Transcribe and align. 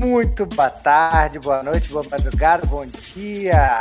Muito 0.00 0.46
boa 0.46 0.70
tarde, 0.70 1.38
boa 1.38 1.62
noite, 1.62 1.90
boa 1.90 2.02
madrugada, 2.10 2.64
bom 2.64 2.86
dia, 2.86 3.78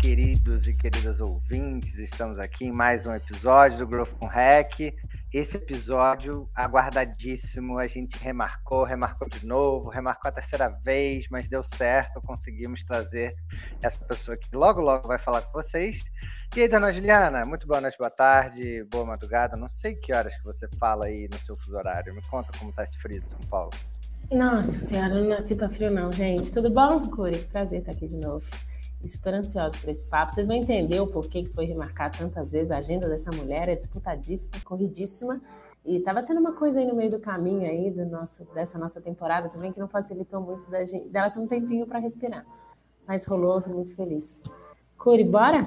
queridos 0.00 0.66
e 0.66 0.74
queridas 0.74 1.20
ouvintes. 1.20 1.98
Estamos 1.98 2.38
aqui 2.38 2.64
em 2.64 2.72
mais 2.72 3.04
um 3.04 3.14
episódio 3.14 3.76
do 3.76 3.86
Growth 3.86 4.14
com 4.18 4.24
Hack. 4.24 4.94
Esse 5.30 5.58
episódio 5.58 6.48
aguardadíssimo, 6.54 7.76
a 7.76 7.86
gente 7.86 8.16
remarcou, 8.16 8.84
remarcou 8.84 9.28
de 9.28 9.44
novo, 9.44 9.90
remarcou 9.90 10.30
a 10.30 10.32
terceira 10.32 10.70
vez, 10.82 11.26
mas 11.30 11.46
deu 11.46 11.62
certo, 11.62 12.22
conseguimos 12.22 12.82
trazer 12.82 13.36
essa 13.82 14.02
pessoa 14.06 14.38
que 14.38 14.56
logo, 14.56 14.80
logo 14.80 15.06
vai 15.06 15.18
falar 15.18 15.42
com 15.42 15.52
vocês. 15.52 16.02
E 16.56 16.62
aí, 16.62 16.68
dona 16.68 16.90
Juliana, 16.90 17.44
muito 17.44 17.66
boa 17.66 17.82
noite, 17.82 17.98
boa 17.98 18.10
tarde, 18.10 18.82
boa 18.90 19.04
madrugada. 19.04 19.58
Não 19.58 19.68
sei 19.68 19.94
que 19.94 20.14
horas 20.14 20.34
que 20.34 20.42
você 20.42 20.66
fala 20.78 21.04
aí 21.04 21.28
no 21.30 21.38
seu 21.40 21.54
fuso 21.54 21.76
horário. 21.76 22.14
Me 22.14 22.22
conta 22.22 22.50
como 22.58 22.72
tá 22.72 22.82
esse 22.82 22.98
frio 22.98 23.20
de 23.20 23.28
São 23.28 23.40
Paulo. 23.40 23.70
Nossa 24.30 24.78
senhora, 24.78 25.12
não 25.12 25.28
nasci 25.28 25.56
para 25.56 25.68
frio 25.68 25.90
não, 25.90 26.12
gente. 26.12 26.52
Tudo 26.52 26.70
bom, 26.70 27.00
Curi? 27.00 27.36
Prazer 27.46 27.80
estar 27.80 27.90
aqui 27.90 28.06
de 28.06 28.16
novo. 28.16 28.46
Super 29.04 29.34
ansiosa 29.34 29.76
por 29.76 29.88
esse 29.88 30.08
papo. 30.08 30.30
Vocês 30.30 30.46
vão 30.46 30.54
entender 30.54 31.00
o 31.00 31.08
porquê 31.08 31.42
que 31.42 31.52
foi 31.52 31.64
remarcar 31.64 32.16
tantas 32.16 32.52
vezes 32.52 32.70
a 32.70 32.78
agenda 32.78 33.08
dessa 33.08 33.32
mulher. 33.32 33.68
É 33.68 33.74
disputadíssima, 33.74 34.60
corridíssima. 34.62 35.40
E 35.84 35.98
tava 35.98 36.22
tendo 36.22 36.38
uma 36.38 36.52
coisa 36.52 36.78
aí 36.78 36.86
no 36.86 36.94
meio 36.94 37.10
do 37.10 37.18
caminho 37.18 37.68
aí 37.68 37.90
do 37.90 38.06
nosso, 38.06 38.44
dessa 38.54 38.78
nossa 38.78 39.00
temporada 39.00 39.48
também 39.48 39.72
que 39.72 39.80
não 39.80 39.88
facilitou 39.88 40.40
muito 40.40 40.70
da 40.70 40.84
gente, 40.84 41.08
dela 41.08 41.28
ter 41.28 41.40
um 41.40 41.48
tempinho 41.48 41.84
para 41.84 41.98
respirar. 41.98 42.46
Mas 43.08 43.26
rolou, 43.26 43.60
tô 43.60 43.70
muito 43.70 43.96
feliz. 43.96 44.44
Curi, 44.96 45.24
bora? 45.24 45.66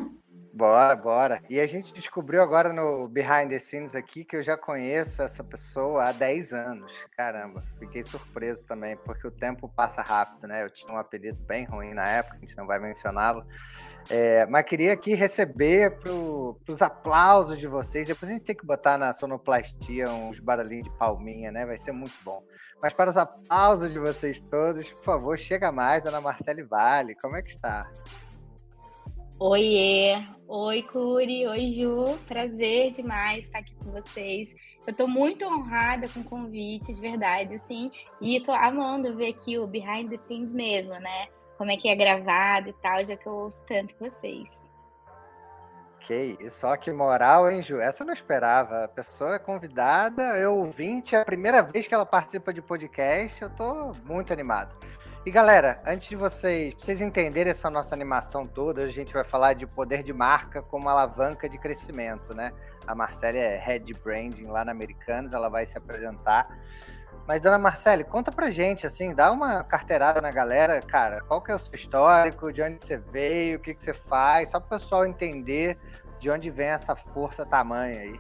Bora, 0.56 0.96
bora. 0.96 1.42
E 1.50 1.60
a 1.60 1.66
gente 1.66 1.92
descobriu 1.92 2.40
agora 2.44 2.72
no 2.72 3.08
Behind 3.08 3.50
the 3.50 3.58
Scenes 3.58 3.96
aqui 3.96 4.24
que 4.24 4.36
eu 4.36 4.44
já 4.44 4.56
conheço 4.56 5.24
essa 5.24 5.44
pessoa 5.44 6.06
há 6.06 6.12
10 6.12 6.54
anos. 6.54 6.94
Caramba, 7.18 7.64
fiquei 7.80 8.04
surpreso 8.04 8.64
também, 8.68 8.96
porque 8.98 9.26
o 9.26 9.32
tempo 9.32 9.68
passa 9.68 10.04
rápido, 10.04 10.48
né? 10.48 10.64
Eu 10.64 10.70
tinha 10.70 10.94
um 10.94 10.98
apelido 10.98 11.40
bem 11.40 11.66
ruim 11.66 11.96
na 11.96 12.08
época, 12.08 12.38
a 12.38 12.40
gente 12.40 12.56
não 12.56 12.68
vai 12.68 12.78
mencioná-lo. 12.78 13.44
É, 14.12 14.46
mas 14.46 14.64
queria 14.66 14.94
aqui 14.94 15.16
receber 15.16 15.98
para 15.98 16.12
os 16.12 16.82
aplausos 16.84 17.58
de 17.58 17.66
vocês. 17.66 18.06
Depois 18.06 18.30
a 18.30 18.34
gente 18.36 18.46
tem 18.46 18.56
que 18.56 18.66
botar 18.66 18.96
na 18.96 19.12
sonoplastia 19.12 20.12
uns 20.12 20.40
barulhinhos 20.40 20.84
de 20.84 20.98
palminha, 20.98 21.52
né? 21.52 21.66
Vai 21.66 21.80
ser 21.80 21.94
muito 21.94 22.16
bom. 22.24 22.44
Mas 22.80 22.94
para 22.94 23.10
os 23.10 23.18
aplausos 23.18 23.92
de 23.92 23.98
vocês 23.98 24.40
todos, 24.40 24.88
por 24.88 25.04
favor, 25.04 25.40
chega 25.40 25.72
mais, 25.72 26.04
dona 26.04 26.22
Marcele 26.22 26.62
Vale. 26.62 27.16
Como 27.16 27.36
é 27.36 27.42
que 27.42 27.50
está? 27.50 27.90
Oiê! 29.46 30.26
Oi, 30.48 30.84
Curi! 30.84 31.46
Oi, 31.46 31.68
Ju! 31.72 32.18
Prazer 32.30 32.94
demais 32.94 33.44
estar 33.44 33.60
aqui 33.60 33.76
com 33.76 33.92
vocês. 33.92 34.56
Eu 34.88 34.96
tô 34.96 35.06
muito 35.06 35.46
honrada 35.46 36.08
com 36.08 36.22
o 36.22 36.24
convite, 36.24 36.94
de 36.94 37.02
verdade, 37.02 37.56
assim, 37.56 37.92
e 38.22 38.40
tô 38.40 38.54
amando 38.54 39.18
ver 39.18 39.32
aqui 39.32 39.60
o 39.60 39.68
behind 39.68 40.10
the 40.10 40.16
scenes 40.16 40.54
mesmo, 40.54 40.94
né? 40.94 41.28
Como 41.58 41.70
é 41.70 41.76
que 41.76 41.90
é 41.90 41.96
gravado 41.98 42.70
e 42.70 42.74
tal, 42.82 43.04
já 43.04 43.18
que 43.18 43.28
eu 43.28 43.34
ouço 43.34 43.62
tanto 43.66 44.00
vocês. 44.00 44.50
Que 46.00 46.38
isso, 46.40 46.62
só 46.62 46.78
que 46.78 46.94
moral, 46.94 47.52
hein, 47.52 47.62
Ju? 47.62 47.82
Essa 47.82 48.04
eu 48.04 48.08
não 48.08 48.14
esperava. 48.14 48.86
A 48.86 48.88
pessoa 48.88 49.36
é 49.36 49.40
convidada, 49.40 50.38
eu 50.38 50.56
ouvinte, 50.56 51.18
é 51.18 51.20
a 51.20 51.26
primeira 51.26 51.62
vez 51.62 51.86
que 51.86 51.94
ela 51.94 52.06
participa 52.06 52.54
de 52.54 52.62
podcast, 52.62 53.42
eu 53.42 53.50
tô 53.50 53.92
muito 54.06 54.32
animado. 54.32 54.74
E 55.26 55.32
galera, 55.32 55.82
antes 55.86 56.10
de 56.10 56.18
vocês, 56.18 56.74
vocês 56.78 57.00
entenderem 57.00 57.50
essa 57.50 57.70
nossa 57.70 57.96
animação 57.96 58.46
toda, 58.46 58.84
a 58.84 58.90
gente 58.90 59.14
vai 59.14 59.24
falar 59.24 59.54
de 59.54 59.66
poder 59.66 60.04
de 60.04 60.12
marca 60.12 60.62
como 60.62 60.90
alavanca 60.90 61.48
de 61.48 61.58
crescimento, 61.58 62.34
né? 62.34 62.52
A 62.86 62.94
Marcele 62.94 63.38
é 63.38 63.58
Head 63.58 63.94
Branding 63.94 64.48
lá 64.48 64.66
na 64.66 64.74
Americanas, 64.74 65.32
ela 65.32 65.48
vai 65.48 65.66
se 65.66 65.78
apresentar. 65.78 66.46
Mas, 67.26 67.42
dona 67.42 67.58
Marcele, 67.58 68.04
conta 68.04 68.34
pra 68.34 68.52
gente, 68.52 68.86
assim, 68.86 69.16
dá 69.16 69.32
uma 69.32 69.64
carteirada 69.64 70.20
na 70.20 70.30
galera, 70.30 70.82
cara, 70.82 71.22
qual 71.22 71.42
que 71.42 71.54
é 71.54 71.56
o 71.56 71.60
seu 71.60 71.74
histórico, 71.74 72.52
de 72.52 72.62
onde 72.62 72.84
você 72.84 72.98
veio, 72.98 73.60
o 73.60 73.62
que, 73.62 73.74
que 73.74 73.82
você 73.82 73.94
faz, 73.94 74.50
só 74.50 74.60
para 74.60 74.76
o 74.76 74.80
pessoal 74.80 75.06
entender 75.06 75.78
de 76.20 76.30
onde 76.30 76.50
vem 76.50 76.68
essa 76.68 76.98
força 76.98 77.46
tamanha 77.46 78.02
aí. 78.02 78.20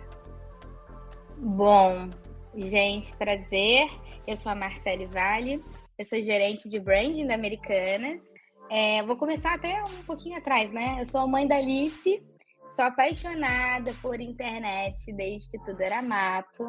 Bom, 1.35 2.09
gente, 2.55 3.13
prazer. 3.17 3.89
Eu 4.25 4.37
sou 4.37 4.53
a 4.53 4.55
Marcele 4.55 5.05
Vale, 5.05 5.61
eu 5.97 6.05
sou 6.05 6.21
gerente 6.21 6.67
de 6.67 6.79
branding 6.79 7.27
da 7.27 7.35
Americanas. 7.35 8.21
É, 8.69 9.03
vou 9.03 9.17
começar 9.17 9.53
até 9.53 9.83
um 9.83 10.03
pouquinho 10.03 10.37
atrás, 10.37 10.71
né? 10.71 10.97
Eu 10.99 11.05
sou 11.05 11.21
a 11.21 11.27
mãe 11.27 11.47
da 11.47 11.57
Alice, 11.57 12.21
sou 12.67 12.85
apaixonada 12.85 13.93
por 14.01 14.19
internet 14.19 15.13
desde 15.13 15.49
que 15.49 15.59
tudo 15.59 15.81
era 15.81 16.01
mato. 16.01 16.63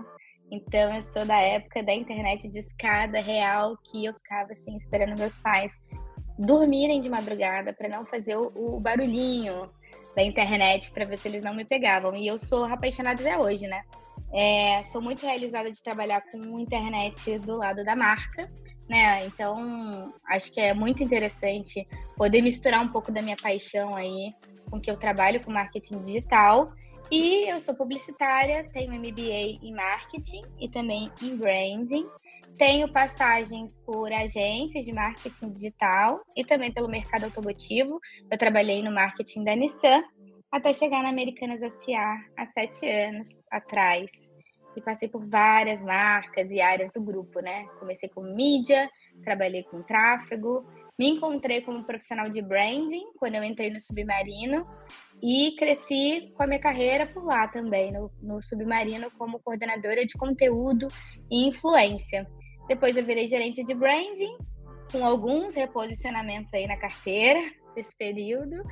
Então, 0.51 0.95
eu 0.95 1.03
sou 1.03 1.25
da 1.25 1.39
época 1.39 1.83
da 1.83 1.95
internet 1.95 2.49
de 2.49 2.59
escada 2.59 3.19
real, 3.21 3.79
que 3.79 4.05
eu 4.05 4.13
ficava 4.15 4.53
assim, 4.53 4.77
esperando 4.77 5.19
meus 5.19 5.39
pais 5.39 5.73
dormirem 6.39 7.01
de 7.01 7.09
madrugada 7.09 7.73
para 7.73 7.89
não 7.89 8.05
fazer 8.05 8.37
o, 8.37 8.53
o, 8.55 8.81
barulhinho 8.81 9.71
da 10.15 10.23
internet 10.23 10.91
para 10.91 11.05
ver 11.05 11.17
se 11.17 11.29
eles 11.29 11.43
não 11.43 11.55
me 11.55 11.65
pegavam. 11.65 12.15
E 12.15 12.27
eu 12.27 12.37
sou 12.37 12.65
apaixonada 12.65 13.21
até 13.23 13.39
hoje, 13.39 13.67
né? 13.67 13.83
É, 14.33 14.83
sou 14.85 15.01
muito 15.01 15.25
realizada 15.25 15.71
de 15.71 15.83
trabalhar 15.83 16.21
com 16.31 16.59
internet 16.59 17.39
do 17.39 17.57
lado 17.57 17.85
da 17.85 17.97
marca 17.97 18.51
né? 18.95 19.27
Então, 19.27 20.15
acho 20.29 20.53
que 20.53 20.61
é 20.61 20.73
muito 20.73 21.03
interessante 21.03 21.85
poder 22.17 22.41
misturar 22.41 22.81
um 22.81 22.89
pouco 22.89 23.11
da 23.11 23.21
minha 23.21 23.37
paixão 23.37 23.97
aí 23.97 24.33
com 24.71 24.81
que 24.81 24.89
eu 24.89 24.97
trabalho 24.97 25.43
com 25.43 25.51
marketing 25.51 26.01
digital. 26.01 26.73
E 27.11 27.51
eu 27.51 27.59
sou 27.59 27.75
publicitária, 27.75 28.71
tenho 28.73 28.93
MBA 28.93 29.59
em 29.63 29.75
marketing 29.75 30.43
e 30.61 30.69
também 30.69 31.11
em 31.21 31.37
branding. 31.37 32.07
Tenho 32.57 32.89
passagens 32.89 33.77
por 33.85 34.13
agências 34.13 34.85
de 34.85 34.93
marketing 34.93 35.51
digital 35.51 36.21
e 36.37 36.45
também 36.45 36.73
pelo 36.73 36.89
mercado 36.89 37.25
automotivo. 37.25 37.99
Eu 38.31 38.39
trabalhei 38.39 38.81
no 38.81 38.93
marketing 38.93 39.43
da 39.43 39.57
Nissan 39.57 40.05
até 40.53 40.73
chegar 40.73 41.03
na 41.03 41.09
Americanas 41.09 41.61
S.A. 41.63 42.17
há 42.37 42.47
sete 42.47 42.89
anos 42.89 43.29
atrás 43.51 44.34
e 44.77 44.81
passei 44.81 45.09
por 45.09 45.27
várias 45.27 45.83
marcas 45.83 46.51
e 46.51 46.61
áreas 46.61 46.91
do 46.93 47.03
grupo, 47.03 47.41
né? 47.41 47.67
Comecei 47.79 48.09
com 48.09 48.23
mídia, 48.23 48.91
trabalhei 49.23 49.63
com 49.63 49.83
tráfego, 49.83 50.67
me 50.99 51.09
encontrei 51.09 51.61
como 51.61 51.85
profissional 51.85 52.29
de 52.29 52.41
branding 52.41 53.13
quando 53.19 53.35
eu 53.35 53.43
entrei 53.43 53.71
no 53.71 53.81
Submarino 53.81 54.67
e 55.21 55.55
cresci 55.59 56.33
com 56.37 56.45
a 56.45 56.47
minha 56.47 56.61
carreira 56.61 57.07
por 57.07 57.25
lá 57.25 57.49
também, 57.49 57.93
no, 57.93 58.11
no 58.23 58.43
Submarino, 58.43 59.11
como 59.19 59.41
coordenadora 59.41 60.07
de 60.07 60.15
conteúdo 60.15 60.87
e 61.31 61.49
influência. 61.49 62.27
Depois 62.69 62.97
eu 62.97 63.05
virei 63.05 63.27
gerente 63.27 63.65
de 63.65 63.75
branding, 63.75 64.37
com 64.93 65.05
alguns 65.05 65.55
reposicionamentos 65.55 66.53
aí 66.55 66.67
na 66.67 66.77
carteira 66.77 67.41
desse 67.75 67.97
período, 67.97 68.63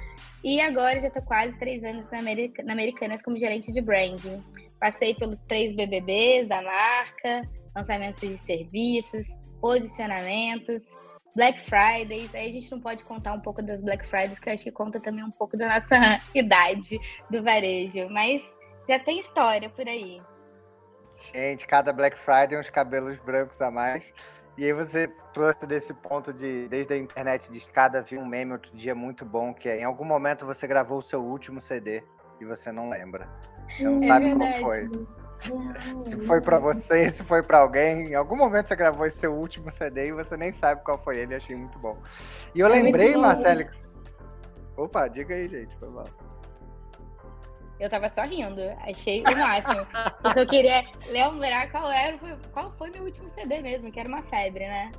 e 0.44 0.60
agora 0.60 1.00
já 1.00 1.08
estou 1.08 1.22
quase 1.22 1.58
três 1.58 1.82
anos 1.82 2.06
na, 2.10 2.22
na 2.22 2.72
Americanas 2.72 3.20
como 3.20 3.36
gerente 3.36 3.72
de 3.72 3.80
branding. 3.80 4.42
Passei 4.82 5.14
pelos 5.14 5.40
três 5.42 5.72
BBBs 5.72 6.48
da 6.48 6.60
marca, 6.60 7.48
lançamentos 7.72 8.20
de 8.20 8.36
serviços, 8.36 9.28
posicionamentos, 9.60 10.82
Black 11.36 11.60
Fridays. 11.60 12.34
Aí 12.34 12.48
a 12.48 12.52
gente 12.52 12.68
não 12.72 12.80
pode 12.80 13.04
contar 13.04 13.32
um 13.32 13.38
pouco 13.38 13.62
das 13.62 13.80
Black 13.80 14.04
Fridays, 14.04 14.40
que 14.40 14.48
eu 14.48 14.54
acho 14.54 14.64
que 14.64 14.72
conta 14.72 14.98
também 14.98 15.22
um 15.22 15.30
pouco 15.30 15.56
da 15.56 15.68
nossa 15.68 15.94
idade 16.34 16.98
do 17.30 17.44
varejo. 17.44 18.08
Mas 18.10 18.42
já 18.88 18.98
tem 18.98 19.20
história 19.20 19.70
por 19.70 19.86
aí. 19.86 20.20
Gente, 21.32 21.64
cada 21.64 21.92
Black 21.92 22.18
Friday 22.18 22.58
uns 22.58 22.68
cabelos 22.68 23.20
brancos 23.20 23.60
a 23.60 23.70
mais. 23.70 24.12
E 24.58 24.64
aí 24.64 24.72
você 24.72 25.06
trouxe 25.32 25.64
desse 25.64 25.94
ponto 25.94 26.32
de, 26.32 26.66
desde 26.66 26.92
a 26.92 26.96
internet 26.96 27.52
de 27.52 27.58
escada, 27.58 28.02
vi 28.02 28.18
um 28.18 28.26
meme 28.26 28.54
outro 28.54 28.76
dia 28.76 28.96
muito 28.96 29.24
bom, 29.24 29.54
que 29.54 29.68
é, 29.68 29.78
em 29.78 29.84
algum 29.84 30.04
momento 30.04 30.44
você 30.44 30.66
gravou 30.66 30.98
o 30.98 31.02
seu 31.02 31.22
último 31.22 31.60
CD 31.60 32.02
e 32.40 32.44
você 32.44 32.72
não 32.72 32.90
lembra. 32.90 33.30
Você 33.68 33.84
não 33.84 33.98
é 33.98 34.06
sabe 34.06 34.24
verdade. 34.26 34.60
qual 34.60 34.70
foi. 34.70 34.90
Se 36.00 36.16
foi 36.24 36.40
para 36.40 36.58
você, 36.58 37.10
se 37.10 37.24
foi 37.24 37.42
para 37.42 37.58
alguém, 37.58 38.10
em 38.10 38.14
algum 38.14 38.36
momento 38.36 38.68
você 38.68 38.76
gravou 38.76 39.04
esse 39.06 39.18
seu 39.18 39.34
último 39.34 39.72
CD 39.72 40.08
e 40.08 40.12
você 40.12 40.36
nem 40.36 40.52
sabe 40.52 40.82
qual 40.84 40.96
foi 40.96 41.18
ele, 41.18 41.34
achei 41.34 41.56
muito 41.56 41.78
bom. 41.80 41.98
E 42.54 42.60
eu 42.60 42.68
é 42.68 42.70
lembrei, 42.70 43.16
Marcelo. 43.16 43.64
Opa, 44.76 45.08
diga 45.08 45.34
aí, 45.34 45.48
gente, 45.48 45.76
foi 45.76 45.88
mal. 45.88 46.06
Eu 47.80 47.90
tava 47.90 48.08
só 48.08 48.22
rindo, 48.22 48.60
achei 48.86 49.24
o 49.24 49.36
máximo. 49.36 49.84
porque 50.22 50.38
eu 50.38 50.46
queria 50.46 50.84
lembrar 51.08 51.68
qual 51.72 51.90
era, 51.90 52.16
qual 52.52 52.70
foi 52.78 52.90
meu 52.90 53.02
último 53.02 53.28
CD 53.30 53.60
mesmo, 53.60 53.90
que 53.90 53.98
era 53.98 54.08
uma 54.08 54.22
febre, 54.22 54.64
né? 54.64 54.92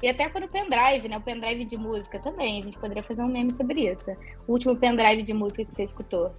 E 0.00 0.08
até 0.08 0.28
quando 0.28 0.44
o 0.44 0.48
pendrive, 0.48 1.08
né? 1.08 1.16
O 1.16 1.20
pendrive 1.20 1.64
de 1.64 1.76
música 1.76 2.20
também, 2.20 2.60
a 2.60 2.64
gente 2.64 2.78
poderia 2.78 3.02
fazer 3.02 3.22
um 3.22 3.28
meme 3.28 3.52
sobre 3.52 3.90
isso. 3.90 4.12
O 4.46 4.52
último 4.52 4.76
pendrive 4.76 5.24
de 5.24 5.34
música 5.34 5.64
que 5.64 5.74
você 5.74 5.82
escutou. 5.82 6.32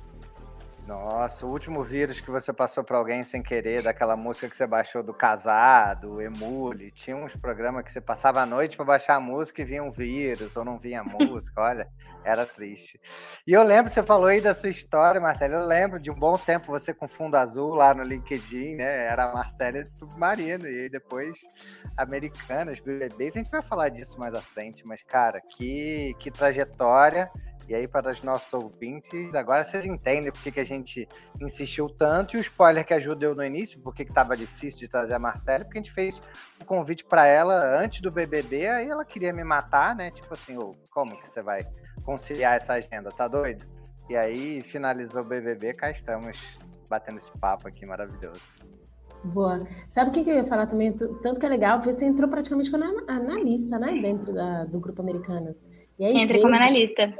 Nossa, 0.89 1.45
o 1.45 1.51
último 1.51 1.83
vírus 1.83 2.19
que 2.19 2.31
você 2.31 2.51
passou 2.51 2.83
para 2.83 2.97
alguém 2.97 3.23
sem 3.23 3.43
querer, 3.43 3.83
daquela 3.83 4.17
música 4.17 4.49
que 4.49 4.57
você 4.57 4.65
baixou 4.65 5.03
do 5.03 5.13
Casado, 5.13 6.19
Emule, 6.19 6.89
tinha 6.89 7.15
uns 7.15 7.35
programas 7.35 7.83
que 7.83 7.91
você 7.91 8.01
passava 8.01 8.41
a 8.41 8.45
noite 8.47 8.75
para 8.75 8.85
baixar 8.85 9.17
a 9.17 9.19
música 9.19 9.61
e 9.61 9.65
vinha 9.65 9.83
um 9.83 9.91
vírus, 9.91 10.57
ou 10.57 10.65
não 10.65 10.79
vinha 10.79 11.03
música, 11.05 11.61
olha, 11.61 11.87
era 12.23 12.43
triste. 12.43 12.99
E 13.45 13.53
eu 13.53 13.61
lembro, 13.61 13.91
você 13.91 14.01
falou 14.01 14.25
aí 14.25 14.41
da 14.41 14.51
sua 14.55 14.71
história, 14.71 15.21
Marcelo, 15.21 15.53
eu 15.57 15.67
lembro 15.67 15.99
de 15.99 16.09
um 16.09 16.15
bom 16.15 16.35
tempo 16.39 16.71
você 16.71 16.91
com 16.91 17.07
fundo 17.07 17.35
azul 17.35 17.75
lá 17.75 17.93
no 17.93 18.01
LinkedIn, 18.01 18.77
né, 18.77 19.05
era 19.05 19.25
a 19.25 19.33
Marcela 19.35 19.83
de 19.83 19.91
Submarino, 19.91 20.65
e 20.65 20.85
aí 20.85 20.89
depois 20.89 21.37
Americanas, 21.95 22.79
BBBs, 22.79 23.35
a 23.35 23.37
gente 23.37 23.51
vai 23.51 23.61
falar 23.61 23.89
disso 23.89 24.19
mais 24.19 24.33
à 24.33 24.41
frente, 24.41 24.83
mas 24.87 25.03
cara, 25.03 25.39
que, 25.39 26.15
que 26.17 26.31
trajetória 26.31 27.29
e 27.69 27.75
aí, 27.75 27.87
para 27.87 28.09
os 28.09 28.23
nossos 28.23 28.51
ouvintes, 28.51 29.35
agora 29.35 29.63
vocês 29.63 29.85
entendem 29.85 30.31
por 30.31 30.41
que, 30.41 30.51
que 30.51 30.59
a 30.59 30.65
gente 30.65 31.07
insistiu 31.39 31.87
tanto 31.87 32.35
e 32.35 32.39
o 32.39 32.41
spoiler 32.41 32.83
que 32.83 32.95
ajudou 32.95 33.35
no 33.35 33.45
início, 33.45 33.79
porque 33.79 34.03
que 34.03 34.09
estava 34.09 34.35
difícil 34.35 34.79
de 34.79 34.87
trazer 34.87 35.13
a 35.13 35.19
Marcela, 35.19 35.63
porque 35.63 35.77
a 35.77 35.81
gente 35.81 35.93
fez 35.93 36.17
o 36.59 36.63
um 36.63 36.65
convite 36.65 37.05
para 37.05 37.27
ela 37.27 37.79
antes 37.79 38.01
do 38.01 38.09
BBB, 38.09 38.67
aí 38.67 38.89
ela 38.89 39.05
queria 39.05 39.31
me 39.31 39.43
matar, 39.43 39.95
né? 39.95 40.09
Tipo 40.09 40.33
assim, 40.33 40.57
oh, 40.57 40.75
como 40.89 41.15
que 41.21 41.31
você 41.31 41.43
vai 41.43 41.63
conciliar 42.03 42.55
essa 42.55 42.73
agenda? 42.73 43.11
Tá 43.11 43.27
doido? 43.27 43.67
E 44.09 44.17
aí, 44.17 44.63
finalizou 44.63 45.21
o 45.21 45.25
BBB, 45.25 45.75
cá 45.75 45.91
estamos 45.91 46.57
batendo 46.89 47.17
esse 47.17 47.31
papo 47.37 47.67
aqui 47.67 47.85
maravilhoso. 47.85 48.57
Boa. 49.23 49.63
Sabe 49.87 50.09
o 50.09 50.13
que, 50.13 50.29
eu 50.29 50.35
ia 50.35 50.45
falar 50.45 50.67
também? 50.67 50.93
Tanto 50.93 51.39
que 51.39 51.45
é 51.45 51.49
legal, 51.49 51.81
você 51.81 52.05
entrou 52.05 52.29
praticamente 52.29 52.71
como 52.71 52.83
analista, 53.07 53.77
né? 53.77 53.99
Dentro 54.01 54.33
da, 54.33 54.63
do 54.65 54.79
Grupo 54.79 55.01
Americanas. 55.01 55.69
E 55.97 56.05
aí, 56.05 56.15
Entrei 56.15 56.41
como 56.41 56.55
analista. 56.55 57.13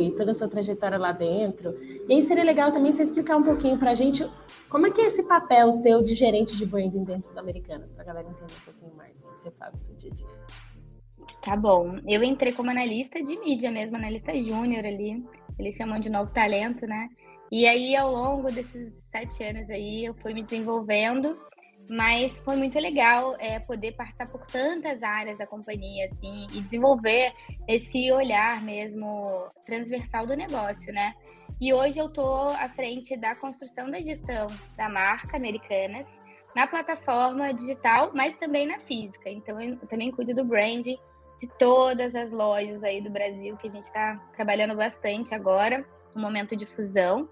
E 0.00 0.10
toda 0.12 0.30
a 0.30 0.34
sua 0.34 0.48
trajetória 0.48 0.96
lá 0.96 1.10
dentro. 1.10 1.74
E 2.08 2.14
aí 2.14 2.22
seria 2.22 2.44
legal 2.44 2.70
também 2.70 2.92
você 2.92 3.02
explicar 3.02 3.36
um 3.36 3.42
pouquinho 3.42 3.76
pra 3.76 3.94
gente 3.94 4.24
como 4.68 4.86
é 4.86 4.90
que 4.90 5.00
é 5.00 5.06
esse 5.06 5.24
papel 5.24 5.72
seu 5.72 6.02
de 6.02 6.14
gerente 6.14 6.56
de 6.56 6.64
branding 6.64 7.02
dentro 7.02 7.34
da 7.34 7.40
Americanas, 7.40 7.90
pra 7.90 8.04
galera 8.04 8.28
entender 8.28 8.52
um 8.52 8.64
pouquinho 8.64 8.94
mais 8.96 9.20
o 9.22 9.34
que 9.34 9.40
você 9.40 9.50
faz 9.50 9.74
no 9.74 9.80
seu 9.80 9.96
dia 9.96 10.12
a 10.12 10.14
dia. 10.14 10.28
Tá 11.42 11.56
bom. 11.56 11.96
Eu 12.06 12.22
entrei 12.22 12.52
como 12.52 12.70
analista 12.70 13.20
de 13.22 13.38
mídia 13.38 13.70
mesmo, 13.70 13.96
analista 13.96 14.32
júnior 14.40 14.84
ali. 14.84 15.24
Eles 15.58 15.74
chamam 15.74 15.98
de 15.98 16.10
novo 16.10 16.32
talento, 16.32 16.86
né? 16.86 17.08
E 17.56 17.68
aí, 17.68 17.94
ao 17.94 18.10
longo 18.10 18.50
desses 18.50 18.92
sete 19.08 19.44
anos 19.44 19.70
aí, 19.70 20.04
eu 20.04 20.14
fui 20.14 20.34
me 20.34 20.42
desenvolvendo, 20.42 21.40
mas 21.88 22.40
foi 22.40 22.56
muito 22.56 22.76
legal 22.80 23.36
é, 23.38 23.60
poder 23.60 23.92
passar 23.92 24.26
por 24.26 24.44
tantas 24.44 25.04
áreas 25.04 25.38
da 25.38 25.46
companhia, 25.46 26.02
assim, 26.02 26.48
e 26.52 26.60
desenvolver 26.60 27.32
esse 27.68 28.10
olhar 28.10 28.60
mesmo 28.60 29.46
transversal 29.64 30.26
do 30.26 30.34
negócio, 30.34 30.92
né? 30.92 31.14
E 31.60 31.72
hoje 31.72 31.96
eu 31.96 32.12
tô 32.12 32.48
à 32.48 32.68
frente 32.70 33.16
da 33.16 33.36
construção 33.36 33.88
da 33.88 34.00
gestão 34.00 34.48
da 34.76 34.88
marca 34.88 35.36
Americanas 35.36 36.20
na 36.56 36.66
plataforma 36.66 37.54
digital, 37.54 38.10
mas 38.12 38.36
também 38.36 38.66
na 38.66 38.80
física. 38.80 39.30
Então, 39.30 39.62
eu 39.62 39.76
também 39.86 40.10
cuido 40.10 40.34
do 40.34 40.44
brand 40.44 40.84
de 40.84 41.48
todas 41.56 42.16
as 42.16 42.32
lojas 42.32 42.82
aí 42.82 43.00
do 43.00 43.10
Brasil, 43.10 43.56
que 43.56 43.68
a 43.68 43.70
gente 43.70 43.84
está 43.84 44.16
trabalhando 44.34 44.74
bastante 44.74 45.36
agora 45.36 45.86
um 46.16 46.20
momento 46.20 46.56
de 46.56 46.66
fusão. 46.66 47.28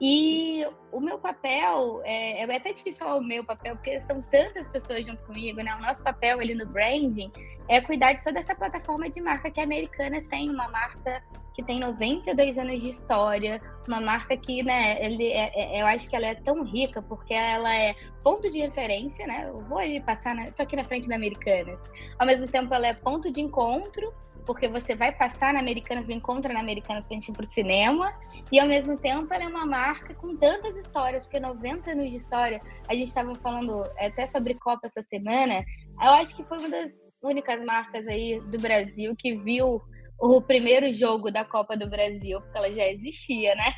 E 0.00 0.66
o 0.90 1.00
meu 1.00 1.18
papel, 1.18 2.00
é, 2.04 2.42
é 2.42 2.56
até 2.56 2.72
difícil 2.72 3.04
falar 3.04 3.16
o 3.16 3.22
meu 3.22 3.44
papel, 3.44 3.76
porque 3.76 4.00
são 4.00 4.20
tantas 4.22 4.68
pessoas 4.68 5.06
junto 5.06 5.22
comigo, 5.24 5.62
né? 5.62 5.74
O 5.76 5.80
nosso 5.80 6.02
papel 6.02 6.40
ali 6.40 6.54
no 6.54 6.66
branding 6.66 7.30
é 7.68 7.80
cuidar 7.80 8.12
de 8.12 8.22
toda 8.22 8.38
essa 8.38 8.54
plataforma 8.54 9.08
de 9.08 9.20
marca 9.20 9.50
que 9.50 9.60
a 9.60 9.64
Americanas 9.64 10.24
tem, 10.26 10.50
uma 10.50 10.68
marca 10.68 11.22
que 11.54 11.62
tem 11.62 11.78
92 11.78 12.58
anos 12.58 12.80
de 12.80 12.88
história, 12.88 13.62
uma 13.86 14.00
marca 14.00 14.36
que, 14.36 14.62
né, 14.64 15.02
ele 15.04 15.28
é, 15.28 15.78
é, 15.78 15.82
eu 15.82 15.86
acho 15.86 16.08
que 16.08 16.16
ela 16.16 16.26
é 16.26 16.34
tão 16.34 16.64
rica 16.64 17.00
porque 17.00 17.32
ela 17.32 17.72
é 17.74 17.94
ponto 18.24 18.50
de 18.50 18.58
referência, 18.58 19.24
né? 19.26 19.46
Eu 19.48 19.60
vou 19.60 19.78
ali 19.78 20.00
passar, 20.00 20.34
né? 20.34 20.50
tô 20.50 20.64
aqui 20.64 20.74
na 20.74 20.84
frente 20.84 21.08
da 21.08 21.14
Americanas. 21.14 21.88
Ao 22.18 22.26
mesmo 22.26 22.48
tempo, 22.48 22.74
ela 22.74 22.88
é 22.88 22.94
ponto 22.94 23.30
de 23.30 23.40
encontro 23.40 24.12
porque 24.46 24.68
você 24.68 24.94
vai 24.94 25.12
passar 25.12 25.52
na 25.52 25.60
Americanas, 25.60 26.06
me 26.06 26.14
encontra 26.14 26.52
na 26.52 26.60
Americanas 26.60 27.06
gente 27.10 27.28
ir 27.28 27.32
pro 27.32 27.46
cinema, 27.46 28.12
e 28.50 28.58
ao 28.58 28.66
mesmo 28.66 28.96
tempo 28.96 29.32
ela 29.32 29.44
é 29.44 29.48
uma 29.48 29.66
marca 29.66 30.14
com 30.14 30.36
tantas 30.36 30.76
histórias, 30.76 31.24
porque 31.24 31.40
90 31.40 31.90
anos 31.90 32.10
de 32.10 32.16
história, 32.16 32.60
a 32.88 32.94
gente 32.94 33.08
estava 33.08 33.34
falando 33.36 33.84
até 33.98 34.26
sobre 34.26 34.54
Copa 34.54 34.86
essa 34.86 35.02
semana, 35.02 35.64
eu 36.00 36.10
acho 36.10 36.34
que 36.36 36.44
foi 36.44 36.58
uma 36.58 36.68
das 36.68 36.90
únicas 37.22 37.62
marcas 37.64 38.06
aí 38.06 38.40
do 38.40 38.58
Brasil 38.58 39.14
que 39.16 39.36
viu 39.36 39.80
o 40.18 40.40
primeiro 40.40 40.90
jogo 40.90 41.30
da 41.30 41.44
Copa 41.44 41.76
do 41.76 41.88
Brasil, 41.88 42.40
porque 42.40 42.58
ela 42.58 42.70
já 42.70 42.86
existia, 42.86 43.54
né? 43.54 43.74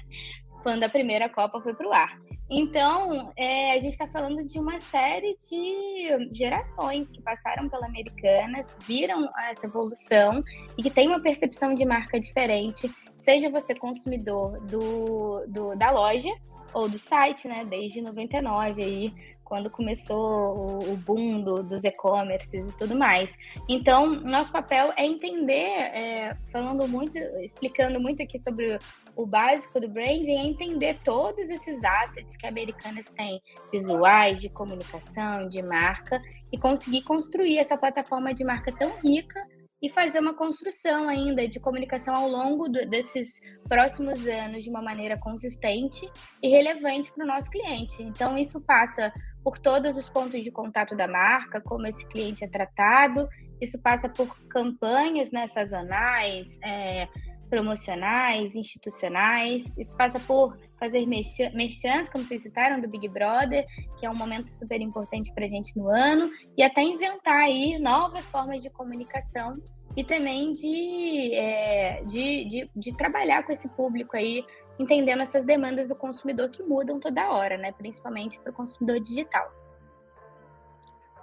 Quando 0.66 0.82
a 0.82 0.88
primeira 0.88 1.28
Copa 1.28 1.60
foi 1.60 1.72
pro 1.74 1.92
ar. 1.92 2.20
Então, 2.50 3.32
é, 3.36 3.70
a 3.70 3.78
gente 3.78 3.92
está 3.92 4.08
falando 4.08 4.44
de 4.44 4.58
uma 4.58 4.80
série 4.80 5.36
de 5.48 6.34
gerações 6.36 7.12
que 7.12 7.22
passaram 7.22 7.68
pela 7.68 7.86
Americanas, 7.86 8.66
viram 8.80 9.30
essa 9.48 9.66
evolução 9.66 10.42
e 10.76 10.82
que 10.82 10.90
tem 10.90 11.06
uma 11.06 11.22
percepção 11.22 11.72
de 11.72 11.84
marca 11.84 12.18
diferente, 12.18 12.92
seja 13.16 13.48
você 13.48 13.76
consumidor 13.76 14.60
do, 14.62 15.46
do 15.46 15.76
da 15.76 15.92
loja 15.92 16.34
ou 16.74 16.88
do 16.88 16.98
site, 16.98 17.46
né? 17.46 17.64
Desde 17.64 18.02
99 18.02 18.82
aí, 18.82 19.14
quando 19.44 19.70
começou 19.70 20.82
o, 20.90 20.96
boom 20.96 21.42
do, 21.42 21.62
dos 21.62 21.84
e-commerces 21.84 22.68
e 22.68 22.76
tudo 22.76 22.96
mais. 22.96 23.38
Então, 23.68 24.06
nosso 24.08 24.50
papel 24.50 24.92
é 24.96 25.06
entender, 25.06 25.52
é, 25.54 26.36
falando 26.50 26.88
muito, 26.88 27.16
explicando 27.16 28.00
muito 28.00 28.20
aqui 28.20 28.36
sobre 28.36 28.80
o 29.16 29.26
básico 29.26 29.80
do 29.80 29.88
branding 29.88 30.36
é 30.36 30.46
entender 30.46 30.98
todos 31.02 31.48
esses 31.48 31.82
assets 31.82 32.36
que 32.36 32.46
Americanas 32.46 33.08
tem, 33.08 33.40
visuais, 33.72 34.40
de 34.40 34.50
comunicação, 34.50 35.48
de 35.48 35.62
marca, 35.62 36.20
e 36.52 36.58
conseguir 36.58 37.02
construir 37.02 37.58
essa 37.58 37.78
plataforma 37.78 38.34
de 38.34 38.44
marca 38.44 38.70
tão 38.70 38.90
rica 38.98 39.42
e 39.82 39.88
fazer 39.88 40.20
uma 40.20 40.34
construção 40.34 41.08
ainda 41.08 41.48
de 41.48 41.58
comunicação 41.58 42.14
ao 42.14 42.28
longo 42.28 42.68
do, 42.68 42.86
desses 42.88 43.40
próximos 43.68 44.26
anos 44.26 44.64
de 44.64 44.70
uma 44.70 44.82
maneira 44.82 45.18
consistente 45.18 46.10
e 46.42 46.48
relevante 46.48 47.10
para 47.12 47.24
o 47.24 47.26
nosso 47.26 47.50
cliente. 47.50 48.02
Então, 48.02 48.36
isso 48.36 48.60
passa 48.60 49.12
por 49.42 49.58
todos 49.58 49.96
os 49.96 50.08
pontos 50.08 50.42
de 50.42 50.50
contato 50.50 50.96
da 50.96 51.06
marca, 51.08 51.60
como 51.60 51.86
esse 51.86 52.06
cliente 52.08 52.44
é 52.44 52.48
tratado, 52.48 53.28
isso 53.60 53.80
passa 53.80 54.08
por 54.08 54.36
campanhas 54.48 55.30
né, 55.30 55.46
sazonais, 55.46 56.58
é, 56.62 57.08
promocionais, 57.46 58.54
institucionais. 58.54 59.72
Isso 59.78 59.94
passa 59.96 60.18
por 60.20 60.56
fazer 60.78 61.06
merchans, 61.06 62.08
como 62.08 62.24
vocês 62.24 62.42
citaram, 62.42 62.80
do 62.80 62.88
Big 62.88 63.08
Brother, 63.08 63.66
que 63.98 64.06
é 64.06 64.10
um 64.10 64.14
momento 64.14 64.48
super 64.50 64.80
importante 64.80 65.32
para 65.32 65.44
a 65.44 65.48
gente 65.48 65.76
no 65.76 65.88
ano, 65.88 66.30
e 66.56 66.62
até 66.62 66.82
inventar 66.82 67.38
aí 67.38 67.78
novas 67.78 68.28
formas 68.28 68.62
de 68.62 68.70
comunicação 68.70 69.54
e 69.96 70.04
também 70.04 70.52
de, 70.52 71.34
é, 71.34 72.02
de, 72.04 72.44
de, 72.44 72.70
de, 72.76 72.96
trabalhar 72.96 73.42
com 73.44 73.52
esse 73.52 73.66
público 73.70 74.14
aí, 74.14 74.44
entendendo 74.78 75.22
essas 75.22 75.42
demandas 75.44 75.88
do 75.88 75.96
consumidor 75.96 76.50
que 76.50 76.62
mudam 76.62 77.00
toda 77.00 77.30
hora, 77.30 77.56
né? 77.56 77.72
Principalmente 77.72 78.38
para 78.40 78.52
o 78.52 78.54
consumidor 78.54 79.00
digital. 79.00 79.50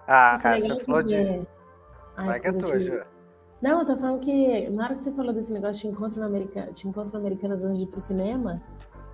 Ah, 0.07 0.35
cara, 0.41 0.59
você 0.59 0.83
falou 0.83 1.03
de... 1.03 1.45
Vai 2.15 2.39
que 2.39 2.47
é 2.47 2.51
tua, 2.51 2.79
Ju. 2.79 3.12
Não, 3.63 3.79
eu 3.79 3.85
tô 3.85 3.95
falando 3.95 4.19
que 4.19 4.69
na 4.71 4.83
hora 4.83 4.93
que 4.93 4.99
você 4.99 5.09
falou 5.13 5.31
desse 5.31 5.49
negócio 5.49 5.87
de 5.87 5.95
encontro 5.95 6.19
no 6.19 6.25
Americana, 6.25 6.73
de 6.73 6.85
encontro 6.85 7.17
Americanas 7.17 7.63
antes 7.63 7.77
de 7.77 7.85
ir 7.85 7.87
pro 7.87 7.97
cinema, 7.97 8.61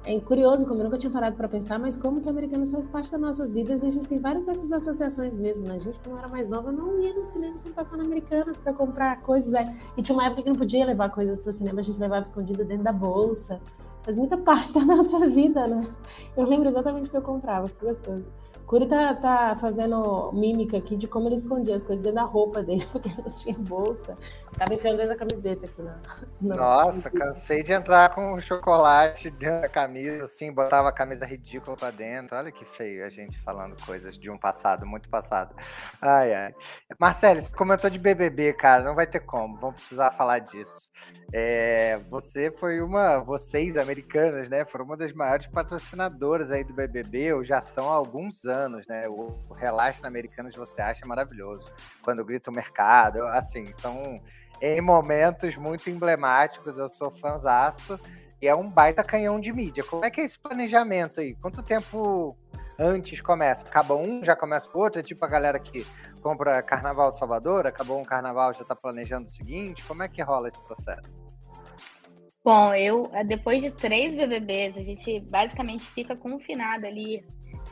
é 0.03 0.19
curioso, 0.19 0.65
como 0.65 0.79
eu 0.79 0.85
nunca 0.85 0.97
tinha 0.97 1.11
parado 1.11 1.35
para 1.35 1.47
pensar, 1.47 1.77
mas 1.77 1.95
como 1.95 2.19
que 2.19 2.27
Americanas 2.27 2.71
faz 2.71 2.87
parte 2.87 3.11
das 3.11 3.21
nossas 3.21 3.51
vidas 3.51 3.83
e 3.83 3.85
a 3.85 3.89
gente 3.91 4.07
tem 4.07 4.17
várias 4.17 4.43
dessas 4.43 4.71
associações 4.71 5.37
mesmo, 5.37 5.67
né? 5.67 5.75
A 5.75 5.79
gente, 5.79 5.99
quando 5.99 6.17
era 6.17 6.27
mais 6.29 6.49
nova, 6.49 6.71
não 6.71 6.99
ia 6.99 7.13
no 7.13 7.23
cinema 7.23 7.59
sem 7.59 7.71
passar 7.71 7.95
na 7.97 8.03
Americanas 8.03 8.57
para 8.57 8.73
comprar 8.73 9.21
coisas. 9.21 9.53
É. 9.53 9.71
E 9.95 10.01
tinha 10.01 10.17
uma 10.17 10.25
época 10.25 10.41
que 10.41 10.49
não 10.49 10.55
podia 10.55 10.83
levar 10.83 11.11
coisas 11.11 11.39
pro 11.39 11.53
cinema, 11.53 11.81
a 11.81 11.83
gente 11.83 11.99
levava 11.99 12.23
escondida 12.23 12.65
dentro 12.65 12.83
da 12.83 12.91
bolsa. 12.91 13.61
Faz 14.01 14.17
muita 14.17 14.35
parte 14.41 14.73
da 14.73 14.83
nossa 14.83 15.27
vida, 15.27 15.67
né? 15.67 15.87
Eu 16.35 16.45
lembro 16.45 16.67
exatamente 16.67 17.07
o 17.07 17.11
que 17.11 17.17
eu 17.17 17.21
comprava, 17.21 17.69
que 17.69 17.85
gostoso. 17.85 18.25
Curi 18.69 18.87
tá, 18.87 19.15
tá 19.15 19.55
fazendo 19.55 20.31
mímica 20.31 20.77
aqui 20.77 20.95
de 20.95 21.07
como 21.07 21.27
ele 21.27 21.33
escondia 21.33 21.75
as 21.75 21.81
coisas 21.81 22.03
dentro 22.03 22.17
da 22.17 22.23
roupa 22.23 22.61
dele, 22.61 22.85
porque 22.93 23.09
não 23.19 23.35
tinha 23.35 23.57
bolsa. 23.57 24.15
Tava 24.55 24.75
enfiando 24.75 24.97
dentro 24.97 25.17
da 25.17 25.25
camiseta 25.25 25.65
aqui 25.65 25.81
na. 25.81 25.99
na 26.39 26.55
Nossa, 26.55 27.09
cansei 27.09 27.63
de 27.63 27.71
entrar 27.71 28.13
com 28.13 28.39
chocolate 28.39 29.31
dentro 29.31 29.63
da 29.63 29.69
camisa, 29.69 30.25
assim, 30.25 30.53
botava 30.53 30.87
a 30.87 30.91
camisa 30.91 31.25
ridícula 31.25 31.75
pra 31.75 31.89
dentro. 31.89 32.37
Olha 32.37 32.51
que 32.51 32.63
feio 32.63 33.03
a 33.03 33.09
gente 33.09 33.39
falando 33.39 33.75
coisas 33.83 34.15
de 34.15 34.29
um 34.29 34.37
passado, 34.37 34.85
muito 34.85 35.09
passado. 35.09 35.55
Ai, 35.99 36.35
ai. 36.35 36.53
Marcelo, 36.99 37.41
você 37.41 37.51
comentou 37.51 37.89
de 37.89 37.97
BBB, 37.97 38.53
cara, 38.53 38.83
não 38.83 38.93
vai 38.93 39.07
ter 39.07 39.21
como, 39.21 39.57
vamos 39.57 39.77
precisar 39.77 40.11
falar 40.11 40.37
disso. 40.37 40.91
É, 41.31 41.99
você 42.09 42.49
foi 42.49 42.81
uma, 42.81 43.19
vocês 43.19 43.77
americanas, 43.77 44.49
né, 44.49 44.65
foram 44.65 44.85
uma 44.85 44.97
das 44.97 45.13
maiores 45.13 45.45
patrocinadoras 45.45 46.49
aí 46.49 46.63
do 46.63 46.73
BBB, 46.73 47.33
ou 47.33 47.43
já 47.43 47.61
são 47.61 47.89
há 47.89 47.93
alguns 47.93 48.45
anos, 48.45 48.87
né? 48.87 49.07
O, 49.07 49.37
o 49.47 49.53
Relaxa 49.53 50.01
na 50.01 50.07
Americanas 50.07 50.55
você 50.55 50.81
acha 50.81 51.05
maravilhoso. 51.05 51.71
Quando 52.01 52.25
grita 52.25 52.49
o 52.49 52.53
mercado, 52.53 53.21
assim, 53.27 53.71
são 53.73 54.19
em 54.61 54.81
momentos 54.81 55.55
muito 55.55 55.89
emblemáticos, 55.89 56.77
eu 56.77 56.89
sou 56.89 57.11
fanzaço. 57.11 57.99
e 58.41 58.47
é 58.47 58.55
um 58.55 58.69
baita 58.69 59.03
canhão 59.03 59.39
de 59.39 59.53
mídia. 59.53 59.83
Como 59.83 60.03
é 60.03 60.09
que 60.09 60.21
é 60.21 60.23
esse 60.23 60.39
planejamento 60.39 61.19
aí? 61.19 61.35
Quanto 61.35 61.61
tempo 61.61 62.35
antes 62.77 63.21
começa? 63.21 63.67
Acaba 63.67 63.95
um, 63.95 64.23
já 64.23 64.35
começa 64.35 64.67
o 64.73 64.79
outro? 64.79 64.99
É 64.99 65.03
tipo 65.03 65.23
a 65.23 65.27
galera 65.27 65.59
que 65.59 65.85
compra 66.19 66.61
Carnaval 66.61 67.11
de 67.11 67.19
Salvador, 67.19 67.65
acabou 67.65 67.99
um 67.99 68.05
carnaval, 68.05 68.53
já 68.53 68.61
está 68.61 68.75
planejando 68.75 69.27
o 69.27 69.29
seguinte? 69.29 69.83
Como 69.85 70.03
é 70.03 70.07
que 70.07 70.21
rola 70.21 70.47
esse 70.47 70.59
processo? 70.59 71.17
Bom, 72.43 72.73
eu, 72.73 73.11
depois 73.27 73.61
de 73.61 73.69
três 73.69 74.15
BBBs, 74.15 74.77
a 74.77 74.81
gente 74.81 75.19
basicamente 75.29 75.89
fica 75.89 76.15
confinado 76.15 76.85
ali. 76.85 77.23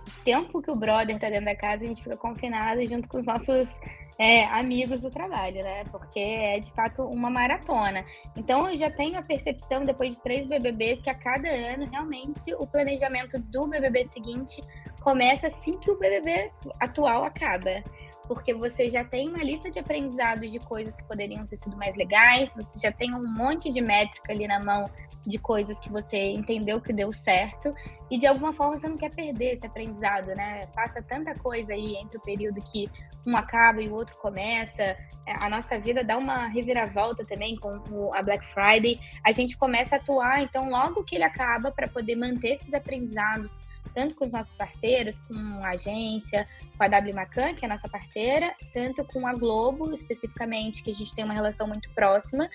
O 0.07 0.23
tempo 0.23 0.61
que 0.61 0.69
o 0.69 0.75
brother 0.75 1.17
tá 1.19 1.29
dentro 1.29 1.45
da 1.45 1.55
casa, 1.55 1.83
a 1.83 1.87
gente 1.87 2.03
fica 2.03 2.17
confinado 2.17 2.85
junto 2.85 3.07
com 3.07 3.17
os 3.17 3.25
nossos 3.25 3.79
é, 4.19 4.45
amigos 4.45 5.01
do 5.01 5.09
trabalho, 5.09 5.63
né? 5.63 5.83
Porque 5.85 6.19
é 6.19 6.59
de 6.59 6.71
fato 6.71 7.03
uma 7.03 7.29
maratona. 7.29 8.03
Então 8.35 8.69
eu 8.69 8.77
já 8.77 8.91
tenho 8.91 9.17
a 9.17 9.21
percepção, 9.21 9.85
depois 9.85 10.15
de 10.15 10.21
três 10.21 10.45
BBBs, 10.45 11.01
que 11.01 11.09
a 11.09 11.15
cada 11.15 11.49
ano 11.49 11.87
realmente 11.89 12.53
o 12.55 12.67
planejamento 12.67 13.39
do 13.39 13.67
BBB 13.67 14.05
seguinte 14.05 14.61
começa 15.01 15.47
assim 15.47 15.77
que 15.79 15.89
o 15.89 15.97
BBB 15.97 16.51
atual 16.79 17.23
acaba 17.23 17.83
porque 18.27 18.53
você 18.53 18.89
já 18.89 19.03
tem 19.03 19.29
uma 19.29 19.43
lista 19.43 19.69
de 19.69 19.79
aprendizados 19.79 20.51
de 20.51 20.60
coisas 20.60 20.96
que 20.96 21.03
poderiam 21.03 21.46
ter 21.48 21.57
sido 21.57 21.77
mais 21.77 21.96
legais, 21.96 22.53
você 22.55 22.79
já 22.79 22.91
tem 22.91 23.15
um 23.15 23.25
monte 23.25 23.69
de 23.69 23.81
métrica 23.81 24.31
ali 24.31 24.48
na 24.48 24.60
mão 24.60 24.86
de 25.25 25.38
coisas 25.38 25.79
que 25.79 25.89
você 25.89 26.31
entendeu 26.31 26.79
que 26.81 26.93
deu 26.93 27.12
certo 27.12 27.74
e 28.10 28.17
de 28.17 28.25
alguma 28.25 28.53
forma 28.53 28.77
você 28.77 28.88
não 28.88 28.98
quer 28.98 29.13
perder 29.13 29.53
esse 29.53 29.65
aprendizado, 29.65 30.27
né? 30.27 30.67
Passa 30.67 31.01
tanta 31.01 31.34
coisa 31.36 31.74
aí 31.74 31.98
entre 31.98 32.17
o 32.17 32.22
período 32.22 32.62
que 32.62 32.86
um 33.25 33.36
acaba 33.36 33.81
e 33.81 33.89
o 33.89 33.93
outro 33.93 34.15
começa. 34.17 34.81
É, 34.81 34.98
a 35.25 35.50
nossa 35.50 35.77
vida 35.77 36.01
dá 36.01 36.17
uma 36.17 36.48
reviravolta 36.48 37.25
também 37.25 37.57
com 37.57 38.13
a 38.13 38.22
Black 38.22 38.46
Friday. 38.53 39.00
A 39.22 39.34
gente 39.34 39.57
começa 39.57 39.98
a 39.98 40.00
atuar, 40.00 40.41
então 40.41 40.69
logo 40.69 41.03
que 41.03 41.15
ele 41.15 41.25
acaba 41.25 41.72
para 41.72 41.89
poder 41.89 42.15
manter 42.15 42.53
esses 42.53 42.74
aprendizados 42.74 43.60
tanto 43.97 44.15
com 44.15 44.25
os 44.25 44.31
nossos 44.31 44.53
parceiros, 44.53 45.17
com 45.17 45.33
a 45.63 45.69
agência, 45.69 46.47
com 46.77 46.83
a 46.83 46.87
W 46.87 47.15
Macan, 47.15 47.55
que 47.55 47.65
é 47.65 47.67
a 47.67 47.71
nossa 47.71 47.89
parceira, 47.89 48.53
tanto 48.71 49.03
com 49.03 49.25
a 49.25 49.33
Globo, 49.33 49.91
especificamente, 49.91 50.83
que 50.83 50.91
a 50.91 50.93
gente 50.93 51.15
tem 51.15 51.25
uma 51.25 51.33
relação 51.33 51.67
muito 51.67 51.89
próxima, 51.95 52.47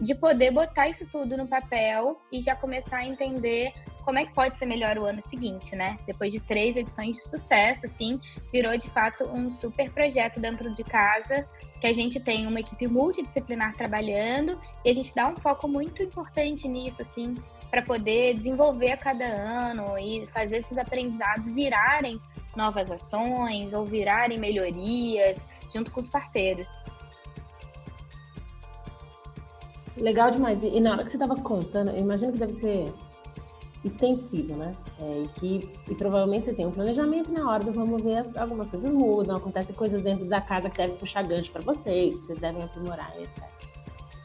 de 0.00 0.12
poder 0.16 0.50
botar 0.50 0.88
isso 0.88 1.06
tudo 1.06 1.36
no 1.36 1.46
papel 1.46 2.20
e 2.32 2.42
já 2.42 2.56
começar 2.56 2.96
a 2.96 3.06
entender 3.06 3.72
como 4.04 4.18
é 4.18 4.26
que 4.26 4.34
pode 4.34 4.58
ser 4.58 4.66
melhor 4.66 4.98
o 4.98 5.04
ano 5.04 5.22
seguinte, 5.22 5.76
né? 5.76 6.00
Depois 6.04 6.32
de 6.32 6.40
três 6.40 6.76
edições 6.76 7.14
de 7.14 7.22
sucesso, 7.22 7.86
assim, 7.86 8.20
virou 8.52 8.76
de 8.76 8.90
fato 8.90 9.22
um 9.26 9.52
super 9.52 9.92
projeto 9.92 10.40
dentro 10.40 10.74
de 10.74 10.82
casa, 10.82 11.48
que 11.80 11.86
a 11.86 11.92
gente 11.92 12.18
tem 12.18 12.44
uma 12.48 12.58
equipe 12.58 12.88
multidisciplinar 12.88 13.76
trabalhando 13.76 14.60
e 14.84 14.90
a 14.90 14.92
gente 14.92 15.14
dá 15.14 15.28
um 15.28 15.36
foco 15.36 15.68
muito 15.68 16.02
importante 16.02 16.66
nisso, 16.66 17.02
assim, 17.02 17.36
para 17.70 17.82
poder 17.82 18.34
desenvolver 18.34 18.92
a 18.92 18.96
cada 18.96 19.24
ano 19.24 19.98
e 19.98 20.26
fazer 20.28 20.58
esses 20.58 20.78
aprendizados 20.78 21.48
virarem 21.48 22.20
novas 22.56 22.90
ações 22.90 23.72
ou 23.72 23.84
virarem 23.84 24.38
melhorias 24.38 25.46
junto 25.72 25.92
com 25.92 26.00
os 26.00 26.08
parceiros. 26.08 26.68
Legal 29.96 30.30
demais. 30.30 30.62
E, 30.64 30.80
na 30.80 30.92
hora 30.92 31.04
que 31.04 31.10
você 31.10 31.16
estava 31.16 31.36
contando, 31.36 31.90
eu 31.90 31.98
imagino 31.98 32.32
que 32.32 32.38
deve 32.38 32.52
ser 32.52 32.92
extensivo, 33.84 34.56
né? 34.56 34.74
É, 34.98 35.22
e 35.22 35.28
que 35.28 35.72
e 35.88 35.94
provavelmente 35.94 36.46
você 36.46 36.54
tem 36.54 36.66
um 36.66 36.70
planejamento 36.70 37.32
na 37.32 37.48
hora 37.50 37.64
do 37.64 37.72
vamos 37.72 38.02
ver 38.02 38.18
as, 38.18 38.36
algumas 38.36 38.68
coisas 38.68 38.90
mudam, 38.90 39.36
acontecem 39.36 39.74
coisas 39.74 40.02
dentro 40.02 40.26
da 40.26 40.40
casa 40.40 40.68
que 40.68 40.76
devem 40.76 40.96
puxar 40.96 41.22
gancho 41.22 41.50
para 41.52 41.62
vocês, 41.62 42.18
que 42.18 42.24
vocês 42.24 42.38
devem 42.38 42.62
aprimorar, 42.62 43.12
etc. 43.20 43.42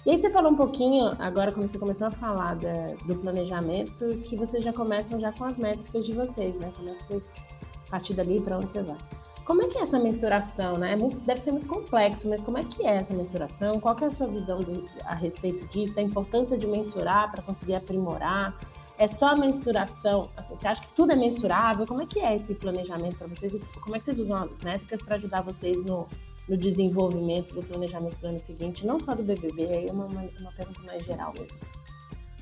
E 0.05 0.12
aí 0.12 0.17
você 0.17 0.29
falou 0.29 0.51
um 0.51 0.55
pouquinho, 0.55 1.15
agora 1.17 1.50
quando 1.53 1.65
você 1.65 1.79
começou 1.79 2.07
a 2.07 2.12
falar 2.12 2.55
da, 2.55 2.88
do 3.05 3.15
planejamento, 3.15 4.17
que 4.25 4.36
vocês 4.36 4.62
já 4.62 4.74
começam 4.74 5.17
já 5.17 5.31
com 5.31 5.45
as 5.45 5.55
métricas 5.55 6.05
de 6.05 6.12
vocês, 6.12 6.57
né? 6.57 6.74
Como 6.75 6.89
é 6.89 6.93
que 6.93 7.03
vocês, 7.03 7.45
partir 7.89 8.13
dali, 8.13 8.41
para 8.41 8.57
onde 8.57 8.74
você 8.74 8.83
vai? 8.83 8.98
Como 9.45 9.62
é 9.62 9.67
que 9.67 9.77
é 9.77 9.81
essa 9.81 9.98
mensuração, 9.98 10.77
né? 10.77 10.91
É 10.91 10.95
muito, 10.98 11.17
deve 11.19 11.39
ser 11.39 11.51
muito 11.51 11.67
complexo, 11.67 12.27
mas 12.27 12.41
como 12.41 12.57
é 12.57 12.65
que 12.65 12.86
é 12.86 12.98
essa 12.98 13.13
mensuração? 13.13 13.79
Qual 13.79 13.95
é 14.01 14.05
a 14.05 14.10
sua 14.10 14.27
visão 14.27 14.60
a 15.05 15.15
respeito 15.15 15.65
disso, 15.69 15.95
da 15.95 16.01
importância 16.01 16.57
de 16.57 16.67
mensurar 16.67 17.31
para 17.31 17.41
conseguir 17.41 17.75
aprimorar? 17.75 18.60
É 18.98 19.07
só 19.07 19.27
a 19.27 19.36
mensuração? 19.38 20.29
Assim, 20.36 20.53
você 20.53 20.67
acha 20.67 20.81
que 20.81 20.89
tudo 20.89 21.13
é 21.13 21.15
mensurável? 21.15 21.88
Como 21.88 22.01
é 22.01 22.05
que 22.05 22.19
é 22.19 22.36
esse 22.36 22.55
planejamento 22.55 23.17
para 23.17 23.27
vocês? 23.27 23.55
E 23.55 23.60
como 23.81 23.95
é 23.95 24.00
que 24.00 24.03
vocês 24.03 24.19
usam 24.19 24.43
as 24.43 24.60
métricas 24.60 25.01
para 25.01 25.15
ajudar 25.15 25.41
vocês 25.41 25.81
no, 25.81 26.07
no 26.47 26.57
desenvolvimento 26.57 27.53
do 27.55 27.63
planejamento 27.63 28.17
do 28.17 28.27
ano 28.27 28.39
seguinte, 28.39 28.85
não 28.85 29.00
só 29.00 29.15
do 29.15 29.23
BBB, 29.23 29.65
aí 29.65 29.88
é 29.88 29.91
uma, 29.91 30.05
uma, 30.05 30.51
pergunta 30.55 30.81
mais 30.83 31.05
geral 31.05 31.33
mesmo. 31.33 31.57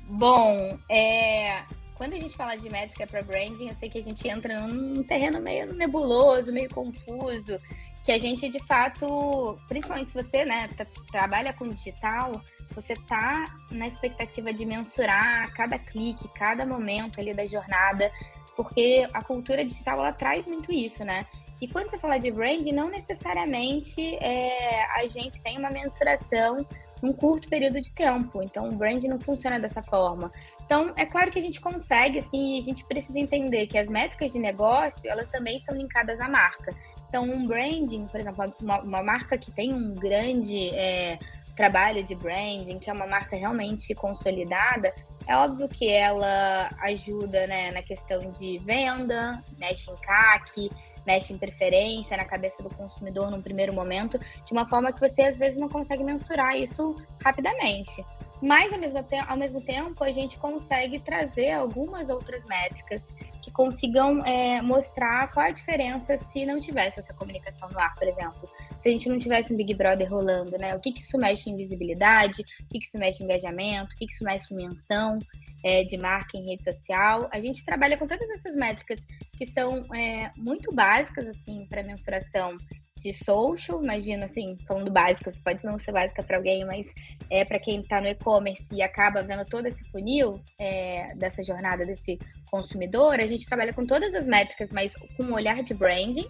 Bom, 0.08 0.78
é, 0.90 1.62
quando 1.94 2.14
a 2.14 2.18
gente 2.18 2.36
fala 2.36 2.56
de 2.56 2.68
métrica 2.68 3.06
para 3.06 3.22
branding, 3.22 3.68
eu 3.68 3.74
sei 3.74 3.88
que 3.88 3.98
a 3.98 4.02
gente 4.02 4.26
entra 4.26 4.66
num 4.66 5.02
terreno 5.04 5.40
meio 5.40 5.72
nebuloso, 5.72 6.52
meio 6.52 6.68
confuso, 6.68 7.56
que 8.04 8.10
a 8.10 8.18
gente 8.18 8.48
de 8.48 8.58
fato, 8.66 9.56
principalmente 9.68 10.10
se 10.10 10.20
você 10.20 10.44
né, 10.44 10.68
trabalha 11.10 11.52
com 11.52 11.68
digital, 11.68 12.42
você 12.74 12.94
tá 12.94 13.46
na 13.70 13.86
expectativa 13.86 14.52
de 14.52 14.66
mensurar 14.66 15.52
cada 15.54 15.78
clique, 15.78 16.28
cada 16.34 16.66
momento 16.66 17.20
ali 17.20 17.32
da 17.32 17.46
jornada, 17.46 18.10
porque 18.56 19.06
a 19.12 19.22
cultura 19.22 19.64
digital 19.64 19.98
ela 19.98 20.12
traz 20.12 20.46
muito 20.46 20.72
isso, 20.72 21.04
né? 21.04 21.26
E 21.62 21.68
quando 21.68 21.88
você 21.90 21.96
fala 21.96 22.18
de 22.18 22.28
brand, 22.28 22.66
não 22.74 22.90
necessariamente 22.90 24.16
é, 24.16 24.84
a 24.96 25.06
gente 25.06 25.40
tem 25.40 25.56
uma 25.56 25.70
mensuração 25.70 26.56
num 27.00 27.12
curto 27.12 27.48
período 27.48 27.80
de 27.80 27.92
tempo. 27.92 28.42
Então, 28.42 28.68
o 28.68 28.72
brand 28.72 29.00
não 29.04 29.20
funciona 29.20 29.60
dessa 29.60 29.80
forma. 29.80 30.32
Então, 30.64 30.92
é 30.96 31.06
claro 31.06 31.30
que 31.30 31.38
a 31.38 31.42
gente 31.42 31.60
consegue, 31.60 32.18
assim, 32.18 32.58
a 32.58 32.62
gente 32.62 32.84
precisa 32.84 33.20
entender 33.20 33.68
que 33.68 33.78
as 33.78 33.88
métricas 33.88 34.32
de 34.32 34.40
negócio, 34.40 35.08
elas 35.08 35.28
também 35.28 35.60
são 35.60 35.76
linkadas 35.76 36.20
à 36.20 36.28
marca. 36.28 36.74
Então, 37.08 37.22
um 37.22 37.46
branding, 37.46 38.08
por 38.08 38.18
exemplo, 38.18 38.44
uma, 38.60 38.80
uma 38.80 39.02
marca 39.04 39.38
que 39.38 39.52
tem 39.52 39.72
um 39.72 39.94
grande 39.94 40.68
é, 40.70 41.16
trabalho 41.54 42.02
de 42.02 42.16
branding, 42.16 42.80
que 42.80 42.90
é 42.90 42.92
uma 42.92 43.06
marca 43.06 43.36
realmente 43.36 43.94
consolidada, 43.94 44.92
é 45.28 45.36
óbvio 45.36 45.68
que 45.68 45.88
ela 45.88 46.70
ajuda 46.80 47.46
né, 47.46 47.70
na 47.70 47.82
questão 47.82 48.32
de 48.32 48.58
venda, 48.58 49.40
mexe 49.58 49.90
em 49.90 49.96
CAC, 49.96 50.70
mexe 51.06 51.32
em 51.32 51.38
preferência 51.38 52.16
na 52.16 52.24
cabeça 52.24 52.62
do 52.62 52.70
consumidor 52.70 53.30
num 53.30 53.42
primeiro 53.42 53.72
momento, 53.72 54.18
de 54.18 54.52
uma 54.52 54.68
forma 54.68 54.92
que 54.92 55.00
você 55.00 55.22
às 55.22 55.38
vezes 55.38 55.58
não 55.58 55.68
consegue 55.68 56.04
mensurar 56.04 56.56
isso 56.56 56.94
rapidamente. 57.22 58.04
Mas 58.42 58.72
ao 58.72 58.78
mesmo, 58.78 59.00
te 59.04 59.14
ao 59.14 59.36
mesmo 59.36 59.60
tempo, 59.60 60.02
a 60.02 60.10
gente 60.10 60.36
consegue 60.36 60.98
trazer 60.98 61.52
algumas 61.52 62.08
outras 62.08 62.44
métricas 62.44 63.14
que 63.40 63.52
consigam 63.52 64.24
é, 64.26 64.60
mostrar 64.60 65.30
qual 65.32 65.46
a 65.46 65.52
diferença 65.52 66.18
se 66.18 66.44
não 66.44 66.58
tivesse 66.58 66.98
essa 66.98 67.14
comunicação 67.14 67.68
no 67.68 67.78
ar, 67.78 67.94
por 67.94 68.08
exemplo. 68.08 68.50
Se 68.80 68.88
a 68.88 68.90
gente 68.90 69.08
não 69.08 69.16
tivesse 69.16 69.54
um 69.54 69.56
Big 69.56 69.72
Brother 69.74 70.10
rolando, 70.10 70.58
né? 70.58 70.74
O 70.74 70.80
que, 70.80 70.90
que 70.90 71.00
isso 71.00 71.16
mexe 71.18 71.50
em 71.50 71.56
visibilidade, 71.56 72.42
o 72.42 72.68
que, 72.68 72.80
que 72.80 72.86
isso 72.86 72.98
mexe 72.98 73.22
em 73.22 73.26
engajamento, 73.26 73.94
o 73.94 73.96
que, 73.96 74.06
que 74.06 74.12
isso 74.12 74.24
mexe 74.24 74.52
em 74.52 74.56
menção 74.56 75.20
é, 75.64 75.84
de 75.84 75.96
marca 75.96 76.36
em 76.36 76.44
rede 76.44 76.64
social. 76.64 77.28
A 77.32 77.38
gente 77.38 77.64
trabalha 77.64 77.96
com 77.96 78.08
todas 78.08 78.28
essas 78.30 78.56
métricas 78.56 79.06
que 79.38 79.46
são 79.46 79.86
é, 79.94 80.32
muito 80.36 80.74
básicas, 80.74 81.28
assim, 81.28 81.64
para 81.66 81.84
mensuração 81.84 82.56
de 82.98 83.12
social, 83.12 83.82
imagino 83.82 84.24
assim, 84.24 84.56
falando 84.66 84.92
básicas, 84.92 85.38
pode 85.38 85.64
não 85.64 85.78
ser 85.78 85.92
básica 85.92 86.22
para 86.22 86.36
alguém, 86.36 86.64
mas 86.64 86.86
é 87.30 87.44
para 87.44 87.58
quem 87.58 87.80
está 87.80 88.00
no 88.00 88.06
e-commerce 88.06 88.74
e 88.74 88.82
acaba 88.82 89.22
vendo 89.22 89.44
todo 89.46 89.66
esse 89.66 89.84
funil 89.90 90.40
é, 90.60 91.14
dessa 91.16 91.42
jornada 91.42 91.86
desse 91.86 92.18
consumidor, 92.50 93.18
a 93.18 93.26
gente 93.26 93.46
trabalha 93.46 93.72
com 93.72 93.86
todas 93.86 94.14
as 94.14 94.26
métricas, 94.26 94.70
mas 94.70 94.94
com 95.16 95.24
um 95.24 95.34
olhar 95.34 95.62
de 95.62 95.72
branding, 95.72 96.28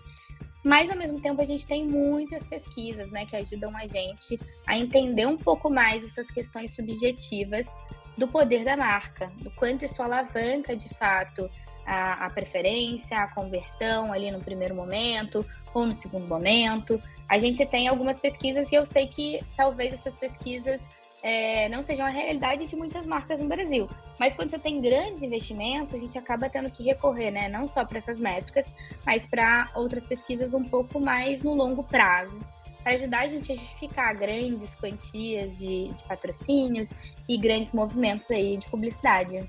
mas 0.64 0.88
ao 0.88 0.96
mesmo 0.96 1.20
tempo 1.20 1.42
a 1.42 1.44
gente 1.44 1.66
tem 1.66 1.86
muitas 1.86 2.46
pesquisas, 2.46 3.10
né, 3.10 3.26
que 3.26 3.36
ajudam 3.36 3.76
a 3.76 3.86
gente 3.86 4.38
a 4.66 4.78
entender 4.78 5.26
um 5.26 5.36
pouco 5.36 5.68
mais 5.68 6.04
essas 6.04 6.30
questões 6.30 6.74
subjetivas 6.74 7.66
do 8.16 8.28
poder 8.28 8.64
da 8.64 8.76
marca, 8.76 9.32
do 9.38 9.50
quanto 9.52 9.84
isso 9.84 10.02
alavanca 10.02 10.76
de 10.76 10.88
fato 10.94 11.50
a, 11.86 12.26
a, 12.26 12.30
preferência, 12.30 13.18
a 13.18 13.28
conversão 13.28 14.12
ali 14.12 14.30
no 14.30 14.40
primeiro 14.40 14.74
momento 14.74 15.44
ou 15.74 15.86
no 15.86 15.94
segundo 15.94 16.26
momento. 16.26 17.00
A 17.28 17.38
gente 17.38 17.64
tem 17.66 17.88
algumas 17.88 18.18
pesquisas 18.18 18.70
e 18.70 18.74
eu 18.74 18.84
sei 18.84 19.06
que 19.06 19.40
talvez 19.56 19.92
essas 19.92 20.16
pesquisas 20.16 20.88
é, 21.22 21.68
não 21.68 21.82
sejam 21.82 22.04
a 22.04 22.10
realidade 22.10 22.66
de 22.66 22.76
muitas 22.76 23.06
marcas 23.06 23.40
no 23.40 23.46
Brasil. 23.46 23.88
Mas 24.18 24.34
quando 24.34 24.50
você 24.50 24.58
tem 24.58 24.80
grandes 24.80 25.22
investimentos, 25.22 25.94
a 25.94 25.98
gente 25.98 26.18
acaba 26.18 26.48
tendo 26.48 26.70
que 26.70 26.82
recorrer, 26.82 27.30
né, 27.30 27.48
não 27.48 27.66
só 27.68 27.84
para 27.84 27.98
essas 27.98 28.20
métricas, 28.20 28.74
mas 29.06 29.24
para 29.24 29.70
outras 29.74 30.04
pesquisas 30.04 30.52
um 30.52 30.64
pouco 30.64 31.00
mais 31.00 31.42
no 31.42 31.54
longo 31.54 31.82
prazo 31.84 32.38
para 32.82 32.94
ajudar 32.94 33.20
a 33.20 33.28
gente 33.28 33.52
a 33.52 33.56
justificar 33.56 34.14
grandes 34.14 34.74
quantias 34.74 35.58
de, 35.58 35.88
de 35.88 36.04
patrocínios 36.04 36.92
e 37.28 37.38
grandes 37.38 37.72
movimentos 37.72 38.30
aí 38.30 38.56
de 38.56 38.68
publicidade. 38.68 39.48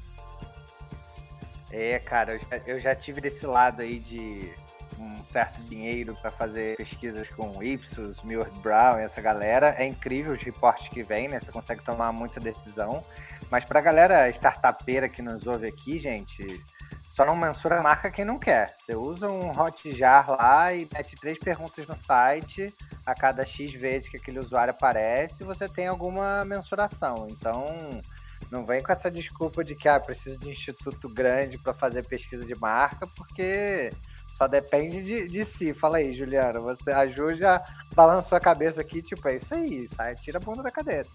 É, 1.75 1.97
cara, 1.97 2.35
eu 2.35 2.39
já, 2.39 2.61
eu 2.67 2.79
já 2.79 2.95
tive 2.95 3.19
desse 3.19 3.47
lado 3.47 3.81
aí 3.81 3.97
de 3.97 4.53
um 4.99 5.25
certo 5.25 5.59
dinheiro 5.63 6.15
para 6.21 6.29
fazer 6.29 6.77
pesquisas 6.77 7.27
com 7.29 7.63
Ipsos, 7.63 8.21
Millward 8.21 8.59
Brown, 8.59 8.99
essa 8.99 9.19
galera. 9.19 9.73
É 9.79 9.83
incrível 9.83 10.33
os 10.33 10.43
reportes 10.43 10.87
que 10.89 11.01
vem, 11.01 11.27
né? 11.27 11.39
Você 11.39 11.51
consegue 11.51 11.83
tomar 11.83 12.11
muita 12.11 12.39
decisão. 12.39 13.03
Mas 13.49 13.65
para 13.65 13.79
a 13.79 13.81
galera 13.81 14.29
startupeira 14.29 15.09
que 15.09 15.23
nos 15.23 15.47
ouve 15.47 15.65
aqui, 15.65 15.97
gente, 15.97 16.63
só 17.09 17.25
não 17.25 17.35
mensura 17.35 17.79
a 17.79 17.81
marca 17.81 18.11
quem 18.11 18.23
não 18.23 18.37
quer. 18.37 18.69
Você 18.69 18.95
usa 18.95 19.27
um 19.27 19.49
Hotjar 19.49 20.29
lá 20.29 20.71
e 20.71 20.87
mete 20.93 21.15
três 21.15 21.39
perguntas 21.39 21.87
no 21.87 21.95
site 21.95 22.71
a 23.03 23.15
cada 23.15 23.43
X 23.43 23.73
vezes 23.73 24.07
que 24.07 24.17
aquele 24.17 24.37
usuário 24.37 24.69
aparece, 24.69 25.43
você 25.43 25.67
tem 25.67 25.87
alguma 25.87 26.45
mensuração. 26.45 27.27
Então, 27.31 27.65
não 28.51 28.65
vem 28.65 28.81
com 28.81 28.91
essa 28.91 29.09
desculpa 29.09 29.63
de 29.63 29.75
que 29.75 29.87
ah, 29.87 29.99
preciso 29.99 30.39
de 30.39 30.47
um 30.47 30.51
instituto 30.51 31.09
grande 31.09 31.57
para 31.57 31.73
fazer 31.73 32.05
pesquisa 32.05 32.45
de 32.45 32.55
marca, 32.55 33.07
porque 33.07 33.91
só 34.37 34.47
depende 34.47 35.03
de, 35.03 35.27
de 35.27 35.45
si. 35.45 35.73
Fala 35.73 35.97
aí, 35.97 36.13
Juliana. 36.13 36.59
Você, 36.59 36.91
a 36.91 37.07
Ju 37.07 37.33
já 37.33 37.63
balançou 37.95 38.37
a 38.37 38.41
cabeça 38.41 38.81
aqui, 38.81 39.01
tipo, 39.01 39.27
é 39.27 39.37
isso 39.37 39.53
aí, 39.53 39.87
sai, 39.87 40.15
tira 40.15 40.37
a 40.37 40.41
bunda 40.41 40.63
da 40.63 40.71
cadeira. 40.71 41.07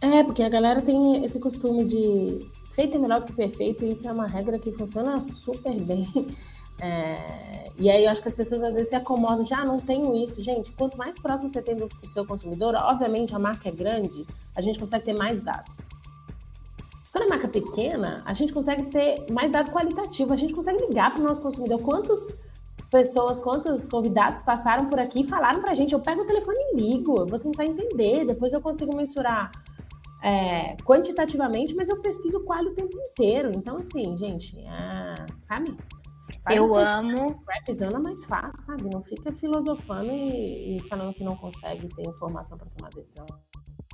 É, 0.00 0.22
porque 0.24 0.42
a 0.42 0.48
galera 0.48 0.80
tem 0.80 1.24
esse 1.24 1.38
costume 1.38 1.84
de 1.84 2.50
feito 2.70 2.96
é 2.96 3.00
melhor 3.00 3.20
do 3.20 3.26
que 3.26 3.32
perfeito, 3.32 3.84
e 3.84 3.90
isso 3.90 4.08
é 4.08 4.12
uma 4.12 4.26
regra 4.26 4.58
que 4.58 4.72
funciona 4.72 5.20
super 5.20 5.78
bem. 5.80 6.06
É, 6.82 7.70
e 7.76 7.90
aí 7.90 8.06
eu 8.06 8.10
acho 8.10 8.22
que 8.22 8.28
as 8.28 8.34
pessoas 8.34 8.64
às 8.64 8.74
vezes 8.74 8.88
se 8.88 8.96
acomodam 8.96 9.44
já 9.44 9.58
ah, 9.58 9.64
não 9.66 9.78
tenho 9.78 10.16
isso. 10.16 10.42
Gente, 10.42 10.72
quanto 10.72 10.96
mais 10.96 11.18
próximo 11.18 11.46
você 11.46 11.60
tem 11.60 11.76
do, 11.76 11.88
do 11.88 12.06
seu 12.06 12.24
consumidor, 12.24 12.74
obviamente 12.74 13.34
a 13.34 13.38
marca 13.38 13.68
é 13.68 13.72
grande, 13.72 14.26
a 14.56 14.62
gente 14.62 14.78
consegue 14.78 15.04
ter 15.04 15.12
mais 15.12 15.42
dados. 15.42 15.70
Se 17.10 17.12
for 17.12 17.22
uma 17.22 17.30
marca 17.30 17.48
pequena, 17.48 18.22
a 18.24 18.32
gente 18.32 18.52
consegue 18.52 18.84
ter 18.84 19.26
mais 19.32 19.50
dado 19.50 19.72
qualitativo, 19.72 20.32
a 20.32 20.36
gente 20.36 20.54
consegue 20.54 20.78
ligar 20.86 21.12
para 21.12 21.20
o 21.20 21.24
nosso 21.24 21.42
consumidor. 21.42 21.82
Quantas 21.82 22.38
pessoas, 22.88 23.40
quantos 23.40 23.84
convidados 23.84 24.42
passaram 24.42 24.88
por 24.88 25.00
aqui 25.00 25.22
e 25.22 25.24
falaram 25.24 25.60
para 25.60 25.72
a 25.72 25.74
gente, 25.74 25.92
eu 25.92 25.98
pego 25.98 26.22
o 26.22 26.24
telefone 26.24 26.56
e 26.56 26.76
ligo, 26.76 27.18
eu 27.18 27.26
vou 27.26 27.36
tentar 27.36 27.66
entender, 27.66 28.24
depois 28.24 28.52
eu 28.52 28.60
consigo 28.60 28.94
mensurar 28.94 29.50
é, 30.22 30.76
quantitativamente, 30.84 31.74
mas 31.74 31.88
eu 31.88 32.00
pesquiso 32.00 32.44
qual 32.44 32.62
o 32.62 32.74
tempo 32.74 32.96
inteiro. 32.96 33.50
Então, 33.56 33.78
assim, 33.78 34.16
gente, 34.16 34.56
é, 34.60 35.14
sabe? 35.42 35.76
Faz 36.44 36.60
eu 36.60 36.76
amo. 36.76 37.42
Rapzona, 37.48 37.98
mas 37.98 38.22
faz, 38.22 38.54
sabe? 38.64 38.88
Não 38.88 39.02
fica 39.02 39.32
filosofando 39.32 40.12
e, 40.12 40.76
e 40.76 40.88
falando 40.88 41.12
que 41.12 41.24
não 41.24 41.36
consegue 41.36 41.88
ter 41.88 42.06
informação 42.06 42.56
para 42.56 42.68
tomar 42.70 42.90
decisão. 42.90 43.26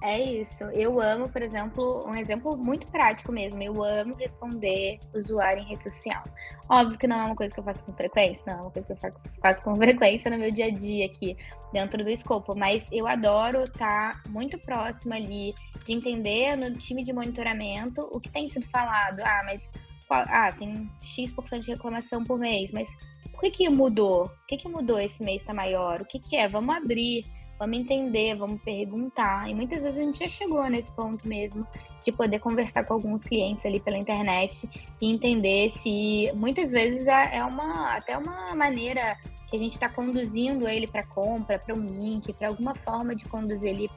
É 0.03 0.23
isso. 0.23 0.65
Eu 0.65 1.01
amo, 1.01 1.29
por 1.31 1.41
exemplo, 1.41 2.05
um 2.07 2.15
exemplo 2.15 2.55
muito 2.57 2.87
prático 2.89 3.33
mesmo. 3.33 3.63
Eu 3.63 3.83
amo 3.83 4.15
responder 4.15 4.99
usuário 5.15 5.63
em 5.63 5.67
rede 5.67 5.85
social. 5.85 6.23
Óbvio 6.69 6.99
que 6.99 7.07
não 7.07 7.19
é 7.19 7.25
uma 7.25 7.37
coisa 7.37 7.55
que 7.55 7.61
eu 7.61 7.65
faço 7.65 7.83
com 7.83 7.95
frequência, 7.95 8.45
não 8.47 8.59
é 8.59 8.61
uma 8.63 8.71
coisa 8.71 8.87
que 8.87 8.93
eu 8.93 9.41
faço 9.41 9.63
com 9.63 9.75
frequência 9.81 10.31
no 10.31 10.37
meu 10.37 10.53
dia 10.53 10.67
a 10.67 10.71
dia 10.71 11.07
aqui 11.07 11.37
dentro 11.73 12.05
do 12.05 12.11
escopo, 12.11 12.55
mas 12.55 12.87
eu 12.93 13.07
adoro 13.07 13.65
estar 13.65 14.23
muito 14.29 14.59
próximo 14.59 15.15
ali 15.15 15.55
de 15.85 15.95
entender 15.95 16.57
no 16.57 16.75
time 16.77 17.03
de 17.03 17.13
monitoramento 17.13 18.03
o 18.13 18.21
que 18.21 18.31
tem 18.31 18.51
sido 18.51 18.69
falado. 18.69 19.21
Ah, 19.21 19.43
mas 19.47 19.71
ah, 20.11 20.53
tem 20.53 20.91
X% 21.01 21.61
de 21.61 21.71
reclamação 21.71 22.23
por 22.23 22.39
mês, 22.39 22.71
mas 22.71 22.95
por 23.33 23.41
que, 23.41 23.51
que 23.51 23.69
mudou? 23.71 24.27
O 24.27 24.47
que, 24.47 24.59
que 24.59 24.69
mudou 24.69 24.99
esse 25.01 25.23
mês 25.23 25.41
está 25.41 25.55
maior? 25.55 26.03
O 26.03 26.05
que, 26.05 26.19
que 26.19 26.37
é? 26.37 26.49
Vamos 26.49 26.75
abrir 26.75 27.25
vamos 27.59 27.79
entender, 27.79 28.35
vamos 28.37 28.61
perguntar. 28.63 29.49
E 29.49 29.55
muitas 29.55 29.83
vezes 29.83 29.99
a 29.99 30.03
gente 30.03 30.19
já 30.19 30.29
chegou 30.29 30.69
nesse 30.69 30.91
ponto 30.93 31.27
mesmo 31.27 31.67
de 32.03 32.13
poder 32.13 32.39
conversar 32.39 32.85
com 32.85 32.95
alguns 32.95 33.25
clientes 33.25 33.67
ali 33.67 33.81
pela 33.81 33.99
internet 33.99 34.69
e 35.01 35.11
entender 35.11 35.71
se 35.71 36.31
muitas 36.35 36.71
vezes 36.71 37.07
é, 37.09 37.39
é 37.39 37.45
uma 37.45 37.97
até 37.97 38.17
uma 38.17 38.55
maneira 38.55 39.17
que 39.49 39.57
a 39.57 39.59
gente 39.59 39.73
está 39.73 39.89
conduzindo 39.89 40.69
ele 40.69 40.87
para 40.87 41.05
compra, 41.05 41.59
para 41.59 41.75
um 41.75 41.85
link, 41.85 42.33
para 42.33 42.49
alguma 42.49 42.75
forma 42.75 43.15
de 43.15 43.25
conduzir 43.27 43.71
ele 43.71 43.91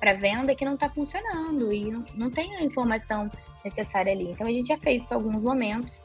para 0.00 0.14
venda 0.14 0.54
que 0.54 0.64
não 0.64 0.74
está 0.74 0.88
funcionando 0.88 1.72
e 1.72 1.90
não, 1.90 2.04
não 2.14 2.30
tem 2.30 2.56
a 2.56 2.62
informação 2.62 3.30
necessária 3.64 4.12
ali. 4.12 4.30
Então 4.30 4.46
a 4.46 4.50
gente 4.50 4.68
já 4.68 4.78
fez 4.78 5.02
isso 5.02 5.12
em 5.12 5.16
alguns 5.16 5.42
momentos. 5.42 6.04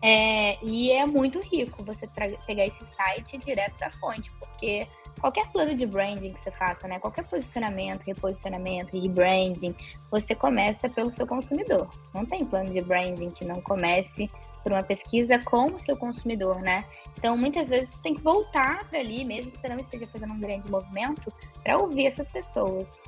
É, 0.00 0.64
e 0.64 0.92
é 0.92 1.04
muito 1.04 1.40
rico 1.40 1.82
você 1.82 2.08
pegar 2.46 2.64
esse 2.64 2.86
site 2.86 3.36
direto 3.38 3.76
da 3.78 3.90
fonte, 3.90 4.30
porque 4.38 4.86
qualquer 5.18 5.46
plano 5.48 5.74
de 5.74 5.86
branding 5.86 6.32
que 6.32 6.40
você 6.40 6.50
faça, 6.50 6.86
né? 6.88 6.98
Qualquer 6.98 7.24
posicionamento, 7.24 8.04
reposicionamento, 8.04 8.98
rebranding, 9.00 9.74
você 10.10 10.34
começa 10.34 10.88
pelo 10.88 11.10
seu 11.10 11.26
consumidor. 11.26 11.88
Não 12.14 12.24
tem 12.24 12.44
plano 12.44 12.70
de 12.70 12.80
branding 12.80 13.30
que 13.30 13.44
não 13.44 13.60
comece 13.60 14.30
por 14.62 14.72
uma 14.72 14.82
pesquisa 14.82 15.38
com 15.38 15.74
o 15.74 15.78
seu 15.78 15.96
consumidor, 15.96 16.60
né? 16.60 16.84
Então, 17.16 17.36
muitas 17.36 17.68
vezes 17.68 17.94
você 17.94 18.02
tem 18.02 18.14
que 18.14 18.22
voltar 18.22 18.88
para 18.88 18.98
ali, 19.00 19.24
mesmo 19.24 19.50
que 19.50 19.58
você 19.58 19.68
não 19.68 19.78
esteja 19.78 20.06
fazendo 20.06 20.32
um 20.32 20.40
grande 20.40 20.70
movimento, 20.70 21.32
para 21.62 21.78
ouvir 21.78 22.06
essas 22.06 22.30
pessoas. 22.30 23.02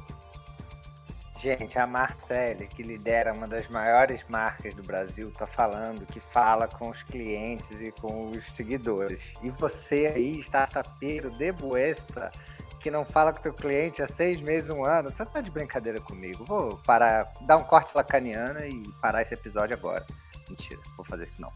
Gente, 1.41 1.79
a 1.79 1.87
Marcele, 1.87 2.67
que 2.67 2.83
lidera 2.83 3.33
uma 3.33 3.49
das 3.49 3.67
maiores 3.67 4.23
marcas 4.29 4.75
do 4.75 4.83
Brasil, 4.83 5.33
tá 5.39 5.47
falando 5.47 6.05
que 6.05 6.21
fala 6.21 6.69
com 6.69 6.91
os 6.91 7.03
clientes 7.03 7.81
e 7.81 7.91
com 7.93 8.29
os 8.29 8.45
seguidores. 8.55 9.33
E 9.43 9.49
você 9.49 10.13
aí, 10.15 10.39
startupeiro 10.41 11.31
de 11.31 11.51
Buesta, 11.51 12.31
que 12.79 12.91
não 12.91 13.07
fala 13.07 13.33
com 13.33 13.41
teu 13.41 13.55
cliente 13.55 14.03
há 14.03 14.07
seis 14.07 14.39
meses, 14.39 14.69
um 14.69 14.85
ano, 14.85 15.09
você 15.09 15.25
tá 15.25 15.41
de 15.41 15.51
brincadeira 15.51 15.99
comigo. 15.99 16.45
Vou 16.45 16.77
parar, 16.85 17.33
dar 17.47 17.57
um 17.57 17.65
corte 17.65 17.97
lacaniana 17.97 18.67
e 18.67 18.83
parar 19.01 19.23
esse 19.23 19.33
episódio 19.33 19.75
agora. 19.75 20.05
Mentira, 20.47 20.83
vou 20.95 21.07
fazer 21.07 21.25
isso 21.25 21.41
não. 21.41 21.51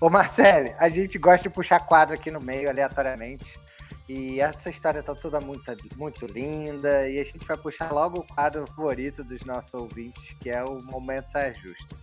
Ô 0.00 0.10
Marcele, 0.10 0.74
a 0.80 0.88
gente 0.88 1.16
gosta 1.16 1.48
de 1.48 1.54
puxar 1.54 1.86
quadro 1.86 2.16
aqui 2.16 2.32
no 2.32 2.40
meio, 2.40 2.68
aleatoriamente. 2.68 3.56
E 4.14 4.42
essa 4.42 4.68
história 4.68 5.02
tá 5.02 5.14
toda 5.14 5.40
muito, 5.40 5.64
muito 5.96 6.26
linda. 6.26 7.08
E 7.08 7.18
a 7.18 7.24
gente 7.24 7.46
vai 7.46 7.56
puxar 7.56 7.90
logo 7.90 8.18
o 8.18 8.26
quadro 8.34 8.66
favorito 8.66 9.24
dos 9.24 9.42
nossos 9.42 9.72
ouvintes, 9.72 10.34
que 10.38 10.50
é 10.50 10.62
o 10.62 10.82
Momento 10.82 11.30
Saia 11.30 11.54
Justa. 11.54 11.96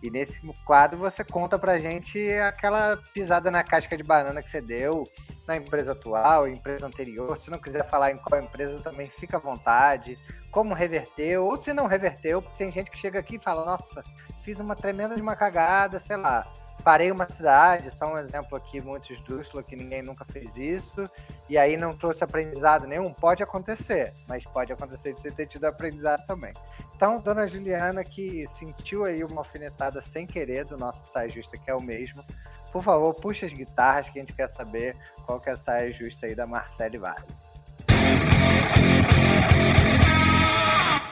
E 0.00 0.08
nesse 0.12 0.40
quadro 0.64 0.96
você 0.96 1.24
conta 1.24 1.58
pra 1.58 1.76
gente 1.76 2.32
aquela 2.34 2.96
pisada 3.12 3.50
na 3.50 3.64
casca 3.64 3.96
de 3.96 4.04
banana 4.04 4.40
que 4.40 4.48
você 4.48 4.60
deu 4.60 5.02
na 5.44 5.56
empresa 5.56 5.90
atual, 5.90 6.46
empresa 6.46 6.86
anterior. 6.86 7.36
Se 7.36 7.50
não 7.50 7.58
quiser 7.58 7.90
falar 7.90 8.12
em 8.12 8.16
qual 8.18 8.40
empresa, 8.40 8.80
também 8.80 9.06
fica 9.06 9.36
à 9.36 9.40
vontade. 9.40 10.16
Como 10.52 10.72
reverteu, 10.72 11.46
ou 11.46 11.56
se 11.56 11.72
não 11.72 11.88
reverteu, 11.88 12.40
porque 12.40 12.58
tem 12.58 12.70
gente 12.70 12.92
que 12.92 12.96
chega 12.96 13.18
aqui 13.18 13.36
e 13.36 13.42
fala: 13.42 13.64
Nossa, 13.66 14.04
fiz 14.44 14.60
uma 14.60 14.76
tremenda 14.76 15.16
de 15.16 15.20
uma 15.20 15.34
cagada, 15.34 15.98
sei 15.98 16.16
lá 16.16 16.46
parei 16.80 17.10
uma 17.10 17.28
cidade, 17.28 17.90
só 17.90 18.06
um 18.06 18.18
exemplo 18.18 18.56
aqui 18.56 18.80
muito 18.80 19.12
esdrúxulo, 19.12 19.62
que 19.62 19.76
ninguém 19.76 20.02
nunca 20.02 20.24
fez 20.24 20.56
isso, 20.56 21.04
e 21.48 21.56
aí 21.58 21.76
não 21.76 21.96
trouxe 21.96 22.24
aprendizado 22.24 22.86
nenhum, 22.86 23.12
pode 23.12 23.42
acontecer, 23.42 24.14
mas 24.28 24.44
pode 24.44 24.72
acontecer 24.72 25.14
de 25.14 25.20
você 25.20 25.30
ter 25.30 25.46
tido 25.46 25.64
aprendizado 25.64 26.26
também. 26.26 26.52
Então, 26.94 27.20
dona 27.20 27.46
Juliana, 27.46 28.04
que 28.04 28.46
sentiu 28.46 29.04
aí 29.04 29.22
uma 29.22 29.40
alfinetada 29.40 30.02
sem 30.02 30.26
querer 30.26 30.64
do 30.64 30.76
nosso 30.76 31.06
saia 31.06 31.28
justa, 31.28 31.56
que 31.56 31.70
é 31.70 31.74
o 31.74 31.80
mesmo, 31.80 32.24
por 32.72 32.82
favor, 32.82 33.14
puxa 33.14 33.46
as 33.46 33.52
guitarras 33.52 34.08
que 34.08 34.18
a 34.18 34.22
gente 34.22 34.32
quer 34.32 34.48
saber 34.48 34.96
qual 35.26 35.40
que 35.40 35.48
é 35.48 35.52
a 35.52 35.56
saia 35.56 35.92
justa 35.92 36.26
aí 36.26 36.34
da 36.34 36.46
Marcele 36.46 36.98
Vale. 36.98 37.24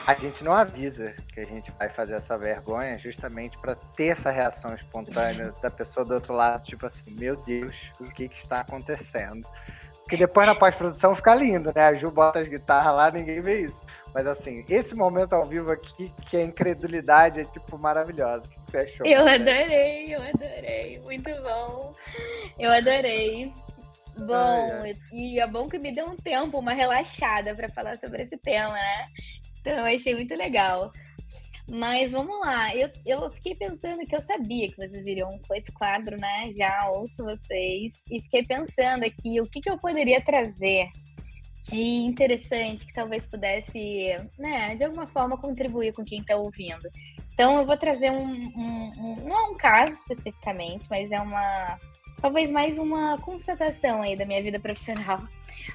A 0.09 0.15
gente 0.15 0.43
não 0.43 0.53
avisa 0.53 1.13
que 1.31 1.39
a 1.39 1.45
gente 1.45 1.71
vai 1.77 1.87
fazer 1.87 2.13
essa 2.13 2.35
vergonha 2.35 2.97
justamente 2.97 3.55
para 3.59 3.75
ter 3.75 4.07
essa 4.07 4.31
reação 4.31 4.73
espontânea 4.73 5.53
da 5.61 5.69
pessoa 5.69 6.03
do 6.03 6.15
outro 6.15 6.33
lado, 6.33 6.63
tipo 6.63 6.83
assim, 6.85 7.11
meu 7.11 7.35
Deus, 7.35 7.75
o 7.99 8.05
que, 8.05 8.27
que 8.27 8.37
está 8.37 8.61
acontecendo? 8.61 9.47
Porque 10.01 10.17
depois 10.17 10.47
na 10.47 10.55
pós-produção 10.55 11.15
fica 11.15 11.35
lindo, 11.35 11.71
né? 11.75 11.83
A 11.83 11.93
Ju 11.93 12.09
bota 12.09 12.39
as 12.39 12.47
guitarras 12.47 12.95
lá, 12.95 13.11
ninguém 13.11 13.39
vê 13.39 13.61
isso. 13.61 13.83
Mas 14.11 14.25
assim, 14.25 14.65
esse 14.67 14.95
momento 14.95 15.33
ao 15.33 15.45
vivo 15.45 15.69
aqui, 15.69 16.11
que 16.25 16.37
a 16.37 16.43
incredulidade 16.43 17.41
é 17.41 17.45
tipo 17.45 17.77
maravilhosa. 17.77 18.47
O 18.47 18.49
que 18.49 18.71
você 18.71 18.77
achou? 18.79 19.05
Eu 19.05 19.25
né? 19.25 19.35
adorei, 19.35 20.15
eu 20.15 20.21
adorei. 20.23 20.99
Muito 21.05 21.29
bom. 21.43 21.93
Eu 22.57 22.71
adorei. 22.71 23.53
Bom, 24.17 24.33
ai, 24.33 24.71
ai. 24.81 24.95
e 25.11 25.39
é 25.39 25.45
bom 25.45 25.69
que 25.69 25.77
me 25.77 25.93
deu 25.93 26.07
um 26.07 26.15
tempo, 26.15 26.57
uma 26.57 26.73
relaxada 26.73 27.53
para 27.53 27.69
falar 27.69 27.95
sobre 27.95 28.23
esse 28.23 28.35
tema, 28.35 28.73
né? 28.73 29.05
Então, 29.61 29.73
eu 29.73 29.95
achei 29.95 30.15
muito 30.15 30.35
legal. 30.35 30.91
Mas 31.69 32.11
vamos 32.11 32.39
lá, 32.39 32.75
eu, 32.75 32.89
eu 33.05 33.29
fiquei 33.31 33.53
pensando 33.53 34.03
que 34.05 34.15
eu 34.15 34.21
sabia 34.21 34.69
que 34.69 34.77
vocês 34.77 35.05
viriam 35.05 35.39
com 35.47 35.53
esse 35.53 35.71
quadro, 35.71 36.17
né? 36.19 36.49
Já 36.51 36.89
ouço 36.89 37.23
vocês. 37.23 38.03
E 38.09 38.21
fiquei 38.23 38.43
pensando 38.43 39.03
aqui 39.03 39.39
o 39.39 39.45
que, 39.45 39.61
que 39.61 39.69
eu 39.69 39.77
poderia 39.77 40.19
trazer 40.19 40.89
de 41.67 41.79
interessante 41.79 42.85
que 42.85 42.93
talvez 42.93 43.25
pudesse, 43.25 44.17
né, 44.37 44.75
de 44.75 44.85
alguma 44.85 45.05
forma 45.05 45.37
contribuir 45.37 45.93
com 45.93 46.05
quem 46.05 46.21
está 46.21 46.35
ouvindo. 46.35 46.89
Então 47.33 47.57
eu 47.57 47.65
vou 47.65 47.77
trazer 47.77 48.11
um, 48.11 48.27
um, 48.27 48.91
um, 48.97 49.15
não 49.27 49.37
é 49.37 49.43
um 49.51 49.55
caso 49.55 49.93
especificamente, 49.93 50.87
mas 50.89 51.11
é 51.11 51.19
uma 51.19 51.77
talvez 52.21 52.51
mais 52.51 52.77
uma 52.77 53.17
constatação 53.19 54.01
aí 54.01 54.15
da 54.15 54.25
minha 54.25 54.41
vida 54.41 54.59
profissional. 54.59 55.21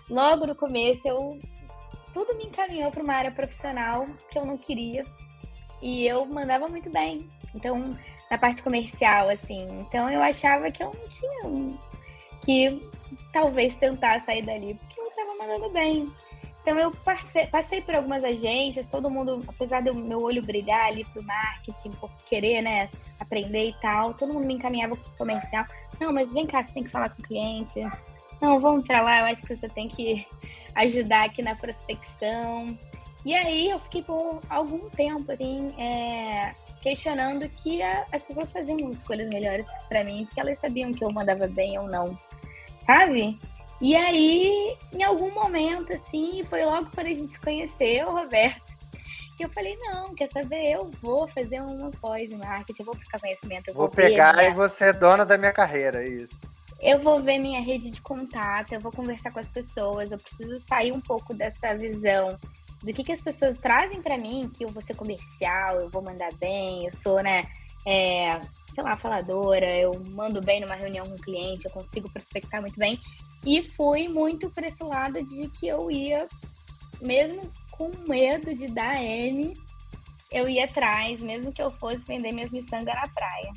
Logo 0.09 0.47
no 0.47 0.55
começo 0.55 1.07
eu 1.07 1.39
tudo 2.15 2.37
me 2.37 2.45
encaminhou 2.45 2.91
para 2.91 3.03
uma 3.03 3.15
área 3.15 3.33
profissional 3.33 4.07
que 4.31 4.39
eu 4.39 4.47
não 4.47 4.57
queria 4.57 5.05
e 5.83 6.07
eu 6.07 6.25
mandava 6.25 6.69
muito 6.69 6.89
bem. 6.89 7.29
Então, 7.55 7.99
na 8.31 8.39
parte 8.39 8.63
comercial, 8.63 9.29
assim. 9.29 9.67
Então, 9.81 10.09
eu 10.09 10.23
achava 10.23 10.71
que 10.71 10.83
eu 10.83 10.93
não 10.95 11.09
tinha. 11.09 11.79
que 12.43 12.89
talvez 13.33 13.75
tentar 13.77 14.21
sair 14.21 14.43
dali, 14.43 14.75
porque 14.75 15.01
eu 15.01 15.11
tava 15.11 15.35
mandando 15.37 15.69
bem. 15.71 16.11
Então 16.65 16.79
eu 16.79 16.91
passei, 16.93 17.47
passei 17.49 17.83
por 17.83 17.95
algumas 17.95 18.25
agências, 18.25 18.89
todo 18.89 19.11
mundo, 19.11 19.43
apesar 19.47 19.83
do 19.83 19.95
meu 19.95 20.23
olho 20.23 20.43
brilhar 20.43 20.87
ali 20.87 21.05
pro 21.05 21.23
marketing, 21.23 21.91
por 21.91 22.11
querer, 22.25 22.63
né, 22.63 22.89
aprender 23.21 23.69
e 23.69 23.75
tal, 23.83 24.15
todo 24.15 24.33
mundo 24.33 24.47
me 24.47 24.55
encaminhava 24.55 24.97
pro 24.97 25.11
comercial. 25.19 25.67
Não, 26.01 26.11
mas 26.11 26.33
vem 26.33 26.47
cá, 26.47 26.63
você 26.63 26.73
tem 26.73 26.85
que 26.85 26.89
falar 26.89 27.11
com 27.11 27.21
o 27.21 27.25
cliente. 27.25 27.81
Não, 28.41 28.59
vamos 28.59 28.87
para 28.87 29.03
lá, 29.03 29.21
eu 29.21 29.27
acho 29.27 29.43
que 29.43 29.55
você 29.55 29.69
tem 29.69 29.89
que 29.89 30.27
ajudar 30.75 31.27
aqui 31.27 31.43
na 31.43 31.55
prospecção. 31.55 32.79
E 33.25 33.35
aí 33.35 33.71
eu 33.71 33.81
fiquei 33.81 34.03
por 34.03 34.41
algum 34.51 34.91
tempo, 34.91 35.33
assim, 35.33 35.75
é, 35.79 36.55
questionando 36.83 37.49
que 37.49 37.83
a, 37.83 38.05
as 38.13 38.23
pessoas 38.23 38.53
faziam 38.53 38.91
escolhas 38.91 39.29
melhores 39.29 39.67
para 39.89 40.05
mim, 40.05 40.27
porque 40.27 40.41
elas 40.41 40.59
sabiam 40.59 40.93
que 40.93 41.03
eu 41.03 41.11
mandava 41.11 41.47
bem 41.47 41.79
ou 41.79 41.87
não, 41.87 42.19
sabe? 42.85 43.39
E 43.81 43.97
aí, 43.97 44.77
em 44.93 45.03
algum 45.03 45.33
momento, 45.33 45.93
assim, 45.93 46.45
foi 46.49 46.65
logo 46.65 46.91
quando 46.95 47.07
a 47.07 47.15
gente 47.15 47.33
se 47.33 47.41
conheceu, 47.41 48.13
Roberto, 48.13 48.63
que 49.37 49.45
eu 49.45 49.49
falei, 49.51 49.77
não, 49.79 50.15
quer 50.15 50.29
saber, 50.29 50.73
eu 50.73 50.91
vou 51.03 51.27
fazer 51.29 51.61
uma 51.61 51.91
pós 51.91 52.31
em 52.31 52.37
marketing, 52.37 52.83
eu 52.83 52.87
vou 52.87 52.95
buscar 52.95 53.21
conhecimento. 53.21 53.73
vou, 53.73 53.87
vou 53.87 53.89
pegar 53.91 54.43
e 54.45 54.53
você 54.53 54.87
é 54.87 54.93
dona 54.93 55.25
da 55.27 55.37
minha 55.37 55.53
carreira, 55.53 56.05
é 56.05 56.09
isso. 56.09 56.39
Eu 56.85 56.99
vou 56.99 57.19
ver 57.19 57.39
minha 57.39 57.63
rede 57.63 57.91
de 57.91 58.03
contato, 58.03 58.75
eu 58.75 58.81
vou 58.81 58.93
conversar 58.93 59.31
com 59.31 59.39
as 59.41 59.49
pessoas, 59.49 60.13
eu 60.13 60.19
preciso 60.19 60.59
sair 60.59 60.93
um 60.93 61.01
pouco 61.01 61.33
dessa 61.33 61.75
visão 61.75 62.39
do 62.83 62.93
que, 62.93 63.03
que 63.03 63.11
as 63.11 63.23
pessoas 63.23 63.57
trazem 63.57 64.03
para 64.03 64.19
mim, 64.19 64.51
que 64.55 64.67
eu 64.67 64.69
vou 64.69 64.83
ser 64.83 64.95
comercial, 64.95 65.77
eu 65.77 65.89
vou 65.89 66.03
mandar 66.03 66.31
bem, 66.35 66.85
eu 66.85 66.93
sou, 66.93 67.23
né, 67.23 67.47
é, 67.87 68.39
sei 68.75 68.85
lá, 68.85 68.97
faladora, 68.97 69.65
eu 69.79 69.99
mando 70.11 70.43
bem 70.43 70.61
numa 70.61 70.75
reunião 70.75 71.07
com 71.07 71.15
um 71.15 71.19
cliente, 71.19 71.65
eu 71.65 71.71
consigo 71.71 72.11
prospectar 72.11 72.61
muito 72.61 72.79
bem. 72.79 73.01
E 73.47 73.63
fui 73.63 74.07
muito 74.07 74.51
para 74.51 74.67
esse 74.67 74.85
lado 74.85 75.25
de 75.25 75.49
que 75.53 75.67
eu 75.67 75.91
ia, 75.91 76.29
mesmo 77.01 77.51
com 77.71 77.91
medo 78.07 78.55
de 78.55 78.67
dar 78.67 79.03
M, 79.03 79.57
eu 80.31 80.47
ia 80.47 80.67
atrás, 80.67 81.23
mesmo 81.23 81.51
que 81.51 81.63
eu 81.63 81.71
fosse 81.71 82.05
vender 82.05 82.33
minhas 82.33 82.51
miçangas 82.51 82.95
na 82.95 83.09
praia. 83.09 83.55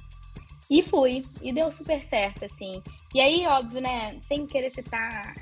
E 0.70 0.84
fui, 0.84 1.26
e 1.42 1.54
deu 1.54 1.72
super 1.72 2.04
certo, 2.04 2.44
assim. 2.44 2.84
E 3.14 3.22
aí, 3.22 3.46
óbvio, 3.48 3.82
né, 3.82 4.20
sem 4.22 4.46
querer 4.46 4.70
citar 4.70 5.34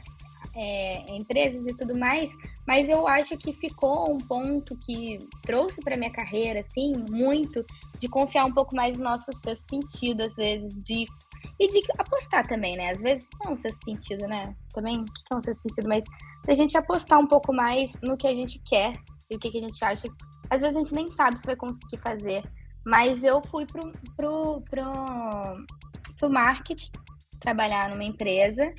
é, 0.55 1.15
empresas 1.15 1.67
e 1.67 1.75
tudo 1.75 1.97
mais, 1.97 2.31
mas 2.65 2.89
eu 2.89 3.07
acho 3.07 3.37
que 3.37 3.53
ficou 3.53 4.13
um 4.13 4.19
ponto 4.19 4.77
que 4.77 5.19
trouxe 5.41 5.81
para 5.81 5.97
minha 5.97 6.11
carreira, 6.11 6.59
assim, 6.59 6.93
muito, 7.09 7.65
de 7.99 8.07
confiar 8.07 8.45
um 8.45 8.53
pouco 8.53 8.75
mais 8.75 8.97
no 8.97 9.03
nosso 9.03 9.31
sentido, 9.69 10.21
às 10.21 10.35
vezes, 10.35 10.75
de 10.83 11.05
e 11.59 11.69
de 11.69 11.81
apostar 11.97 12.45
também, 12.47 12.75
né? 12.75 12.89
Às 12.89 13.01
vezes 13.01 13.27
não 13.39 13.51
é 13.51 13.53
um 13.53 13.57
sexto 13.57 13.85
sentido, 13.85 14.27
né? 14.27 14.55
Também, 14.73 15.01
o 15.01 15.05
que 15.05 15.21
é 15.31 15.35
um 15.35 15.41
sexto 15.41 15.61
sentido? 15.61 15.87
Mas 15.87 16.03
a 16.47 16.53
gente 16.53 16.77
apostar 16.77 17.19
um 17.19 17.27
pouco 17.27 17.53
mais 17.53 17.97
no 18.01 18.17
que 18.17 18.27
a 18.27 18.33
gente 18.33 18.59
quer 18.59 18.97
e 19.29 19.35
o 19.35 19.39
que, 19.39 19.49
que 19.49 19.57
a 19.57 19.61
gente 19.61 19.83
acha. 19.83 20.07
Às 20.49 20.61
vezes 20.61 20.75
a 20.75 20.79
gente 20.79 20.93
nem 20.93 21.09
sabe 21.09 21.39
se 21.39 21.45
vai 21.45 21.55
conseguir 21.55 21.97
fazer. 21.97 22.43
Mas 22.85 23.23
eu 23.23 23.41
fui 23.41 23.65
pro, 23.65 23.91
pro, 24.15 24.61
pro, 24.69 25.65
pro 26.17 26.29
marketing, 26.29 26.91
trabalhar 27.39 27.89
numa 27.89 28.03
empresa, 28.03 28.73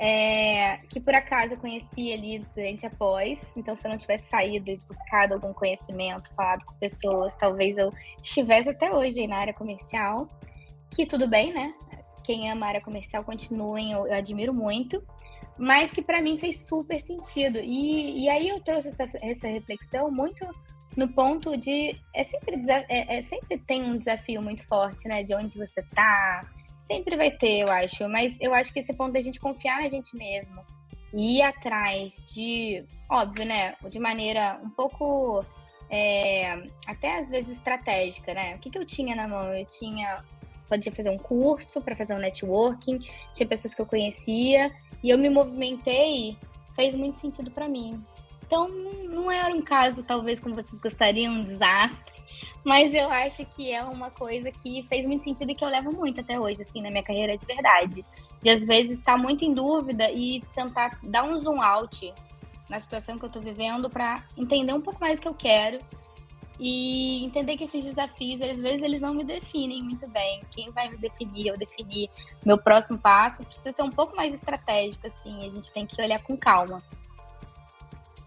é, 0.00 0.78
que 0.88 1.00
por 1.00 1.14
acaso 1.14 1.54
eu 1.54 1.58
conheci 1.58 2.12
ali 2.12 2.40
durante 2.54 2.86
a 2.86 2.90
pós. 2.90 3.52
Então, 3.56 3.76
se 3.76 3.86
eu 3.86 3.90
não 3.90 3.98
tivesse 3.98 4.28
saído 4.28 4.70
e 4.70 4.78
buscado 4.88 5.34
algum 5.34 5.52
conhecimento, 5.52 6.34
falado 6.34 6.64
com 6.64 6.74
pessoas, 6.76 7.36
talvez 7.36 7.78
eu 7.78 7.90
estivesse 8.22 8.70
até 8.70 8.92
hoje 8.92 9.26
na 9.26 9.38
área 9.38 9.54
comercial. 9.54 10.28
Que 10.90 11.06
tudo 11.06 11.28
bem, 11.28 11.52
né? 11.52 11.74
quem 12.24 12.50
ama 12.50 12.66
a 12.66 12.68
área 12.70 12.80
comercial 12.80 13.22
continuem, 13.22 13.92
eu, 13.92 14.06
eu 14.06 14.14
admiro 14.14 14.52
muito, 14.52 15.00
mas 15.56 15.92
que 15.92 16.02
para 16.02 16.22
mim 16.22 16.38
fez 16.38 16.66
super 16.66 16.98
sentido. 16.98 17.58
E, 17.58 18.24
e 18.24 18.28
aí 18.28 18.48
eu 18.48 18.60
trouxe 18.60 18.88
essa, 18.88 19.08
essa 19.22 19.46
reflexão 19.46 20.10
muito 20.10 20.44
no 20.96 21.12
ponto 21.12 21.56
de 21.56 21.96
é 22.14 22.24
sempre, 22.24 22.56
é, 22.88 23.18
é, 23.18 23.22
sempre 23.22 23.58
tem 23.58 23.84
um 23.84 23.98
desafio 23.98 24.42
muito 24.42 24.66
forte, 24.66 25.06
né? 25.06 25.22
De 25.22 25.34
onde 25.34 25.56
você 25.58 25.82
tá. 25.94 26.48
Sempre 26.84 27.16
vai 27.16 27.30
ter, 27.30 27.60
eu 27.60 27.70
acho. 27.70 28.06
Mas 28.10 28.36
eu 28.38 28.54
acho 28.54 28.70
que 28.70 28.78
esse 28.78 28.92
ponto 28.92 29.14
da 29.14 29.20
gente 29.20 29.40
confiar 29.40 29.80
na 29.80 29.88
gente 29.88 30.14
mesmo 30.14 30.62
e 31.14 31.38
ir 31.38 31.42
atrás 31.42 32.22
de, 32.30 32.84
óbvio, 33.10 33.46
né? 33.46 33.74
De 33.88 33.98
maneira 33.98 34.60
um 34.62 34.68
pouco 34.68 35.42
é, 35.88 36.62
até 36.86 37.18
às 37.18 37.30
vezes 37.30 37.56
estratégica, 37.56 38.34
né? 38.34 38.56
O 38.56 38.58
que, 38.58 38.68
que 38.68 38.76
eu 38.76 38.84
tinha 38.84 39.16
na 39.16 39.26
mão? 39.26 39.54
Eu 39.54 39.64
tinha 39.64 40.22
podia 40.68 40.92
fazer 40.92 41.10
um 41.10 41.18
curso 41.18 41.80
para 41.80 41.96
fazer 41.96 42.14
um 42.14 42.18
networking, 42.18 42.98
tinha 43.32 43.46
pessoas 43.46 43.74
que 43.74 43.80
eu 43.80 43.86
conhecia 43.86 44.70
e 45.02 45.10
eu 45.10 45.18
me 45.18 45.30
movimentei, 45.30 46.36
fez 46.74 46.94
muito 46.94 47.18
sentido 47.18 47.50
para 47.50 47.68
mim. 47.68 48.02
Então, 48.46 48.68
não 48.68 49.30
era 49.30 49.54
um 49.54 49.62
caso, 49.62 50.02
talvez, 50.02 50.38
como 50.38 50.54
vocês 50.54 50.80
gostariam, 50.80 51.32
um 51.32 51.44
desastre, 51.44 52.14
mas 52.64 52.94
eu 52.94 53.10
acho 53.10 53.44
que 53.46 53.72
é 53.72 53.82
uma 53.82 54.10
coisa 54.10 54.50
que 54.50 54.82
fez 54.88 55.06
muito 55.06 55.24
sentido 55.24 55.50
e 55.50 55.54
que 55.54 55.64
eu 55.64 55.68
levo 55.68 55.92
muito 55.92 56.20
até 56.20 56.38
hoje, 56.38 56.62
assim, 56.62 56.80
na 56.80 56.90
minha 56.90 57.02
carreira 57.02 57.36
de 57.36 57.46
verdade. 57.46 58.04
De 58.42 58.50
às 58.50 58.64
vezes 58.64 58.98
estar 58.98 59.16
muito 59.16 59.44
em 59.44 59.54
dúvida 59.54 60.10
e 60.10 60.42
tentar 60.54 60.98
dar 61.02 61.24
um 61.24 61.38
zoom 61.38 61.62
out 61.62 62.12
na 62.68 62.80
situação 62.80 63.18
que 63.18 63.24
eu 63.24 63.30
tô 63.30 63.40
vivendo 63.40 63.88
para 63.88 64.24
entender 64.36 64.72
um 64.72 64.80
pouco 64.80 65.00
mais 65.00 65.18
o 65.18 65.22
que 65.22 65.28
eu 65.28 65.34
quero 65.34 65.78
e 66.58 67.24
entender 67.24 67.56
que 67.56 67.64
esses 67.64 67.84
desafios, 67.84 68.40
às 68.40 68.60
vezes, 68.60 68.82
eles 68.82 69.00
não 69.00 69.12
me 69.12 69.24
definem 69.24 69.82
muito 69.82 70.08
bem. 70.08 70.40
Quem 70.52 70.70
vai 70.70 70.88
me 70.88 70.96
definir, 70.96 71.48
eu 71.48 71.58
definir 71.58 72.08
meu 72.44 72.56
próximo 72.56 72.96
passo, 72.96 73.44
precisa 73.44 73.72
ser 73.72 73.82
um 73.82 73.90
pouco 73.90 74.14
mais 74.16 74.32
estratégico, 74.32 75.06
assim. 75.06 75.46
A 75.46 75.50
gente 75.50 75.72
tem 75.72 75.86
que 75.86 76.00
olhar 76.00 76.22
com 76.22 76.36
calma. 76.36 76.82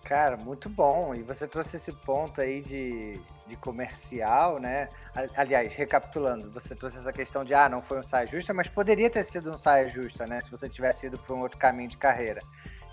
Cara, 0.08 0.38
muito 0.38 0.70
bom. 0.70 1.13
E 1.13 1.22
você 1.22 1.46
trouxe 1.46 1.76
esse 1.76 1.91
ponto 1.91 2.39
aí 2.39 2.62
de, 2.62 3.20
de 3.46 3.58
comercial, 3.58 4.58
né? 4.58 4.88
Aliás, 5.36 5.76
recapitulando, 5.76 6.50
você 6.50 6.74
trouxe 6.74 6.98
essa 6.98 7.12
questão 7.12 7.43
de, 7.43 7.54
ah, 7.54 7.67
não 7.67 7.82
foi 7.82 8.00
um 8.00 8.04
saia 8.04 8.26
justa, 8.26 8.54
mas 8.54 8.70
poderia 8.70 9.10
ter 9.10 9.22
sido 9.24 9.52
um 9.52 9.58
saia 9.58 9.89
justa, 9.89 10.26
né? 10.26 10.39
Se 10.39 10.50
você 10.50 10.70
tivesse 10.70 11.08
ido 11.08 11.20
para 11.20 11.36
um 11.36 11.41
outro 11.41 11.58
caminho 11.58 11.89
de 11.89 11.98
carreira. 11.98 12.39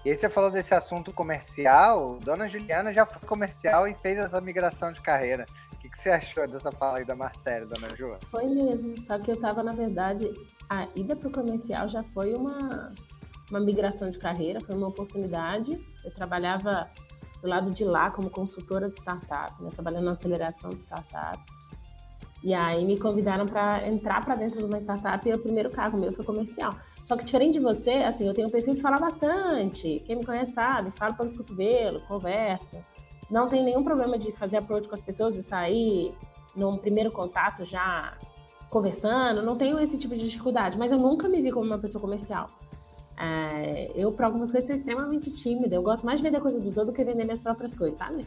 E 0.04 0.10
aí 0.10 0.16
você 0.16 0.28
falou 0.28 0.50
desse 0.50 0.74
assunto 0.74 1.12
comercial. 1.12 2.18
Dona 2.18 2.48
Juliana 2.48 2.92
já 2.92 3.06
foi 3.06 3.22
comercial 3.28 3.86
e 3.86 3.94
fez 3.94 4.18
essa 4.18 4.40
migração 4.40 4.92
de 4.92 5.00
carreira. 5.00 5.46
O 5.72 5.76
que, 5.78 5.88
que 5.88 5.96
você 5.96 6.10
achou 6.10 6.48
dessa 6.48 6.72
fala 6.72 6.98
aí 6.98 7.04
da 7.04 7.14
Marcela, 7.14 7.64
Dona 7.64 7.94
Ju? 7.94 8.18
Foi 8.28 8.46
mesmo, 8.46 8.98
só 8.98 9.20
que 9.20 9.30
eu 9.30 9.36
estava, 9.36 9.62
na 9.62 9.72
verdade, 9.72 10.28
a 10.68 10.88
ida 10.96 11.14
para 11.14 11.28
o 11.28 11.32
comercial 11.32 11.88
já 11.88 12.02
foi 12.02 12.34
uma, 12.34 12.92
uma 13.50 13.60
migração 13.60 14.10
de 14.10 14.18
carreira, 14.18 14.60
foi 14.60 14.74
uma 14.74 14.88
oportunidade. 14.88 15.78
Eu 16.04 16.12
trabalhava 16.12 16.90
do 17.44 17.50
lado 17.50 17.70
de 17.70 17.84
lá 17.84 18.10
como 18.10 18.30
consultora 18.30 18.88
de 18.88 18.96
startup, 18.96 19.62
né, 19.62 19.70
trabalhando 19.70 20.06
na 20.06 20.12
aceleração 20.12 20.70
de 20.70 20.80
startups. 20.80 21.52
E 22.42 22.54
aí 22.54 22.84
me 22.86 22.98
convidaram 22.98 23.46
para 23.46 23.86
entrar 23.86 24.24
para 24.24 24.34
dentro 24.34 24.58
de 24.58 24.64
uma 24.64 24.78
startup 24.78 25.26
e 25.28 25.32
o 25.32 25.38
primeiro 25.38 25.70
cargo 25.70 25.96
meu 25.96 26.12
foi 26.12 26.24
comercial. 26.24 26.74
Só 27.02 27.16
que 27.16 27.24
diferente 27.24 27.54
de 27.54 27.60
você, 27.60 27.96
assim, 27.96 28.26
eu 28.26 28.34
tenho 28.34 28.48
um 28.48 28.50
perfil 28.50 28.74
de 28.74 28.80
falar 28.80 28.98
bastante. 28.98 30.02
Quem 30.06 30.16
me 30.16 30.24
conhece 30.24 30.52
sabe, 30.52 30.90
falo 30.90 31.14
pelos 31.14 31.34
cotovelos, 31.34 32.02
converso. 32.04 32.82
Não 33.30 33.46
tenho 33.46 33.64
nenhum 33.64 33.84
problema 33.84 34.18
de 34.18 34.32
fazer 34.32 34.58
approach 34.58 34.88
com 34.88 34.94
as 34.94 35.02
pessoas 35.02 35.36
e 35.36 35.42
sair 35.42 36.14
num 36.56 36.76
primeiro 36.78 37.10
contato 37.10 37.64
já 37.64 38.16
conversando. 38.70 39.42
Não 39.42 39.56
tenho 39.56 39.78
esse 39.78 39.98
tipo 39.98 40.14
de 40.14 40.28
dificuldade, 40.28 40.78
mas 40.78 40.92
eu 40.92 40.98
nunca 40.98 41.28
me 41.28 41.40
vi 41.42 41.50
como 41.50 41.66
uma 41.66 41.78
pessoa 41.78 42.00
comercial. 42.00 42.48
É, 43.16 43.92
eu, 43.94 44.12
para 44.12 44.26
algumas 44.26 44.50
coisas, 44.50 44.66
sou 44.66 44.74
extremamente 44.74 45.30
tímida. 45.32 45.74
Eu 45.74 45.82
gosto 45.82 46.04
mais 46.04 46.20
de 46.20 46.24
vender 46.24 46.40
coisa 46.40 46.60
dos 46.60 46.76
outros 46.76 46.94
do 46.94 46.96
que 46.96 47.04
vender 47.04 47.24
minhas 47.24 47.42
próprias 47.42 47.74
coisas, 47.74 47.98
sabe? 47.98 48.26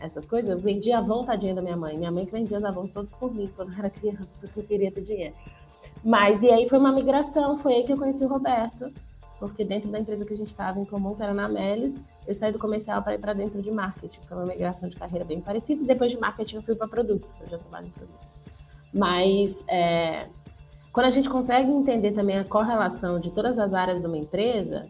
essas 0.00 0.24
coisas. 0.24 0.50
Eu 0.50 0.58
vendia 0.58 0.98
Avon, 0.98 1.24
tadinha 1.24 1.54
da 1.54 1.62
minha 1.62 1.76
mãe. 1.76 1.96
Minha 1.96 2.10
mãe 2.10 2.24
que 2.24 2.32
vendia 2.32 2.56
os 2.56 2.64
Avons 2.64 2.90
todos 2.90 3.14
por 3.14 3.32
mim 3.34 3.50
quando 3.54 3.72
eu 3.72 3.78
era 3.78 3.90
criança, 3.90 4.36
porque 4.40 4.60
eu 4.60 4.64
queria 4.64 4.90
ter 4.90 5.02
dinheiro. 5.02 5.34
Mas, 6.04 6.42
e 6.42 6.50
aí 6.50 6.68
foi 6.68 6.78
uma 6.78 6.92
migração, 6.92 7.56
foi 7.56 7.74
aí 7.74 7.84
que 7.84 7.92
eu 7.92 7.96
conheci 7.96 8.24
o 8.24 8.28
Roberto, 8.28 8.92
porque 9.38 9.64
dentro 9.64 9.90
da 9.90 9.98
empresa 9.98 10.24
que 10.24 10.32
a 10.32 10.36
gente 10.36 10.48
estava 10.48 10.78
em 10.78 10.84
comum, 10.84 11.14
que 11.14 11.22
era 11.22 11.34
na 11.34 11.46
Amélios, 11.46 12.00
eu 12.26 12.34
saí 12.34 12.52
do 12.52 12.58
comercial 12.58 13.02
para 13.02 13.14
ir 13.14 13.18
para 13.18 13.32
dentro 13.32 13.60
de 13.60 13.70
marketing. 13.70 14.20
Foi 14.28 14.36
uma 14.36 14.46
migração 14.46 14.88
de 14.88 14.96
carreira 14.96 15.24
bem 15.24 15.40
parecida. 15.40 15.82
E 15.82 15.86
depois 15.86 16.10
de 16.10 16.18
marketing 16.18 16.56
eu 16.56 16.62
fui 16.62 16.74
para 16.74 16.88
produto, 16.88 17.26
eu 17.40 17.48
já 17.48 17.58
trabalho 17.58 17.86
em 17.86 17.90
produto. 17.90 18.28
Mas, 18.92 19.64
é, 19.68 20.28
quando 20.98 21.06
a 21.06 21.10
gente 21.10 21.30
consegue 21.30 21.70
entender 21.70 22.10
também 22.10 22.38
a 22.38 22.44
correlação 22.44 23.20
de 23.20 23.30
todas 23.30 23.56
as 23.56 23.72
áreas 23.72 24.00
de 24.00 24.06
uma 24.08 24.18
empresa, 24.18 24.84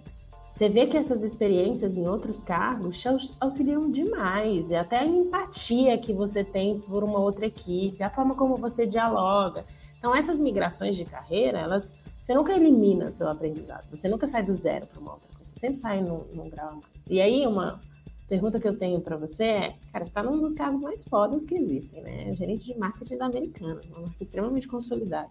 você 0.47 0.67
vê 0.67 0.87
que 0.87 0.97
essas 0.97 1.23
experiências 1.23 1.99
em 1.99 2.09
outros 2.09 2.41
cargos 2.41 2.97
te 2.97 3.09
auxiliam 3.39 3.91
demais, 3.91 4.71
e 4.71 4.75
até 4.75 5.01
a 5.01 5.05
empatia 5.05 5.99
que 5.99 6.15
você 6.15 6.43
tem 6.43 6.81
por 6.81 7.05
uma 7.05 7.19
outra 7.19 7.45
equipe, 7.45 8.03
a 8.03 8.09
forma 8.09 8.35
como 8.35 8.57
você 8.57 8.87
dialoga. 8.87 9.67
Então, 9.99 10.17
essas 10.17 10.41
migrações 10.41 10.97
de 10.97 11.05
carreira, 11.05 11.59
elas, 11.59 11.95
você 12.19 12.33
nunca 12.33 12.55
elimina 12.55 13.11
seu 13.11 13.29
aprendizado, 13.29 13.87
você 13.95 14.09
nunca 14.09 14.27
sai 14.27 14.43
do 14.43 14.55
zero 14.55 14.87
para 14.87 15.03
uma 15.03 15.13
outra 15.13 15.29
coisa, 15.37 15.45
você 15.45 15.61
sempre 15.61 15.77
sai 15.77 16.01
num, 16.01 16.25
num 16.33 16.49
grau 16.49 16.71
a 16.71 16.73
mais. 16.73 17.07
E 17.11 17.21
aí, 17.21 17.47
uma 17.47 17.83
pergunta 18.27 18.59
que 18.59 18.67
eu 18.67 18.79
tenho 18.79 18.99
para 19.03 19.19
você 19.19 19.45
é, 19.45 19.75
cara, 19.93 20.07
você 20.07 20.11
está 20.11 20.23
num 20.23 20.41
dos 20.41 20.55
cargos 20.55 20.81
mais 20.81 21.05
fodas 21.05 21.45
que 21.45 21.55
existem, 21.55 22.03
né? 22.03 22.35
Gerente 22.35 22.65
de 22.65 22.79
marketing 22.79 23.19
da 23.19 23.27
Americanas, 23.27 23.89
uma 23.89 24.01
marca 24.01 24.17
extremamente 24.23 24.67
consolidada. 24.67 25.29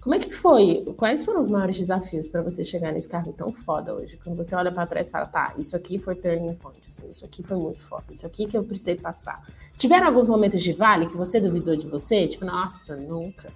Como 0.00 0.14
é 0.14 0.18
que 0.18 0.30
foi? 0.30 0.82
Quais 0.96 1.24
foram 1.24 1.40
os 1.40 1.48
maiores 1.48 1.76
desafios 1.76 2.28
para 2.28 2.40
você 2.40 2.64
chegar 2.64 2.90
nesse 2.90 3.08
cargo 3.08 3.34
tão 3.34 3.52
foda 3.52 3.94
hoje? 3.94 4.16
Quando 4.16 4.34
você 4.34 4.54
olha 4.54 4.72
para 4.72 4.86
trás 4.86 5.08
e 5.08 5.10
fala, 5.10 5.26
tá, 5.26 5.52
isso 5.58 5.76
aqui 5.76 5.98
foi 5.98 6.14
turning 6.14 6.54
point, 6.54 6.80
assim, 6.88 7.08
isso 7.08 7.24
aqui 7.24 7.42
foi 7.42 7.58
muito 7.58 7.80
foda, 7.80 8.04
isso 8.10 8.26
aqui 8.26 8.46
que 8.46 8.56
eu 8.56 8.64
precisei 8.64 8.96
passar. 8.96 9.46
Tiveram 9.76 10.06
alguns 10.06 10.26
momentos 10.26 10.62
de 10.62 10.72
vale 10.72 11.06
que 11.06 11.16
você 11.16 11.38
duvidou 11.38 11.76
de 11.76 11.86
você? 11.86 12.26
Tipo, 12.26 12.46
nossa, 12.46 12.96
nunca. 12.96 13.52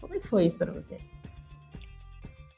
Como 0.00 0.14
é 0.14 0.18
que 0.18 0.26
foi 0.26 0.46
isso 0.46 0.56
para 0.56 0.72
você? 0.72 0.98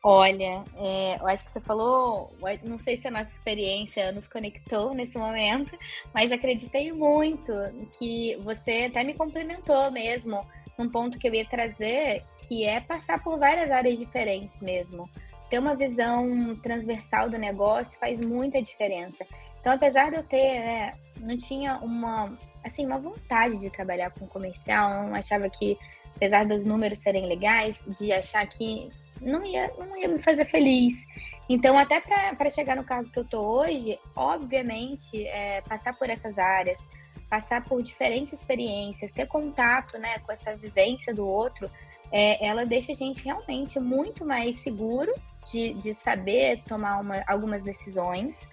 Olha, 0.00 0.62
é, 0.76 1.20
eu 1.20 1.26
acho 1.26 1.44
que 1.44 1.50
você 1.50 1.60
falou, 1.60 2.32
não 2.62 2.78
sei 2.78 2.96
se 2.96 3.08
a 3.08 3.10
nossa 3.10 3.30
experiência 3.30 4.12
nos 4.12 4.28
conectou 4.28 4.94
nesse 4.94 5.18
momento, 5.18 5.76
mas 6.14 6.30
acreditei 6.30 6.92
muito 6.92 7.52
que 7.98 8.36
você 8.44 8.86
até 8.88 9.02
me 9.02 9.14
complementou 9.14 9.90
mesmo 9.90 10.40
num 10.78 10.88
ponto 10.88 11.18
que 11.18 11.26
eu 11.26 11.34
ia 11.34 11.44
trazer, 11.44 12.22
que 12.46 12.64
é 12.64 12.80
passar 12.80 13.22
por 13.22 13.36
várias 13.36 13.70
áreas 13.70 13.98
diferentes 13.98 14.60
mesmo. 14.60 15.10
Ter 15.50 15.58
uma 15.58 15.74
visão 15.74 16.54
transversal 16.62 17.28
do 17.28 17.36
negócio 17.36 17.98
faz 17.98 18.20
muita 18.20 18.62
diferença. 18.62 19.26
Então, 19.60 19.72
apesar 19.72 20.10
de 20.10 20.16
eu 20.16 20.22
ter, 20.22 20.60
né, 20.60 20.94
não 21.16 21.36
tinha 21.36 21.78
uma, 21.78 22.38
assim, 22.64 22.86
uma 22.86 22.98
vontade 22.98 23.58
de 23.58 23.70
trabalhar 23.70 24.10
com 24.10 24.26
comercial, 24.28 25.02
não 25.02 25.14
achava 25.14 25.50
que, 25.50 25.76
apesar 26.14 26.46
dos 26.46 26.64
números 26.64 26.98
serem 26.98 27.26
legais, 27.26 27.82
de 27.98 28.12
achar 28.12 28.46
que 28.46 28.88
não 29.20 29.44
ia, 29.44 29.72
não 29.78 29.96
ia 29.96 30.06
me 30.06 30.22
fazer 30.22 30.44
feliz. 30.44 31.04
Então, 31.48 31.76
até 31.76 32.00
para 32.00 32.50
chegar 32.50 32.76
no 32.76 32.84
cargo 32.84 33.10
que 33.10 33.18
eu 33.18 33.24
tô 33.24 33.40
hoje, 33.40 33.98
obviamente, 34.14 35.26
é, 35.26 35.60
passar 35.62 35.98
por 35.98 36.08
essas 36.08 36.38
áreas, 36.38 36.88
passar 37.28 37.64
por 37.64 37.82
diferentes 37.82 38.32
experiências, 38.32 39.12
ter 39.12 39.26
contato 39.26 39.98
né, 39.98 40.18
com 40.20 40.32
essa 40.32 40.54
vivência 40.54 41.14
do 41.14 41.26
outro, 41.26 41.70
é, 42.10 42.46
ela 42.46 42.64
deixa 42.64 42.92
a 42.92 42.94
gente 42.94 43.24
realmente 43.24 43.78
muito 43.78 44.24
mais 44.24 44.56
seguro 44.56 45.12
de, 45.50 45.74
de 45.74 45.92
saber 45.94 46.62
tomar 46.66 47.00
uma, 47.00 47.22
algumas 47.26 47.62
decisões, 47.62 48.48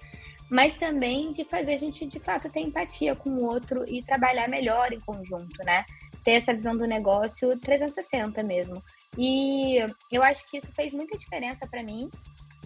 mas 0.49 0.75
também 0.75 1.31
de 1.31 1.43
fazer 1.45 1.73
a 1.73 1.77
gente 1.77 2.05
de 2.05 2.19
fato 2.19 2.49
ter 2.49 2.61
empatia 2.61 3.15
com 3.15 3.29
o 3.29 3.45
outro 3.45 3.83
e 3.87 4.03
trabalhar 4.03 4.47
melhor 4.47 4.91
em 4.91 4.99
conjunto, 4.99 5.63
né? 5.63 5.85
Ter 6.23 6.31
essa 6.31 6.53
visão 6.53 6.75
do 6.77 6.85
negócio 6.85 7.57
360 7.59 8.43
mesmo. 8.43 8.81
E 9.17 9.77
eu 10.11 10.21
acho 10.23 10.47
que 10.49 10.57
isso 10.57 10.71
fez 10.73 10.93
muita 10.93 11.17
diferença 11.17 11.65
para 11.65 11.81
mim, 11.81 12.09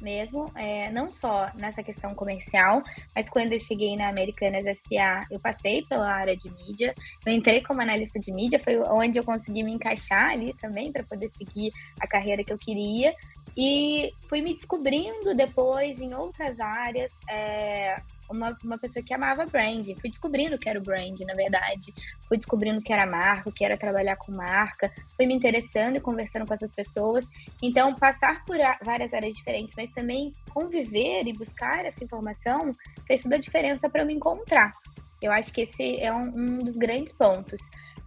mesmo, 0.02 0.52
é, 0.56 0.90
não 0.92 1.12
só 1.12 1.50
nessa 1.56 1.84
questão 1.84 2.14
comercial, 2.16 2.82
mas 3.16 3.30
quando 3.30 3.54
eu 3.54 3.60
cheguei 3.60 3.96
na 3.96 4.10
Americanas 4.10 4.66
SA, 4.78 5.26
eu 5.30 5.40
passei 5.40 5.84
pela 5.84 6.12
área 6.12 6.36
de 6.36 6.50
mídia, 6.50 6.94
eu 7.26 7.34
entrei 7.34 7.62
como 7.62 7.82
analista 7.82 8.20
de 8.20 8.32
mídia, 8.32 8.60
foi 8.60 8.78
onde 8.80 9.20
eu 9.20 9.24
consegui 9.24 9.64
me 9.64 9.72
encaixar 9.72 10.32
ali 10.32 10.54
também 10.54 10.92
para 10.92 11.04
poder 11.04 11.30
seguir 11.30 11.72
a 12.00 12.08
carreira 12.08 12.44
que 12.44 12.52
eu 12.52 12.58
queria. 12.58 13.14
E 13.58 14.14
fui 14.28 14.42
me 14.42 14.54
descobrindo 14.54 15.36
depois 15.36 16.00
em 16.00 16.14
outras 16.14 16.60
áreas. 16.60 17.12
É, 17.30 18.02
uma, 18.30 18.58
uma 18.64 18.78
pessoa 18.78 19.04
que 19.04 19.14
amava 19.14 19.46
brand. 19.46 19.86
Fui 20.00 20.10
descobrindo 20.10 20.58
que 20.58 20.70
era 20.70 20.80
o 20.80 20.84
brand, 20.84 21.20
na 21.22 21.34
verdade. 21.34 21.94
Fui 22.28 22.38
descobrindo 22.38 22.82
que 22.82 22.94
era 22.94 23.06
marca, 23.06 23.52
que 23.52 23.64
era 23.66 23.78
trabalhar 23.78 24.16
com 24.16 24.32
marca. 24.32 24.92
Fui 25.16 25.26
me 25.26 25.34
interessando 25.34 25.98
e 25.98 26.02
conversando 26.02 26.46
com 26.46 26.54
essas 26.54 26.72
pessoas. 26.72 27.26
Então, 27.62 27.96
passar 27.96 28.46
por 28.46 28.58
várias 28.84 29.14
áreas 29.14 29.36
diferentes, 29.36 29.74
mas 29.76 29.90
também 29.92 30.34
conviver 30.54 31.28
e 31.28 31.34
buscar 31.34 31.86
essa 31.86 32.04
informação 32.04 32.76
fez 33.08 33.24
toda 33.24 33.36
a 33.36 33.40
diferença 33.40 33.90
para 33.90 34.02
eu 34.02 34.08
me 34.08 34.14
encontrar. 34.14 34.72
Eu 35.22 35.32
acho 35.32 35.52
que 35.52 35.62
esse 35.62 36.00
é 36.00 36.14
um, 36.14 36.28
um 36.36 36.58
dos 36.60 36.78
grandes 36.78 37.14
pontos. 37.14 37.60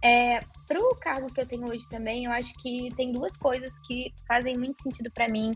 É, 0.03 0.41
para 0.67 0.79
o 0.79 0.95
cargo 0.95 1.31
que 1.31 1.39
eu 1.39 1.45
tenho 1.45 1.65
hoje 1.65 1.87
também, 1.87 2.25
eu 2.25 2.31
acho 2.31 2.53
que 2.55 2.89
tem 2.97 3.13
duas 3.13 3.37
coisas 3.37 3.71
que 3.87 4.13
fazem 4.27 4.57
muito 4.57 4.81
sentido 4.81 5.09
para 5.09 5.29
mim 5.29 5.53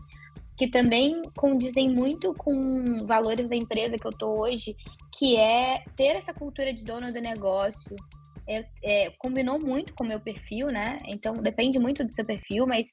que 0.58 0.68
também 0.68 1.22
condizem 1.36 1.88
muito 1.88 2.34
com 2.34 3.06
valores 3.06 3.48
da 3.48 3.54
empresa 3.54 3.96
que 3.96 4.06
eu 4.06 4.12
tô 4.12 4.40
hoje, 4.40 4.76
que 5.16 5.36
é 5.36 5.84
ter 5.96 6.16
essa 6.16 6.34
cultura 6.34 6.74
de 6.74 6.84
dono 6.84 7.12
do 7.12 7.20
negócio. 7.20 7.94
É, 8.46 8.66
é, 8.82 9.10
combinou 9.18 9.60
muito 9.60 9.94
com 9.94 10.02
o 10.02 10.06
meu 10.06 10.18
perfil, 10.18 10.68
né? 10.68 10.98
Então 11.06 11.34
depende 11.34 11.78
muito 11.78 12.02
do 12.02 12.12
seu 12.12 12.24
perfil, 12.24 12.66
mas 12.66 12.86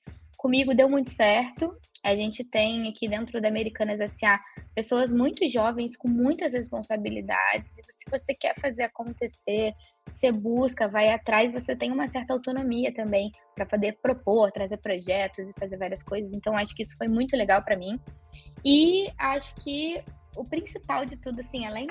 comigo 0.46 0.76
deu 0.76 0.88
muito 0.88 1.10
certo. 1.10 1.76
A 2.04 2.14
gente 2.14 2.44
tem 2.44 2.88
aqui 2.88 3.10
dentro 3.10 3.42
da 3.42 3.48
Americanas 3.48 3.98
SA 4.12 4.40
pessoas 4.76 5.12
muito 5.12 5.48
jovens 5.48 5.98
com 5.98 6.08
muitas 6.08 6.54
responsabilidades. 6.54 7.74
Se 7.90 8.08
você 8.12 8.32
quer 8.36 8.54
fazer 8.62 8.84
acontecer, 8.84 9.74
você 10.08 10.32
busca, 10.32 10.88
vai 10.88 11.12
atrás, 11.12 11.52
você 11.52 11.76
tem 11.76 11.92
uma 11.92 12.08
certa 12.08 12.32
autonomia 12.32 12.94
também 12.94 13.32
para 13.56 13.66
poder 13.66 13.98
propor, 14.04 14.52
trazer 14.52 14.78
projetos 14.78 15.50
e 15.50 15.60
fazer 15.60 15.78
várias 15.78 16.04
coisas. 16.04 16.32
Então, 16.32 16.56
acho 16.56 16.76
que 16.76 16.84
isso 16.84 16.96
foi 16.96 17.08
muito 17.08 17.36
legal 17.36 17.64
para 17.64 17.76
mim. 17.76 18.00
E 18.64 19.10
acho 19.18 19.56
que 19.56 20.00
o 20.38 20.44
principal 20.44 21.08
de 21.08 21.18
tudo, 21.18 21.40
assim, 21.40 21.66
além 21.66 21.88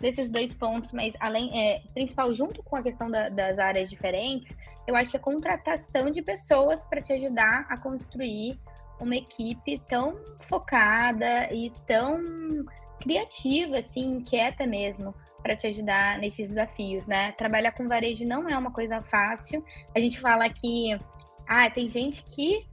desses 0.00 0.30
dois 0.30 0.54
pontos, 0.54 0.92
mas 0.92 1.14
além, 1.18 1.50
é, 1.58 1.80
principal 1.92 2.32
junto 2.34 2.62
com 2.62 2.76
a 2.76 2.82
questão 2.82 3.10
da, 3.10 3.28
das 3.28 3.58
áreas 3.58 3.90
diferentes, 3.90 4.56
eu 4.86 4.94
acho 4.96 5.10
que 5.10 5.16
a 5.16 5.20
contratação 5.20 6.10
de 6.10 6.22
pessoas 6.22 6.86
para 6.86 7.02
te 7.02 7.12
ajudar 7.12 7.66
a 7.68 7.76
construir 7.76 8.58
uma 9.00 9.16
equipe 9.16 9.78
tão 9.88 10.18
focada 10.40 11.52
e 11.52 11.70
tão 11.86 12.64
criativa, 13.00 13.78
assim, 13.78 14.16
inquieta 14.16 14.66
mesmo, 14.66 15.14
para 15.42 15.54
te 15.54 15.66
ajudar 15.68 16.18
nesses 16.18 16.48
desafios, 16.48 17.06
né? 17.06 17.32
Trabalhar 17.32 17.72
com 17.72 17.86
varejo 17.86 18.24
não 18.24 18.48
é 18.48 18.58
uma 18.58 18.72
coisa 18.72 19.00
fácil. 19.00 19.64
A 19.94 20.00
gente 20.00 20.18
fala 20.18 20.48
que 20.48 20.98
ah, 21.46 21.70
tem 21.70 21.88
gente 21.88 22.24
que 22.24 22.66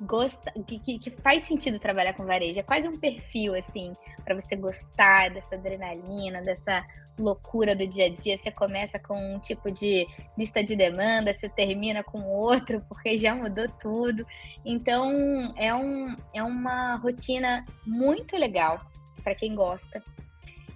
gosta, 0.00 0.52
que, 0.66 0.78
que, 0.78 0.98
que 0.98 1.10
faz 1.10 1.44
sentido 1.44 1.78
trabalhar 1.78 2.14
com 2.14 2.24
varejo. 2.24 2.60
É 2.60 2.62
quase 2.62 2.88
um 2.88 2.98
perfil, 2.98 3.54
assim, 3.54 3.92
para 4.26 4.34
você 4.34 4.56
gostar 4.56 5.30
dessa 5.30 5.54
adrenalina, 5.54 6.42
dessa 6.42 6.84
loucura 7.16 7.76
do 7.76 7.86
dia 7.86 8.06
a 8.06 8.08
dia. 8.08 8.36
Você 8.36 8.50
começa 8.50 8.98
com 8.98 9.16
um 9.16 9.38
tipo 9.38 9.70
de 9.70 10.04
lista 10.36 10.64
de 10.64 10.74
demanda, 10.74 11.32
você 11.32 11.48
termina 11.48 12.02
com 12.02 12.22
outro, 12.24 12.84
porque 12.88 13.16
já 13.16 13.34
mudou 13.34 13.68
tudo. 13.80 14.26
Então, 14.64 15.54
é, 15.56 15.72
um, 15.72 16.16
é 16.34 16.42
uma 16.42 16.96
rotina 16.96 17.64
muito 17.86 18.36
legal 18.36 18.80
para 19.22 19.34
quem 19.36 19.54
gosta. 19.54 20.02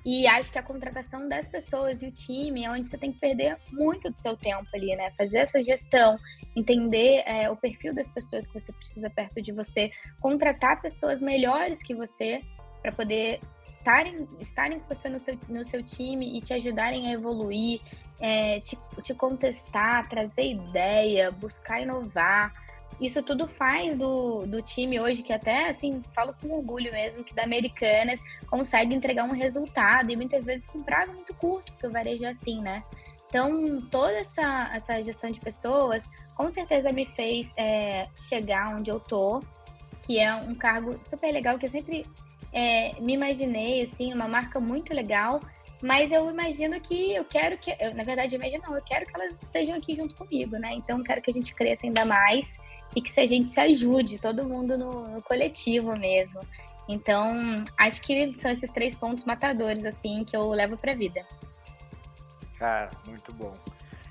E 0.07 0.27
acho 0.27 0.51
que 0.51 0.59
a 0.59 0.63
contratação 0.63 1.29
das 1.29 1.47
pessoas 1.47 2.01
e 2.01 2.07
o 2.07 2.13
time 2.13 2.65
é 2.65 2.71
onde 2.71 2.89
você 2.89 2.97
tem 2.97 3.13
que 3.13 3.19
perder 3.19 3.59
muito 3.71 4.11
do 4.11 4.19
seu 4.19 4.35
tempo 4.35 4.67
ali, 4.73 4.97
né? 4.97 5.11
Fazer 5.11 5.39
essa 5.39 5.63
gestão, 5.63 6.17
entender 6.57 7.23
é, 7.27 7.51
o 7.51 7.57
perfil 7.57 7.95
das 7.95 8.09
pessoas 8.09 8.47
que 8.47 8.59
você 8.59 8.73
precisa 8.73 9.11
perto 9.11 9.43
de 9.43 9.53
você, 9.53 9.91
contratar 10.19 10.81
pessoas 10.81 11.21
melhores 11.21 11.83
que 11.83 11.95
você 11.95 12.41
para 12.83 12.93
poder 12.93 13.41
estarem, 13.79 14.29
estarem 14.39 14.79
com 14.79 14.95
você 14.95 15.09
no 15.09 15.21
seu, 15.21 15.39
no 15.49 15.65
seu 15.65 15.83
time 15.83 16.37
e 16.37 16.41
te 16.41 16.53
ajudarem 16.55 17.09
a 17.09 17.13
evoluir, 17.13 17.81
é, 18.21 18.61
te, 18.61 18.79
te 19.03 19.15
contestar, 19.15 20.09
trazer 20.09 20.53
ideia, 20.53 21.31
buscar 21.31 21.81
inovar. 21.81 22.53
Isso 23.01 23.23
tudo 23.23 23.49
faz 23.49 23.97
do, 23.97 24.47
do 24.47 24.61
time 24.61 25.01
hoje, 25.01 25.23
que 25.23 25.33
até, 25.33 25.71
assim, 25.71 26.03
falo 26.15 26.35
com 26.35 26.51
orgulho 26.53 26.93
mesmo, 26.93 27.25
que 27.25 27.35
da 27.35 27.45
Americanas 27.45 28.23
consegue 28.47 28.95
entregar 28.95 29.25
um 29.25 29.33
resultado 29.33 30.11
e 30.11 30.17
muitas 30.17 30.45
vezes 30.45 30.67
com 30.67 30.83
prazo 30.83 31.13
muito 31.15 31.33
curto, 31.35 31.73
porque 31.73 31.87
o 31.87 31.91
varejo 31.91 32.25
é 32.25 32.29
assim, 32.29 32.61
né? 32.61 32.85
Então, 33.27 33.81
toda 33.91 34.19
essa, 34.19 34.71
essa 34.75 35.03
gestão 35.03 35.31
de 35.31 35.41
pessoas, 35.41 36.11
com 36.35 36.51
certeza 36.51 36.93
me 36.93 37.07
fez 37.07 37.55
é, 37.57 38.09
chegar 38.17 38.77
onde 38.77 38.91
eu 38.91 39.01
tô, 39.01 39.43
que 40.03 40.19
é 40.19 40.35
um 40.35 40.55
cargo 40.55 40.99
super 41.03 41.33
legal, 41.33 41.59
que 41.59 41.65
eu 41.65 41.71
sempre 41.71 42.05
é, 42.53 43.01
me 43.01 43.15
imaginei, 43.15 43.83
assim, 43.83 44.13
uma 44.13 44.29
marca 44.29 44.61
muito 44.61 44.93
legal, 44.93 45.41
mas 45.83 46.13
eu 46.13 46.29
imagino 46.29 46.79
que 46.81 47.15
eu 47.15 47.25
quero 47.25 47.57
que, 47.57 47.75
eu, 47.81 47.95
na 47.95 48.05
verdade, 48.05 48.35
imagino 48.35 48.65
não, 48.67 48.77
eu 48.77 48.83
quero 48.83 49.07
que 49.07 49.13
elas 49.15 49.43
estejam 49.43 49.77
aqui 49.77 49.95
junto 49.95 50.15
comigo, 50.15 50.57
né? 50.59 50.75
Então, 50.75 50.99
eu 50.99 51.05
quero 51.05 51.23
que 51.23 51.31
a 51.31 51.35
gente 51.35 51.55
cresça 51.55 51.87
ainda 51.87 52.05
mais 52.05 52.59
e 52.95 53.01
que 53.01 53.19
a 53.19 53.27
gente 53.27 53.51
se 53.51 53.61
ajude, 53.61 54.19
todo 54.19 54.45
mundo 54.45 54.77
no, 54.77 55.09
no 55.09 55.23
coletivo 55.23 55.97
mesmo. 55.97 56.41
Então, 56.89 57.65
acho 57.79 58.03
que 58.03 58.35
são 58.39 58.51
esses 58.51 58.71
três 58.71 58.95
pontos 58.95 59.25
matadores, 59.25 59.87
assim, 59.87 60.25
que 60.25 60.37
eu 60.37 60.49
levo 60.51 60.77
pra 60.77 60.93
vida. 60.93 61.25
Cara, 62.59 62.91
muito 63.07 63.33
bom. 63.33 63.55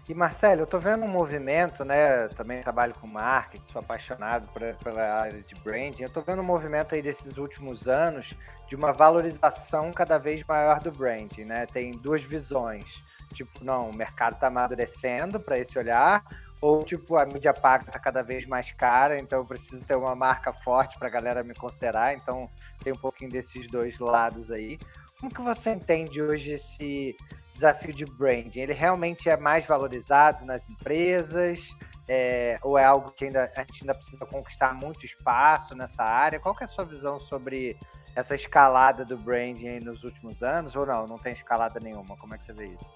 E 0.10 0.13
Marcelo, 0.15 0.62
eu 0.62 0.65
tô 0.65 0.80
vendo 0.80 1.06
um 1.06 1.08
movimento, 1.08 1.86
né? 1.86 2.28
Também 2.30 2.63
trabalho 2.63 2.95
com 2.95 3.06
marketing, 3.06 3.72
sou 3.72 3.80
apaixonado 3.80 4.50
pela 4.84 5.04
área 5.04 5.39
de 5.39 5.54
branding. 5.62 6.02
Eu 6.02 6.10
tô 6.10 6.22
vendo 6.22 6.41
um 6.41 6.45
movimento 6.45 6.95
aí 6.95 7.02
desses 7.04 7.38
últimos 7.38 7.88
anos 7.88 8.34
de 8.67 8.76
uma 8.76 8.91
valorização 8.91 9.91
cada 9.93 10.17
vez 10.17 10.43
maior 10.45 10.80
do 10.80 10.91
branding, 10.91 11.45
né? 11.45 11.67
Tem 11.67 11.91
duas 11.91 12.24
visões. 12.24 13.04
Tipo, 13.36 13.63
não, 13.63 13.91
o 13.91 13.95
mercado 13.95 14.39
tá 14.39 14.48
amadurecendo 14.48 15.39
para 15.39 15.60
esse 15.60 15.78
olhar, 15.78 16.24
ou 16.60 16.84
tipo, 16.84 17.15
a 17.15 17.24
mídia 17.24 17.54
paga 17.54 17.91
tá 17.91 18.00
cada 18.00 18.24
vez 18.24 18.48
mais 18.48 18.72
cara, 18.72 19.19
então 19.19 19.38
eu 19.38 19.45
preciso 19.45 19.86
ter 19.86 19.93
uma 19.93 20.15
marca 20.15 20.52
forte 20.52 20.98
para 20.98 21.08
a 21.08 21.12
galera 21.12 21.43
me 21.43 21.54
considerar. 21.54 22.15
Então 22.15 22.50
tem 22.84 22.91
um 22.91 23.00
pouquinho 23.00 23.30
desses 23.30 23.67
dois 23.67 24.00
lados 24.00 24.50
aí. 24.50 24.80
Como 25.19 25.32
que 25.32 25.41
você 25.41 25.69
entende 25.69 26.19
hoje 26.19 26.54
esse 26.54 27.15
desafio 27.60 27.93
de 27.93 28.06
branding? 28.06 28.62
Ele 28.62 28.74
realmente 28.74 29.30
é 29.30 29.36
mais 29.36 29.65
valorizado 29.65 30.45
nas 30.45 30.69
empresas? 30.69 31.76
É, 32.08 32.58
ou 32.63 32.78
é 32.78 32.84
algo 32.84 33.12
que 33.12 33.26
ainda, 33.26 33.52
a 33.56 33.60
gente 33.62 33.84
ainda 33.84 33.93
precisa 33.93 34.26
conquistar 34.26 34.74
muito 34.74 35.06
espaço 35.06 35.76
nessa 35.76 36.04
área? 36.04 36.39
Qual 36.39 36.56
é 36.60 36.63
a 36.63 36.67
sua 36.67 36.86
visão 36.86 37.19
sobre 37.19 37.78
essa 38.15 38.34
escalada 38.34 39.06
do 39.06 39.17
branding 39.17 39.80
nos 39.82 40.04
últimos 40.04 40.41
anos? 40.41 40.76
Ou 40.76 40.86
não, 40.86 41.06
não 41.06 41.17
tem 41.17 41.34
escalada 41.34 41.80
nenhuma? 41.80 42.17
Como 42.17 42.34
é 42.34 42.38
que 42.38 42.45
você 42.45 42.54
vê 42.54 42.67
isso? 42.67 42.93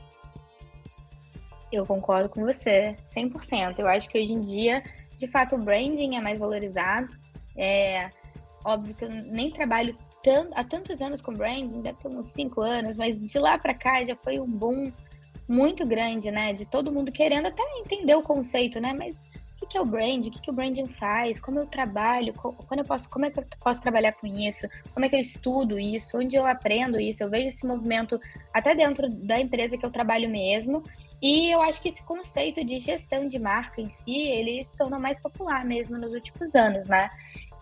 Eu 1.72 1.86
concordo 1.86 2.30
com 2.30 2.42
você, 2.42 2.96
100%. 3.04 3.80
Eu 3.80 3.88
acho 3.88 4.10
que 4.10 4.18
hoje 4.18 4.32
em 4.32 4.42
dia, 4.42 4.84
de 5.18 5.28
fato, 5.28 5.56
o 5.56 5.60
branding 5.60 6.16
é 6.16 6.22
mais 6.22 6.40
valorizado. 6.40 7.10
É 7.58 8.10
óbvio 8.66 8.96
que 8.96 9.04
eu 9.04 9.10
nem 9.10 9.52
trabalho 9.52 9.98
há 10.54 10.64
tantos 10.64 11.02
anos 11.02 11.22
com 11.22 11.34
branding, 11.34 11.82
deve 11.82 11.98
ter 11.98 12.08
uns 12.08 12.28
cinco 12.28 12.62
anos, 12.62 12.96
mas 12.96 13.20
de 13.20 13.40
lá 13.40 13.58
para 13.58 13.74
cá 13.74 14.04
já 14.04 14.16
foi 14.16 14.40
um 14.40 14.48
boom 14.48 14.92
muito 15.48 15.86
grande, 15.86 16.32
né? 16.32 16.54
De 16.54 16.66
todo 16.66 16.92
mundo 16.92 17.12
querendo 17.12 17.48
até 17.48 17.64
entender 17.80 18.16
o 18.16 18.22
conceito, 18.22 18.80
né? 18.80 18.94
Mas 18.94 19.30
o 19.62 19.68
que 19.68 19.78
é 19.78 19.82
o 19.82 19.86
brand? 19.86 20.26
O 20.28 20.32
que, 20.32 20.50
o 20.50 20.54
branding 20.54 20.88
faz? 20.88 21.40
Como 21.40 21.60
eu 21.60 21.66
trabalho? 21.66 22.34
Quando 22.34 22.80
eu 22.80 22.86
posso, 22.86 23.10
como 23.10 23.26
é 23.26 23.32
que 23.32 23.40
eu 23.40 23.46
posso 23.60 23.82
trabalhar 23.82 24.14
com 24.14 24.28
isso? 24.28 24.68
Como 24.94 25.06
é 25.06 25.10
que 25.10 25.16
eu 25.16 25.22
estudo 25.22 25.80
isso? 25.80 26.18
Onde 26.18 26.36
eu 26.36 26.46
aprendo 26.46 27.00
isso? 27.00 27.24
Eu 27.24 27.30
vejo 27.30 27.48
esse 27.48 27.66
movimento 27.66 28.20
até 28.54 28.76
dentro 28.76 29.10
da 29.10 29.40
empresa 29.40 29.78
que 29.78 29.86
eu 29.86 29.92
trabalho 29.92 30.30
mesmo. 30.30 30.84
E 31.22 31.50
eu 31.50 31.62
acho 31.62 31.82
que 31.82 31.88
esse 31.88 32.04
conceito 32.04 32.66
de 32.66 32.80
gestão 32.80 33.26
de 33.26 33.40
marca 33.40 33.82
em 33.82 33.90
si, 33.90 34.28
ele 34.28 34.62
se 34.62 34.76
tornou 34.76 35.00
mais 35.00 35.18
popular 35.22 35.64
mesmo 35.64 35.98
nos 35.98 36.12
últimos 36.12 36.54
anos, 36.54 36.86
né? 36.86 37.10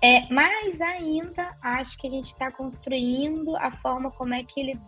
É, 0.03 0.27
mas 0.33 0.81
ainda 0.81 1.55
acho 1.61 1.97
que 1.97 2.07
a 2.07 2.09
gente 2.09 2.27
está 2.27 2.51
construindo 2.51 3.55
a 3.57 3.69
forma 3.69 4.09
como 4.09 4.33
é 4.33 4.43
que 4.43 4.59
ele, 4.59 4.79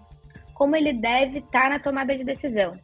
como 0.56 0.76
ele 0.76 0.92
deve 0.92 1.40
estar 1.40 1.64
tá 1.64 1.70
na 1.70 1.80
tomada 1.80 2.16
de 2.16 2.24
decisão. 2.24 2.80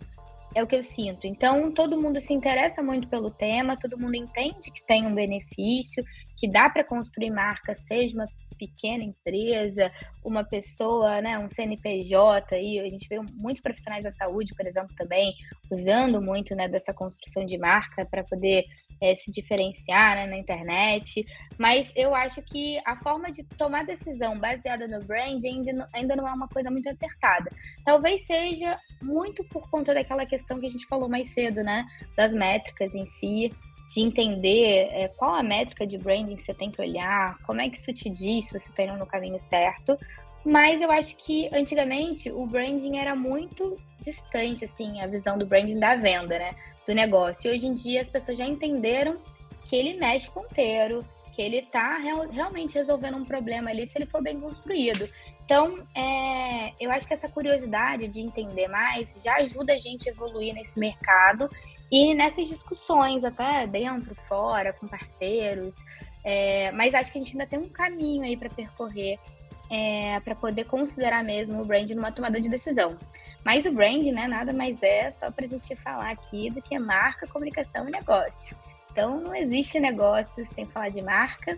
É 0.54 0.64
o 0.64 0.68
que 0.68 0.76
eu 0.76 0.84
sinto. 0.84 1.26
Então, 1.26 1.72
todo 1.72 2.00
mundo 2.00 2.20
se 2.20 2.34
interessa 2.34 2.82
muito 2.82 3.08
pelo 3.08 3.30
tema, 3.30 3.78
todo 3.78 4.00
mundo 4.00 4.16
entende 4.16 4.72
que 4.72 4.86
tem 4.86 5.06
um 5.06 5.14
benefício, 5.14 6.04
que 6.38 6.48
dá 6.48 6.70
para 6.70 6.84
construir 6.84 7.32
marca, 7.32 7.74
seja 7.74 8.16
uma 8.16 8.28
pequena 8.60 9.04
empresa, 9.04 9.90
uma 10.24 10.44
pessoa, 10.44 11.22
né, 11.22 11.40
um 11.40 11.50
CNPJ, 11.50 12.60
e 12.60 12.80
a 12.80 12.90
gente 12.90 13.08
vê 13.08 13.20
muitos 13.34 13.64
profissionais 13.64 14.04
da 14.04 14.12
saúde, 14.12 14.54
por 14.54 14.68
exemplo, 14.68 14.94
também 14.96 15.34
usando 15.72 16.22
muito 16.22 16.54
né, 16.56 16.68
dessa 16.68 16.94
construção 16.94 17.46
de 17.46 17.58
marca 17.58 18.06
para 18.06 18.24
poder 18.24 18.66
é, 19.02 19.16
se 19.16 19.32
diferenciar 19.32 20.16
né, 20.16 20.26
na 20.28 20.38
internet. 20.38 21.26
Mas 21.58 21.92
eu 21.96 22.14
acho 22.14 22.42
que 22.42 22.80
a 22.86 22.96
forma 22.98 23.32
de 23.32 23.44
tomar 23.44 23.86
decisão 23.86 24.38
baseada 24.40 24.88
no 24.88 25.04
brand 25.06 25.44
ainda, 25.44 25.88
ainda 25.94 26.16
não 26.16 26.28
é 26.28 26.34
uma 26.34 26.48
coisa 26.48 26.70
muito 26.70 26.90
acertada. 26.90 27.50
Talvez 27.86 28.26
seja 28.26 28.76
muito 29.02 29.44
por 29.46 29.70
conta 29.70 29.94
daquela 29.94 30.26
questão 30.26 30.60
que 30.60 30.68
a 30.68 30.70
gente 30.70 30.86
falou 30.88 31.08
mais 31.08 31.30
cedo, 31.30 31.64
né? 31.64 31.86
Das 32.16 32.34
métricas 32.34 32.94
em 32.94 33.06
si 33.06 33.52
de 33.90 34.02
entender 34.02 34.88
é, 34.92 35.08
qual 35.08 35.34
a 35.34 35.42
métrica 35.42 35.86
de 35.86 35.98
branding 35.98 36.36
que 36.36 36.44
você 36.44 36.54
tem 36.54 36.70
que 36.70 36.80
olhar, 36.80 37.40
como 37.40 37.60
é 37.60 37.68
que 37.68 37.78
isso 37.78 37.92
te 37.92 38.08
diz 38.08 38.46
se 38.46 38.60
você 38.60 38.70
está 38.70 38.84
indo 38.84 38.98
no 38.98 39.06
caminho 39.08 39.40
certo. 39.40 39.98
Mas 40.46 40.80
eu 40.80 40.92
acho 40.92 41.18
que 41.18 41.50
antigamente 41.52 42.32
o 42.32 42.46
branding 42.46 42.98
era 42.98 43.16
muito 43.16 43.76
distante, 44.00 44.64
assim, 44.64 45.02
a 45.02 45.08
visão 45.08 45.38
do 45.38 45.46
branding 45.46 45.80
da 45.80 45.96
venda, 45.96 46.38
né? 46.38 46.56
Do 46.86 46.94
negócio. 46.94 47.50
E 47.50 47.56
hoje 47.56 47.66
em 47.66 47.74
dia 47.74 48.00
as 48.00 48.10
pessoas 48.10 48.38
já 48.38 48.46
entenderam 48.46 49.18
que 49.66 49.76
ele 49.76 49.96
mexe 49.96 50.30
ponteiro, 50.30 51.04
que 51.34 51.42
ele 51.42 51.58
está 51.58 51.98
real, 51.98 52.30
realmente 52.30 52.76
resolvendo 52.76 53.18
um 53.18 53.26
problema 53.26 53.72
ali 53.72 53.88
se 53.88 53.98
ele 53.98 54.06
for 54.06 54.22
bem 54.22 54.40
construído. 54.40 55.10
Então, 55.44 55.84
é, 55.96 56.74
eu 56.80 56.92
acho 56.92 57.08
que 57.08 57.14
essa 57.14 57.28
curiosidade 57.28 58.08
de 58.08 58.22
entender 58.22 58.68
mais 58.68 59.16
já 59.24 59.38
ajuda 59.38 59.74
a 59.74 59.78
gente 59.78 60.08
a 60.08 60.12
evoluir 60.12 60.54
nesse 60.54 60.80
mercado 60.80 61.50
e 61.92 62.14
nessas 62.14 62.48
discussões, 62.48 63.24
até 63.24 63.66
dentro, 63.66 64.14
fora, 64.28 64.74
com 64.74 64.88
parceiros, 64.88 65.76
é, 66.24 66.72
mas 66.72 66.94
acho 66.94 67.12
que 67.12 67.18
a 67.18 67.24
gente 67.24 67.32
ainda 67.32 67.48
tem 67.48 67.60
um 67.60 67.70
caminho 67.70 68.24
aí 68.24 68.38
para 68.38 68.50
percorrer 68.50 69.20
é, 69.70 70.20
para 70.22 70.36
poder 70.36 70.66
considerar 70.66 71.24
mesmo 71.24 71.62
o 71.62 71.66
brand 71.66 71.90
numa 71.92 72.12
tomada 72.12 72.40
de 72.40 72.50
decisão. 72.50 72.98
Mas 73.46 73.66
o 73.66 73.72
brand, 73.72 74.04
né, 74.06 74.28
nada 74.28 74.52
mais 74.52 74.82
é 74.82 75.10
só 75.12 75.32
para 75.32 75.46
a 75.46 75.48
gente 75.48 75.76
falar 75.78 76.12
aqui 76.12 76.50
do 76.50 76.62
que 76.62 76.78
marca, 76.80 77.28
comunicação 77.28 77.88
e 77.88 77.92
negócio. 77.92 78.58
Então, 78.92 79.20
não 79.20 79.36
existe 79.36 79.80
negócio 79.80 80.46
sem 80.46 80.66
falar 80.66 80.90
de 80.90 81.02
marca, 81.02 81.58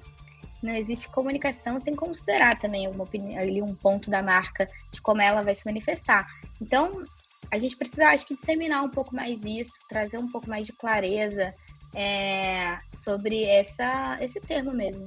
não 0.61 0.73
existe 0.73 1.09
comunicação 1.09 1.79
sem 1.79 1.95
considerar 1.95 2.59
também 2.59 2.87
opinião, 2.87 3.41
ali 3.41 3.61
um 3.61 3.73
ponto 3.73 4.11
da 4.11 4.21
marca 4.21 4.69
de 4.91 5.01
como 5.01 5.21
ela 5.21 5.41
vai 5.41 5.55
se 5.55 5.65
manifestar. 5.65 6.27
Então, 6.61 7.03
a 7.51 7.57
gente 7.57 7.75
precisa, 7.75 8.07
acho 8.07 8.25
que, 8.25 8.35
disseminar 8.35 8.81
um 8.83 8.89
pouco 8.89 9.13
mais 9.13 9.43
isso, 9.43 9.73
trazer 9.89 10.17
um 10.17 10.31
pouco 10.31 10.49
mais 10.49 10.65
de 10.65 10.73
clareza 10.73 11.53
é, 11.93 12.79
sobre 12.93 13.43
essa, 13.43 14.17
esse 14.21 14.39
termo 14.39 14.71
mesmo. 14.71 15.05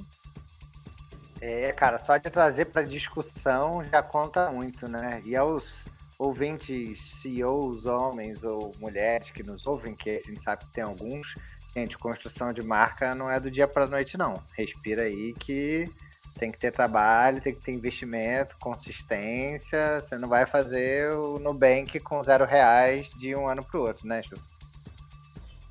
É, 1.41 1.73
cara, 1.73 1.99
só 1.99 2.17
de 2.17 2.31
trazer 2.31 2.67
para 2.67 2.83
discussão 2.83 3.83
já 3.83 4.03
conta 4.03 4.51
muito, 4.51 4.87
né? 4.87 5.23
E 5.25 5.35
aos 5.35 5.89
ouvintes, 6.19 7.21
CEOs, 7.21 7.87
homens 7.87 8.45
ou 8.45 8.73
mulheres 8.79 9.31
que 9.31 9.43
nos 9.43 9.67
ouvem, 9.67 9.95
que 9.95 10.11
a 10.11 10.21
gente 10.21 10.41
sabe 10.41 10.65
que 10.65 10.73
tem 10.73 10.85
alguns, 10.85 11.35
gente, 11.75 11.99
construção 11.99 12.53
de 12.53 12.63
marca 12.63 13.15
não 13.15 13.31
é 13.31 13.41
do 13.41 13.51
dia 13.51 13.67
para 13.67 13.87
noite, 13.87 14.17
não. 14.17 14.43
Respira 14.57 15.03
aí 15.03 15.35
que 15.35 15.91
tem 16.35 16.51
que 16.51 16.59
ter 16.59 16.73
trabalho, 16.73 17.41
tem 17.41 17.55
que 17.55 17.61
ter 17.61 17.73
investimento, 17.73 18.57
consistência. 18.59 20.01
Você 20.01 20.19
não 20.19 20.29
vai 20.29 20.47
fazer 20.47 21.13
o 21.13 21.39
Nubank 21.39 21.99
com 22.01 22.23
zero 22.23 22.45
reais 22.45 23.09
de 23.09 23.35
um 23.35 23.49
ano 23.49 23.65
para 23.65 23.81
o 23.81 23.83
outro, 23.85 24.07
né, 24.07 24.23
Ju? 24.23 24.37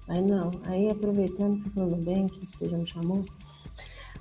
Aí 0.07 0.21
não. 0.21 0.51
Aí 0.63 0.89
aproveitando 0.89 1.57
que 1.57 1.63
você 1.63 1.69
falou 1.69 1.89
Nubank, 1.89 2.39
que 2.47 2.57
você 2.57 2.67
já 2.67 2.77
me 2.77 2.87
chamou, 2.87 3.25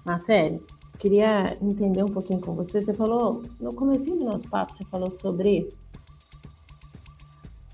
Marcelo, 0.05 0.65
queria 0.99 1.57
entender 1.61 2.03
um 2.03 2.13
pouquinho 2.13 2.41
com 2.41 2.55
você. 2.55 2.81
Você 2.81 2.93
falou, 2.93 3.45
no 3.61 3.73
começo 3.75 4.11
do 4.11 4.25
nosso 4.25 4.49
papo, 4.49 4.75
você 4.75 4.85
falou 4.85 5.11
sobre 5.11 5.73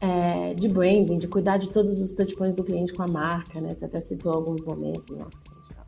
é, 0.01 0.55
de 0.55 0.69
branding, 0.69 1.19
de 1.19 1.29
cuidar 1.29 1.59
de 1.59 1.71
todos 1.71 2.01
os 2.01 2.15
touchpoints 2.15 2.57
do 2.57 2.65
cliente 2.65 2.95
com 2.95 3.03
a 3.03 3.09
marca, 3.09 3.61
né? 3.61 3.75
Você 3.75 3.85
até 3.85 4.01
citou 4.01 4.33
alguns 4.33 4.61
momentos 4.61 5.09
do 5.09 5.17
nosso 5.17 5.41
cliente 5.41 5.73
e 5.73 5.75
tal. 5.75 5.88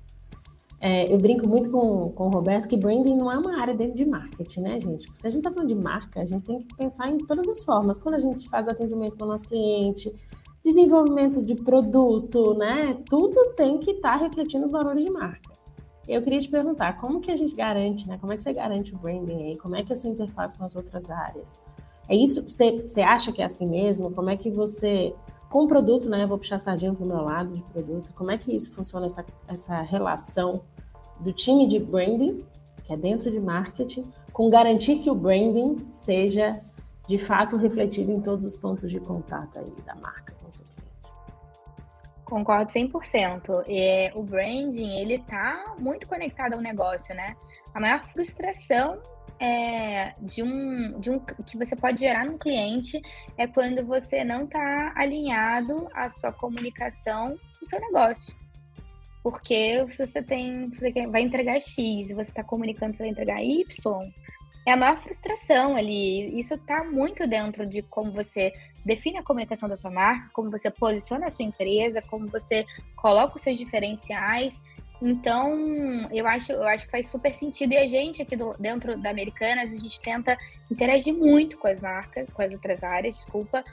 É, 0.80 1.12
eu 1.12 1.18
brinco 1.18 1.46
muito 1.46 1.70
com, 1.70 2.10
com 2.12 2.28
o 2.28 2.30
Roberto 2.30 2.66
que 2.66 2.76
branding 2.76 3.14
não 3.14 3.30
é 3.30 3.36
uma 3.36 3.60
área 3.60 3.74
dentro 3.74 3.96
de 3.98 4.06
marketing, 4.06 4.60
né, 4.62 4.80
gente? 4.80 5.06
Se 5.12 5.26
a 5.26 5.30
gente 5.30 5.40
está 5.40 5.50
falando 5.50 5.68
de 5.68 5.74
marca, 5.74 6.22
a 6.22 6.24
gente 6.24 6.42
tem 6.42 6.58
que 6.58 6.74
pensar 6.74 7.10
em 7.10 7.18
todas 7.18 7.46
as 7.50 7.62
formas. 7.62 7.98
Quando 7.98 8.14
a 8.14 8.18
gente 8.18 8.48
faz 8.48 8.66
atendimento 8.66 9.18
com 9.18 9.24
o 9.24 9.28
nosso 9.28 9.46
cliente, 9.46 10.10
desenvolvimento 10.64 11.42
de 11.42 11.54
produto, 11.54 12.54
né? 12.54 12.96
Tudo 13.10 13.52
tem 13.54 13.76
que 13.78 13.90
estar 13.90 14.18
tá 14.18 14.24
refletindo 14.24 14.64
os 14.64 14.70
valores 14.70 15.04
de 15.04 15.10
marca. 15.10 15.50
Eu 16.08 16.22
queria 16.22 16.38
te 16.38 16.48
perguntar, 16.48 16.96
como 16.98 17.20
que 17.20 17.30
a 17.30 17.36
gente 17.36 17.54
garante, 17.54 18.08
né? 18.08 18.16
Como 18.18 18.32
é 18.32 18.36
que 18.36 18.42
você 18.42 18.52
garante 18.54 18.94
o 18.94 18.98
branding 18.98 19.50
aí? 19.50 19.56
Como 19.58 19.76
é 19.76 19.82
que 19.82 19.92
é 19.92 19.94
a 19.94 19.96
sua 19.96 20.08
interface 20.08 20.56
com 20.56 20.64
as 20.64 20.74
outras 20.74 21.10
áreas? 21.10 21.62
É 22.08 22.16
isso? 22.16 22.48
Você, 22.48 22.88
você 22.88 23.02
acha 23.02 23.30
que 23.30 23.42
é 23.42 23.44
assim 23.44 23.68
mesmo? 23.68 24.10
Como 24.10 24.30
é 24.30 24.36
que 24.36 24.50
você 24.50 25.14
com 25.50 25.64
o 25.64 25.66
produto, 25.66 26.08
né? 26.08 26.24
Vou 26.26 26.38
puxar 26.38 26.56
a 26.56 26.58
sardinha 26.60 26.94
para 26.94 27.04
o 27.04 27.08
meu 27.08 27.20
lado 27.22 27.54
de 27.54 27.62
produto. 27.64 28.12
Como 28.14 28.30
é 28.30 28.38
que 28.38 28.54
isso 28.54 28.72
funciona, 28.72 29.06
essa, 29.06 29.26
essa 29.48 29.80
relação 29.82 30.62
do 31.20 31.33
time 31.33 31.66
de 31.66 31.78
branding, 31.78 32.44
que 32.85 32.92
é 32.92 32.96
dentro 32.96 33.30
de 33.30 33.38
marketing, 33.38 34.11
com 34.33 34.48
garantir 34.48 34.98
que 34.98 35.11
o 35.11 35.14
branding 35.14 35.76
seja 35.92 36.61
de 37.06 37.18
fato 37.18 37.56
refletido 37.56 38.12
em 38.12 38.20
todos 38.20 38.44
os 38.44 38.56
pontos 38.56 38.90
de 38.90 39.00
contato 39.00 39.59
aí 39.59 39.70
da 39.85 39.94
marca 39.96 40.33
com 40.40 40.48
o 40.48 40.52
seu 40.52 40.64
cliente? 40.64 40.80
Concordo 42.24 42.72
100%. 42.72 43.64
É, 43.68 44.12
o 44.14 44.22
branding, 44.22 44.98
ele 44.98 45.18
tá 45.18 45.74
muito 45.78 46.06
conectado 46.06 46.54
ao 46.54 46.61
negócio, 46.61 47.14
né? 47.14 47.37
A 47.74 47.80
maior 47.80 48.04
frustração 48.06 49.00
é, 49.40 50.14
de, 50.20 50.42
um, 50.42 51.00
de 51.00 51.11
um 51.11 51.18
que 51.18 51.56
você 51.56 51.74
pode 51.74 52.00
gerar 52.00 52.26
num 52.26 52.38
cliente 52.38 53.00
é 53.37 53.46
quando 53.46 53.85
você 53.85 54.22
não 54.22 54.44
está 54.44 54.92
alinhado 54.94 55.88
à 55.94 56.09
sua 56.09 56.33
comunicação 56.33 57.37
com 57.59 57.64
o 57.64 57.68
seu 57.68 57.80
negócio. 57.80 58.39
Porque 59.22 59.87
se 59.90 60.06
você 60.06 60.22
tem, 60.22 60.70
você 60.70 60.90
vai 61.06 61.22
entregar 61.22 61.61
X 61.61 62.11
e 62.11 62.14
você 62.14 62.30
está 62.30 62.42
comunicando 62.42 62.92
que 62.92 62.98
você 62.98 63.02
vai 63.02 63.12
entregar 63.12 63.42
Y, 63.42 63.64
é 64.66 64.72
a 64.72 64.76
maior 64.76 64.98
frustração 64.98 65.76
ali. 65.76 66.38
Isso 66.38 66.54
está 66.54 66.85
muito 66.85 67.26
dentro 67.26 67.66
de 67.66 67.83
como 67.83 68.12
você 68.12 68.52
define 68.85 69.18
a 69.18 69.22
comunicação 69.22 69.68
da 69.68 69.76
sua 69.76 69.90
marca, 69.90 70.30
como 70.33 70.50
você 70.50 70.70
posiciona 70.70 71.26
a 71.26 71.30
sua 71.30 71.44
empresa, 71.44 72.02
como 72.02 72.28
você 72.28 72.64
coloca 72.96 73.37
os 73.37 73.42
seus 73.42 73.59
diferenciais. 73.59 74.62
Então, 75.02 75.50
eu 76.12 76.26
acho, 76.26 76.52
eu 76.52 76.64
acho 76.64 76.85
que 76.85 76.90
faz 76.90 77.09
super 77.09 77.33
sentido. 77.33 77.72
E 77.72 77.78
a 77.78 77.87
gente 77.87 78.20
aqui 78.20 78.37
do, 78.37 78.54
dentro 78.59 78.98
da 78.98 79.11
Americanas, 79.11 79.72
a 79.72 79.76
gente 79.76 80.00
tenta 80.00 80.37
interagir 80.70 81.14
muito 81.14 81.56
com 81.56 81.68
as 81.68 81.80
marcas, 81.80 82.28
com 82.30 82.42
as 82.42 82.52
outras 82.52 82.85
áreas, 82.85 83.16
desculpa, 83.16 83.64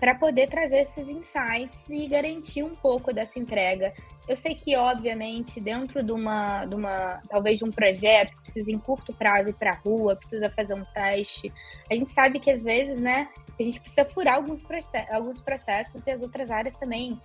para 0.00 0.14
poder 0.14 0.48
trazer 0.48 0.78
esses 0.78 1.08
insights 1.08 1.88
e 1.90 2.08
garantir 2.08 2.62
um 2.62 2.74
pouco 2.74 3.12
dessa 3.12 3.38
entrega. 3.38 3.92
Eu 4.26 4.34
sei 4.34 4.54
que, 4.54 4.74
obviamente, 4.74 5.60
dentro 5.60 6.02
de 6.02 6.10
uma, 6.10 6.64
de 6.64 6.74
uma 6.74 7.20
talvez 7.28 7.58
de 7.58 7.64
um 7.64 7.70
projeto 7.70 8.32
que 8.34 8.40
precisa 8.40 8.72
em 8.72 8.78
curto 8.78 9.12
prazo 9.12 9.50
ir 9.50 9.54
para 9.54 9.72
a 9.72 9.74
rua, 9.74 10.16
precisa 10.16 10.48
fazer 10.50 10.74
um 10.74 10.84
teste, 10.94 11.52
a 11.90 11.94
gente 11.94 12.10
sabe 12.10 12.40
que 12.40 12.50
às 12.50 12.62
vezes, 12.62 12.96
né, 12.96 13.28
a 13.58 13.62
gente 13.62 13.78
precisa 13.78 14.06
furar 14.06 14.36
alguns, 14.36 14.62
processos, 14.62 15.12
alguns 15.12 15.40
processos 15.40 16.06
e 16.06 16.10
as 16.10 16.22
outras 16.22 16.50
áreas 16.50 16.74
também 16.74 17.20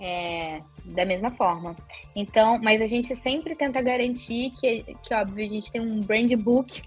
é, 0.00 0.60
da 0.84 1.04
mesma 1.04 1.30
forma. 1.32 1.76
Então, 2.14 2.60
mas 2.62 2.80
a 2.80 2.86
gente 2.86 3.16
sempre 3.16 3.56
tenta 3.56 3.82
garantir 3.82 4.50
que, 4.52 4.84
que, 5.02 5.12
óbvio, 5.12 5.44
a 5.44 5.48
gente 5.48 5.72
tem 5.72 5.80
um 5.80 6.00
brand 6.00 6.32
book, 6.34 6.82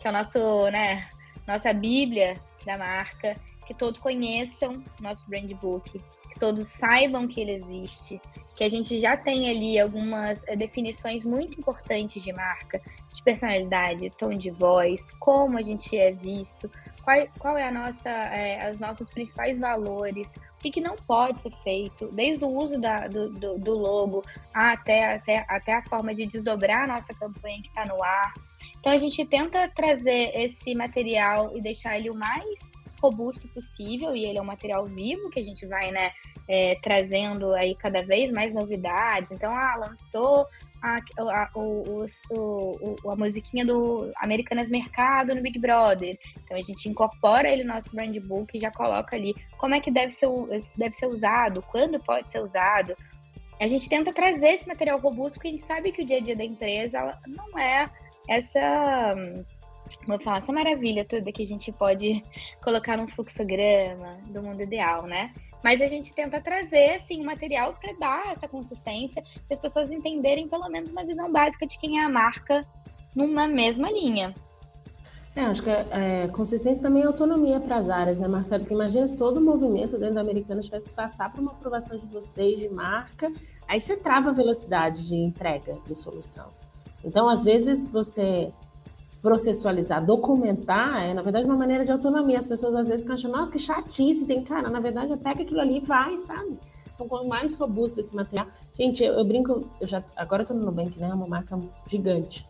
que 0.00 0.06
é 0.06 0.10
o 0.10 0.12
nosso, 0.12 0.70
né, 0.70 1.08
nossa 1.46 1.72
bíblia 1.72 2.40
da 2.64 2.78
marca, 2.78 3.36
que 3.68 3.74
todos 3.74 4.00
conheçam 4.00 4.82
nosso 4.98 5.28
brand 5.28 5.52
book, 5.52 6.02
que 6.32 6.40
todos 6.40 6.66
saibam 6.68 7.28
que 7.28 7.38
ele 7.38 7.52
existe, 7.52 8.18
que 8.56 8.64
a 8.64 8.68
gente 8.68 8.98
já 8.98 9.14
tem 9.14 9.50
ali 9.50 9.78
algumas 9.78 10.42
eh, 10.48 10.56
definições 10.56 11.22
muito 11.22 11.60
importantes 11.60 12.22
de 12.22 12.32
marca, 12.32 12.80
de 13.12 13.22
personalidade, 13.22 14.08
tom 14.16 14.30
de 14.30 14.50
voz, 14.50 15.12
como 15.20 15.58
a 15.58 15.62
gente 15.62 15.94
é 15.94 16.12
visto, 16.12 16.70
qual, 17.04 17.26
qual 17.38 17.58
é 17.58 17.68
a 17.68 17.70
nossa, 17.70 18.08
é, 18.08 18.70
os 18.70 18.78
nossos 18.78 19.10
principais 19.10 19.58
valores, 19.58 20.34
o 20.34 20.60
que, 20.60 20.70
que, 20.70 20.80
não 20.80 20.96
pode 20.96 21.42
ser 21.42 21.52
feito, 21.62 22.08
desde 22.08 22.42
o 22.46 22.48
uso 22.48 22.80
da, 22.80 23.06
do, 23.06 23.28
do, 23.28 23.58
do, 23.58 23.78
logo 23.78 24.24
até, 24.54 25.14
até, 25.14 25.44
até 25.46 25.74
a 25.74 25.84
forma 25.84 26.14
de 26.14 26.26
desdobrar 26.26 26.84
a 26.84 26.94
nossa 26.94 27.12
campanha 27.12 27.60
que 27.60 27.68
está 27.68 27.84
no 27.84 28.02
ar. 28.02 28.32
Então 28.80 28.92
a 28.92 28.98
gente 28.98 29.26
tenta 29.26 29.68
trazer 29.68 30.30
esse 30.34 30.74
material 30.74 31.54
e 31.54 31.60
deixar 31.60 31.98
ele 31.98 32.08
o 32.08 32.14
mais 32.14 32.72
robusto 33.00 33.48
possível, 33.48 34.14
e 34.14 34.24
ele 34.24 34.38
é 34.38 34.42
um 34.42 34.46
material 34.46 34.84
vivo 34.86 35.30
que 35.30 35.40
a 35.40 35.42
gente 35.42 35.66
vai, 35.66 35.90
né, 35.90 36.10
é, 36.48 36.76
trazendo 36.82 37.52
aí 37.52 37.74
cada 37.74 38.02
vez 38.02 38.30
mais 38.30 38.52
novidades. 38.52 39.32
Então, 39.32 39.52
ah, 39.54 39.76
lançou 39.76 40.46
a, 40.82 40.98
a, 41.18 41.50
o, 41.54 42.04
o, 42.30 42.96
o, 43.04 43.10
a 43.10 43.16
musiquinha 43.16 43.64
do 43.64 44.10
Americanas 44.16 44.68
Mercado 44.68 45.34
no 45.34 45.42
Big 45.42 45.58
Brother. 45.58 46.16
Então 46.44 46.56
a 46.56 46.62
gente 46.62 46.88
incorpora 46.88 47.48
ele 47.48 47.64
no 47.64 47.74
nosso 47.74 47.94
brand 47.94 48.16
book 48.20 48.56
e 48.56 48.60
já 48.60 48.70
coloca 48.70 49.16
ali 49.16 49.34
como 49.58 49.74
é 49.74 49.80
que 49.80 49.90
deve 49.90 50.12
ser, 50.12 50.28
deve 50.76 50.94
ser 50.94 51.06
usado, 51.06 51.62
quando 51.62 52.00
pode 52.00 52.30
ser 52.30 52.40
usado. 52.40 52.96
A 53.60 53.66
gente 53.66 53.88
tenta 53.88 54.12
trazer 54.12 54.50
esse 54.50 54.68
material 54.68 55.00
robusto, 55.00 55.34
porque 55.34 55.48
a 55.48 55.50
gente 55.50 55.62
sabe 55.62 55.90
que 55.90 56.02
o 56.02 56.06
dia 56.06 56.18
a 56.18 56.20
dia 56.20 56.36
da 56.36 56.44
empresa 56.44 57.18
não 57.26 57.58
é 57.58 57.90
essa 58.28 59.14
vou 60.06 60.20
falar, 60.20 60.38
essa 60.38 60.52
maravilha 60.52 61.04
toda 61.04 61.32
que 61.32 61.42
a 61.42 61.46
gente 61.46 61.72
pode 61.72 62.22
colocar 62.62 62.96
num 62.96 63.08
fluxograma 63.08 64.18
do 64.26 64.42
mundo 64.42 64.62
ideal, 64.62 65.06
né? 65.06 65.32
Mas 65.62 65.82
a 65.82 65.86
gente 65.86 66.14
tenta 66.14 66.40
trazer, 66.40 66.94
assim, 66.94 67.22
material 67.24 67.76
para 67.80 67.92
dar 67.94 68.32
essa 68.32 68.46
consistência, 68.46 69.22
para 69.22 69.54
as 69.54 69.58
pessoas 69.58 69.90
entenderem 69.90 70.48
pelo 70.48 70.68
menos 70.68 70.90
uma 70.90 71.04
visão 71.04 71.30
básica 71.30 71.66
de 71.66 71.78
quem 71.78 71.98
é 71.98 72.04
a 72.04 72.08
marca 72.08 72.64
numa 73.14 73.48
mesma 73.48 73.90
linha. 73.90 74.34
É, 75.34 75.42
acho 75.42 75.62
que 75.62 75.70
é, 75.70 76.26
consistência 76.28 76.82
também 76.82 77.04
é 77.04 77.06
autonomia 77.06 77.60
para 77.60 77.76
as 77.76 77.88
áreas, 77.88 78.18
né, 78.18 78.26
Marcelo? 78.26 78.64
Porque 78.64 78.74
imagina 78.74 79.06
se 79.06 79.16
todo 79.16 79.36
o 79.36 79.40
movimento 79.40 79.96
dentro 79.96 80.16
da 80.16 80.20
Americana 80.20 80.60
tivesse 80.60 80.88
que 80.88 80.94
passar 80.94 81.30
por 81.30 81.40
uma 81.40 81.52
aprovação 81.52 81.96
de 81.96 82.06
vocês, 82.06 82.58
de 82.58 82.68
marca, 82.68 83.32
aí 83.68 83.78
você 83.78 83.96
trava 83.96 84.30
a 84.30 84.32
velocidade 84.32 85.06
de 85.06 85.14
entrega 85.14 85.78
de 85.86 85.94
solução. 85.94 86.50
Então, 87.04 87.28
às 87.28 87.44
vezes, 87.44 87.86
você 87.86 88.52
processualizar, 89.20 90.04
documentar, 90.04 91.02
é 91.04 91.14
na 91.14 91.22
verdade 91.22 91.44
uma 91.44 91.56
maneira 91.56 91.84
de 91.84 91.92
autonomia. 91.92 92.38
As 92.38 92.46
pessoas 92.46 92.74
às 92.74 92.88
vezes 92.88 93.08
acham, 93.08 93.30
nossa, 93.30 93.52
que 93.52 93.58
chatice, 93.58 94.26
tem 94.26 94.42
cara, 94.42 94.70
na 94.70 94.80
verdade 94.80 95.16
pega 95.16 95.42
aquilo 95.42 95.60
ali 95.60 95.78
e 95.78 95.80
vai, 95.80 96.16
sabe? 96.18 96.58
Então, 96.94 97.06
quanto 97.06 97.28
mais 97.28 97.54
robusto 97.54 98.00
esse 98.00 98.14
material. 98.14 98.48
Gente, 98.74 99.04
eu, 99.04 99.14
eu 99.14 99.24
brinco, 99.24 99.68
eu 99.80 99.86
já, 99.86 100.02
agora 100.16 100.42
eu 100.42 100.46
tô 100.46 100.54
no 100.54 100.64
Nubank, 100.64 100.98
né? 100.98 101.08
É 101.08 101.14
uma 101.14 101.28
marca 101.28 101.58
gigante. 101.86 102.46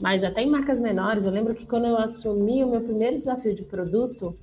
Mas 0.00 0.24
até 0.24 0.42
em 0.42 0.50
marcas 0.50 0.80
menores, 0.80 1.24
eu 1.24 1.30
lembro 1.30 1.54
que 1.54 1.64
quando 1.64 1.86
eu 1.86 1.96
assumi 1.96 2.62
o 2.62 2.68
meu 2.68 2.80
primeiro 2.80 3.16
desafio 3.16 3.54
de 3.54 3.62
produto, 3.62 4.36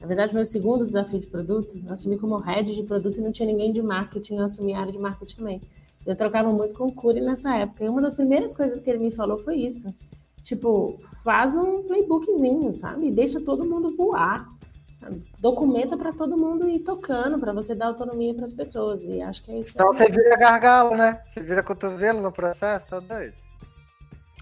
na 0.00 0.06
verdade, 0.06 0.34
meu 0.34 0.44
segundo 0.44 0.84
desafio 0.84 1.18
de 1.18 1.26
produto, 1.26 1.80
eu 1.82 1.92
assumi 1.92 2.18
como 2.18 2.36
head 2.36 2.74
de 2.74 2.82
produto 2.82 3.18
e 3.18 3.20
não 3.22 3.32
tinha 3.32 3.46
ninguém 3.46 3.72
de 3.72 3.80
marketing, 3.80 4.36
eu 4.36 4.44
assumi 4.44 4.74
a 4.74 4.80
área 4.80 4.92
de 4.92 4.98
marketing 4.98 5.36
também. 5.36 5.62
Eu 6.04 6.14
trocava 6.14 6.52
muito 6.52 6.74
com 6.74 6.84
o 6.84 6.92
Curi 6.92 7.20
nessa 7.20 7.56
época. 7.56 7.84
E 7.84 7.88
uma 7.88 8.02
das 8.02 8.14
primeiras 8.14 8.54
coisas 8.54 8.80
que 8.80 8.90
ele 8.90 8.98
me 8.98 9.10
falou 9.10 9.38
foi 9.38 9.56
isso. 9.56 9.94
Tipo, 10.44 10.98
faz 11.24 11.56
um 11.56 11.82
playbookzinho, 11.84 12.70
sabe? 12.72 13.10
Deixa 13.10 13.40
todo 13.40 13.64
mundo 13.64 13.96
voar. 13.96 14.46
Sabe? 15.00 15.24
Documenta 15.38 15.96
para 15.96 16.12
todo 16.12 16.36
mundo 16.36 16.68
ir 16.68 16.80
tocando, 16.80 17.38
para 17.38 17.52
você 17.52 17.74
dar 17.74 17.86
autonomia 17.86 18.34
para 18.34 18.44
as 18.44 18.52
pessoas. 18.52 19.06
E 19.06 19.22
acho 19.22 19.42
que 19.42 19.50
é 19.50 19.56
isso. 19.56 19.72
Então 19.74 19.86
você 19.86 20.06
vira 20.08 20.36
gargalo, 20.36 20.94
né? 20.94 21.22
Você 21.24 21.42
vira 21.42 21.62
cotovelo 21.62 22.20
no 22.20 22.30
processo, 22.30 22.88
tá 22.88 23.00
doido? 23.00 23.34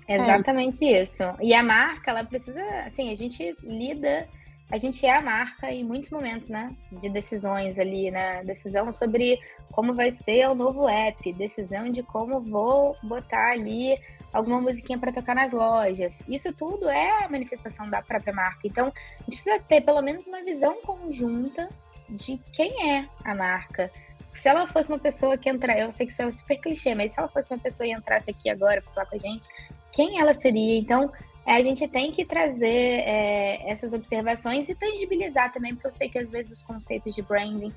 exatamente 0.09 0.85
é. 0.85 1.03
isso. 1.03 1.23
E 1.41 1.55
a 1.55 1.63
marca, 1.63 2.11
ela 2.11 2.25
precisa, 2.25 2.63
assim, 2.85 3.11
a 3.11 3.15
gente 3.15 3.57
lida, 3.63 4.29
a 4.71 4.77
gente 4.77 5.07
é 5.07 5.17
a 5.17 5.23
marca 5.23 5.71
em 5.71 5.85
muitos 5.85 6.11
momentos, 6.11 6.49
né? 6.49 6.75
De 6.91 7.09
decisões 7.09 7.79
ali, 7.79 8.11
né? 8.11 8.43
Decisão 8.45 8.93
sobre 8.93 9.39
como 9.71 9.95
vai 9.95 10.11
ser 10.11 10.49
o 10.49 10.55
novo 10.55 10.89
app, 10.89 11.33
decisão 11.33 11.91
de 11.91 12.03
como 12.03 12.41
vou 12.41 12.97
botar 13.03 13.53
ali 13.53 13.97
alguma 14.33 14.61
musiquinha 14.61 14.99
para 14.99 15.13
tocar 15.13 15.35
nas 15.35 15.53
lojas. 15.53 16.23
Isso 16.29 16.53
tudo 16.53 16.89
é 16.89 17.25
a 17.25 17.29
manifestação 17.29 17.89
da 17.89 18.01
própria 18.03 18.33
marca. 18.33 18.61
Então, 18.65 18.87
a 18.89 19.23
gente 19.25 19.37
precisa 19.37 19.61
ter 19.61 19.83
pelo 19.83 20.01
menos 20.03 20.27
uma 20.27 20.43
visão 20.43 20.81
conjunta 20.83 21.69
de 22.09 22.39
quem 22.53 22.91
é 22.91 23.09
a 23.25 23.35
marca. 23.35 23.91
Se 24.35 24.49
ela 24.49 24.67
fosse 24.67 24.89
uma 24.89 24.99
pessoa 24.99 25.37
que 25.37 25.49
entrar, 25.49 25.79
eu 25.79 25.93
sei 25.93 26.07
que 26.07 26.13
isso 26.13 26.23
é 26.23 26.31
super 26.31 26.57
clichê, 26.57 26.95
mas 26.95 27.13
se 27.13 27.19
ela 27.19 27.29
fosse 27.29 27.53
uma 27.53 27.61
pessoa 27.61 27.87
e 27.87 27.93
entrasse 27.93 28.31
aqui 28.31 28.49
agora 28.49 28.81
para 28.81 28.93
falar 28.93 29.07
com 29.07 29.17
a 29.17 29.19
gente, 29.19 29.47
quem 29.91 30.19
ela 30.19 30.33
seria? 30.33 30.79
Então, 30.79 31.13
é, 31.45 31.55
a 31.55 31.63
gente 31.63 31.87
tem 31.89 32.11
que 32.13 32.25
trazer 32.25 32.67
é, 32.67 33.71
essas 33.71 33.93
observações 33.93 34.69
e 34.69 34.75
tangibilizar 34.75 35.53
também, 35.53 35.75
porque 35.75 35.87
eu 35.87 35.93
sei 35.93 36.09
que 36.09 36.19
às 36.19 36.31
vezes 36.31 36.53
os 36.53 36.63
conceitos 36.63 37.15
de 37.15 37.23
branding 37.23 37.73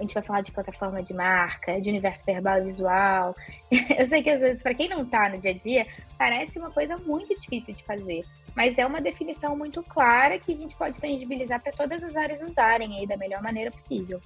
a 0.00 0.02
gente 0.02 0.14
vai 0.14 0.22
falar 0.22 0.40
de 0.40 0.50
plataforma 0.50 1.02
de 1.02 1.12
marca, 1.12 1.78
de 1.78 1.90
universo 1.90 2.24
verbal 2.24 2.58
e 2.58 2.62
visual. 2.62 3.34
Eu 3.98 4.04
sei 4.06 4.22
que 4.22 4.30
às 4.30 4.40
vezes, 4.40 4.62
para 4.62 4.74
quem 4.74 4.88
não 4.88 5.02
está 5.02 5.28
no 5.28 5.38
dia 5.38 5.50
a 5.50 5.54
dia, 5.54 5.86
parece 6.18 6.58
uma 6.58 6.70
coisa 6.70 6.96
muito 6.96 7.34
difícil 7.34 7.74
de 7.74 7.84
fazer, 7.84 8.24
mas 8.56 8.78
é 8.78 8.86
uma 8.86 9.00
definição 9.00 9.54
muito 9.54 9.82
clara 9.82 10.38
que 10.38 10.52
a 10.52 10.56
gente 10.56 10.74
pode 10.74 10.98
tangibilizar 10.98 11.60
para 11.60 11.72
todas 11.72 12.02
as 12.02 12.16
áreas 12.16 12.40
usarem 12.40 12.98
aí 12.98 13.06
da 13.06 13.16
melhor 13.16 13.42
maneira 13.42 13.70
possível. 13.70 14.20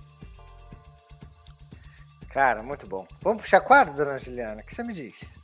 Cara, 2.30 2.62
muito 2.62 2.86
bom. 2.86 3.06
Vamos 3.20 3.42
puxar 3.42 3.60
quadro, 3.60 3.94
dona 3.94 4.16
Juliana? 4.18 4.62
O 4.62 4.64
que 4.64 4.74
você 4.74 4.82
me 4.82 4.92
diz? 4.92 5.34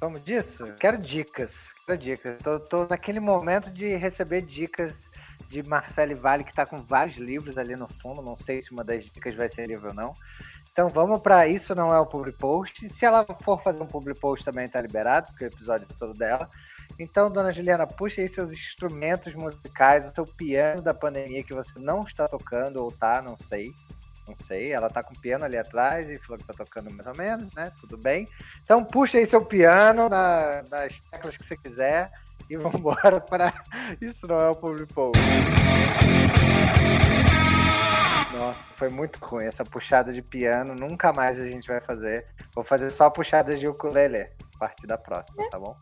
Vamos 0.00 0.22
disso? 0.22 0.64
Quero 0.80 0.98
dicas. 0.98 1.72
Quero 1.86 1.98
dicas. 1.98 2.38
Tô, 2.42 2.58
tô 2.58 2.86
naquele 2.88 3.20
momento 3.20 3.70
de 3.72 3.94
receber 3.96 4.42
dicas 4.42 5.11
de 5.52 5.62
Marcele 5.62 6.14
Vale, 6.14 6.44
que 6.44 6.50
está 6.50 6.64
com 6.64 6.78
vários 6.78 7.16
livros 7.16 7.58
ali 7.58 7.76
no 7.76 7.86
fundo. 8.00 8.22
Não 8.22 8.34
sei 8.34 8.60
se 8.62 8.72
uma 8.72 8.82
das 8.82 9.04
dicas 9.04 9.34
vai 9.34 9.48
ser 9.48 9.66
livro 9.66 9.88
ou 9.88 9.94
não. 9.94 10.14
Então 10.72 10.88
vamos 10.88 11.20
para 11.20 11.46
isso, 11.46 11.74
não 11.74 11.92
é 11.92 12.00
o 12.00 12.06
public 12.06 12.38
post. 12.38 12.88
Se 12.88 13.04
ela 13.04 13.26
for 13.42 13.62
fazer 13.62 13.82
um 13.82 13.86
public 13.86 14.18
post 14.18 14.42
também 14.42 14.64
está 14.64 14.80
liberado, 14.80 15.26
porque 15.26 15.44
o 15.44 15.48
episódio 15.48 15.86
é 15.88 15.94
todo 15.98 16.14
dela. 16.14 16.48
Então, 16.98 17.30
dona 17.30 17.52
Juliana, 17.52 17.86
puxa 17.86 18.22
aí 18.22 18.28
seus 18.28 18.52
instrumentos 18.52 19.34
musicais, 19.34 20.10
o 20.10 20.14
seu 20.14 20.26
piano 20.26 20.80
da 20.80 20.94
pandemia 20.94 21.42
que 21.42 21.54
você 21.54 21.78
não 21.78 22.04
está 22.04 22.26
tocando 22.26 22.82
ou 22.82 22.90
tá, 22.90 23.20
não 23.20 23.36
sei. 23.36 23.72
Não 24.26 24.34
sei, 24.34 24.72
ela 24.72 24.88
tá 24.88 25.02
com 25.02 25.12
o 25.12 25.20
piano 25.20 25.44
ali 25.44 25.58
atrás 25.58 26.08
e 26.08 26.18
falou 26.20 26.38
que 26.38 26.46
tá 26.46 26.54
tocando 26.54 26.90
mais 26.90 27.06
ou 27.06 27.16
menos, 27.16 27.52
né? 27.54 27.72
Tudo 27.80 27.98
bem. 27.98 28.28
Então 28.62 28.84
puxa 28.84 29.18
aí 29.18 29.26
seu 29.26 29.44
piano 29.44 30.08
na, 30.08 30.62
nas 30.70 31.00
teclas 31.00 31.36
que 31.36 31.44
você 31.44 31.56
quiser 31.56 32.10
e 32.48 32.56
vamos 32.56 32.80
embora 32.80 33.20
para 33.20 33.52
Isso 34.00 34.26
não 34.26 34.40
é 34.40 34.48
o 34.48 34.56
Public 34.56 34.92
Post. 34.92 35.20
Nossa, 38.32 38.66
foi 38.74 38.88
muito 38.88 39.24
ruim 39.24 39.44
essa 39.44 39.64
puxada 39.64 40.12
de 40.12 40.22
piano. 40.22 40.74
Nunca 40.74 41.12
mais 41.12 41.38
a 41.38 41.46
gente 41.46 41.68
vai 41.68 41.80
fazer. 41.80 42.26
Vou 42.54 42.64
fazer 42.64 42.90
só 42.90 43.10
puxadas 43.10 43.60
de 43.60 43.68
ukulele 43.68 44.18
a 44.18 44.58
partir 44.58 44.86
da 44.86 44.96
próxima, 44.96 45.48
tá 45.50 45.58
bom? 45.58 45.76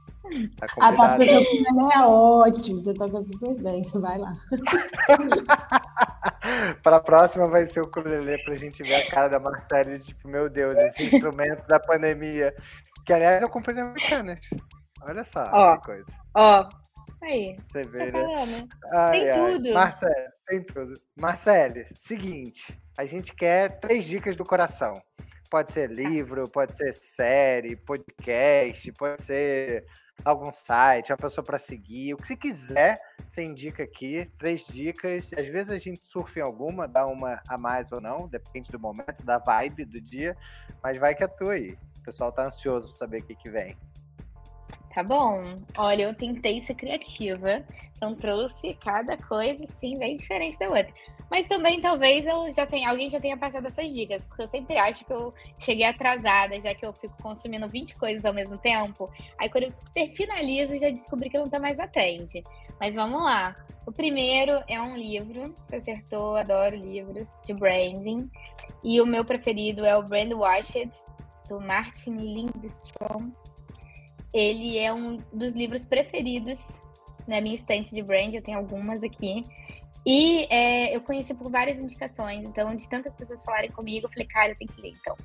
Tá 0.58 0.66
a 0.80 0.92
parte 0.92 1.24
do 1.24 1.40
ukulele 1.40 1.94
é 1.94 2.00
ótimo, 2.00 2.78
você 2.78 2.92
toca 2.92 3.20
super 3.20 3.54
bem. 3.62 3.82
Vai 3.94 4.18
lá. 4.18 4.34
para 6.82 6.96
a 6.96 7.00
próxima 7.00 7.48
vai 7.48 7.66
ser 7.66 7.80
o 7.80 7.84
ukulele 7.84 8.42
pra 8.44 8.54
gente 8.54 8.82
ver 8.82 8.96
a 8.96 9.10
cara 9.10 9.28
da 9.28 9.40
Marcela 9.40 9.98
tipo, 9.98 10.28
meu 10.28 10.50
Deus, 10.50 10.76
esse 10.76 11.04
instrumento 11.04 11.66
da 11.66 11.78
pandemia. 11.78 12.54
Que 13.06 13.12
aliás 13.12 13.42
eu 13.42 13.48
comprei 13.48 13.74
na 13.74 13.82
Americanas. 13.82 14.40
Olha 15.02 15.24
só 15.24 15.50
ó, 15.52 15.76
que 15.78 15.86
coisa. 15.86 16.19
Ó, 16.34 16.68
aí. 17.22 17.56
Você 17.66 17.84
vê, 17.84 18.12
né? 18.12 18.68
Ai, 18.92 19.20
tem 19.20 19.30
ai. 19.30 19.52
tudo. 19.52 19.72
Marcelo, 19.74 20.32
tem 20.46 20.62
tudo. 20.62 21.00
Marcele, 21.16 21.86
seguinte, 21.96 22.78
a 22.96 23.04
gente 23.04 23.34
quer 23.34 23.80
três 23.80 24.04
dicas 24.04 24.36
do 24.36 24.44
coração. 24.44 25.00
Pode 25.50 25.72
ser 25.72 25.90
livro, 25.90 26.48
pode 26.48 26.76
ser 26.76 26.92
série, 26.92 27.74
podcast, 27.74 28.92
pode 28.92 29.20
ser 29.20 29.84
algum 30.24 30.52
site, 30.52 31.10
uma 31.10 31.18
pessoa 31.18 31.44
para 31.44 31.58
seguir, 31.58 32.14
o 32.14 32.16
que 32.18 32.28
você 32.28 32.36
quiser, 32.36 33.00
você 33.26 33.42
indica 33.42 33.82
aqui, 33.82 34.30
três 34.38 34.62
dicas. 34.62 35.30
Às 35.36 35.46
vezes 35.46 35.70
a 35.70 35.78
gente 35.78 36.06
surfa 36.06 36.38
em 36.38 36.42
alguma, 36.42 36.86
dá 36.86 37.06
uma 37.06 37.42
a 37.48 37.58
mais 37.58 37.90
ou 37.90 38.00
não, 38.00 38.28
depende 38.28 38.70
do 38.70 38.78
momento, 38.78 39.24
da 39.24 39.38
vibe 39.38 39.84
do 39.84 40.00
dia, 40.00 40.36
mas 40.82 40.98
vai 40.98 41.14
que 41.14 41.24
é 41.24 41.26
tua 41.26 41.54
aí. 41.54 41.76
O 41.98 42.02
pessoal 42.02 42.30
tá 42.30 42.44
ansioso 42.44 42.88
para 42.88 42.96
saber 42.96 43.22
o 43.22 43.24
que, 43.24 43.34
que 43.34 43.50
vem. 43.50 43.76
Tá 44.94 45.02
bom. 45.02 45.60
Olha, 45.76 46.02
eu 46.04 46.14
tentei 46.14 46.60
ser 46.60 46.74
criativa. 46.74 47.64
Então 47.96 48.14
trouxe 48.14 48.74
cada 48.82 49.16
coisa, 49.16 49.66
sim, 49.78 49.98
bem 49.98 50.16
diferente 50.16 50.58
da 50.58 50.68
outra. 50.68 50.92
Mas 51.30 51.46
também 51.46 51.80
talvez 51.82 52.26
eu 52.26 52.52
já 52.52 52.66
tenha, 52.66 52.88
alguém 52.88 53.10
já 53.10 53.20
tenha 53.20 53.36
passado 53.36 53.66
essas 53.66 53.92
dicas, 53.92 54.24
porque 54.24 54.42
eu 54.42 54.48
sempre 54.48 54.76
acho 54.78 55.04
que 55.04 55.12
eu 55.12 55.34
cheguei 55.58 55.84
atrasada, 55.84 56.58
já 56.58 56.74
que 56.74 56.84
eu 56.84 56.92
fico 56.94 57.14
consumindo 57.22 57.68
20 57.68 57.96
coisas 57.96 58.24
ao 58.24 58.32
mesmo 58.32 58.56
tempo. 58.56 59.08
Aí 59.38 59.48
quando 59.50 59.72
eu 59.94 60.06
finalizo, 60.08 60.78
já 60.78 60.88
descobri 60.88 61.28
que 61.28 61.36
eu 61.36 61.42
não 61.42 61.50
tô 61.50 61.60
mais 61.60 61.78
atente. 61.78 62.42
Mas 62.80 62.94
vamos 62.94 63.22
lá. 63.22 63.54
O 63.86 63.92
primeiro 63.92 64.62
é 64.66 64.80
um 64.80 64.96
livro, 64.96 65.54
você 65.64 65.76
acertou, 65.76 66.36
adoro 66.36 66.74
livros 66.74 67.28
de 67.44 67.52
branding. 67.52 68.30
E 68.82 69.00
o 69.00 69.06
meu 69.06 69.24
preferido 69.24 69.84
é 69.84 69.96
o 69.96 70.02
Brand 70.02 70.32
Washed, 70.32 70.90
do 71.48 71.60
Martin 71.60 72.16
Lindstrom. 72.16 73.30
Ele 74.32 74.78
é 74.78 74.92
um 74.92 75.16
dos 75.32 75.54
livros 75.54 75.84
preferidos 75.84 76.80
na 77.26 77.40
minha 77.40 77.54
estante 77.54 77.94
de 77.94 78.02
brand, 78.02 78.34
eu 78.34 78.42
tenho 78.42 78.58
algumas 78.58 79.02
aqui. 79.02 79.44
E 80.04 80.46
é, 80.48 80.96
eu 80.96 81.02
conheci 81.02 81.34
por 81.34 81.50
várias 81.50 81.78
indicações, 81.78 82.44
então, 82.44 82.74
de 82.74 82.88
tantas 82.88 83.14
pessoas 83.14 83.44
falarem 83.44 83.70
comigo, 83.70 84.06
eu 84.06 84.10
falei, 84.10 84.26
cara, 84.26 84.52
eu 84.52 84.56
tenho 84.56 84.72
que 84.72 84.80
ler, 84.80 84.94
então. 84.98 85.16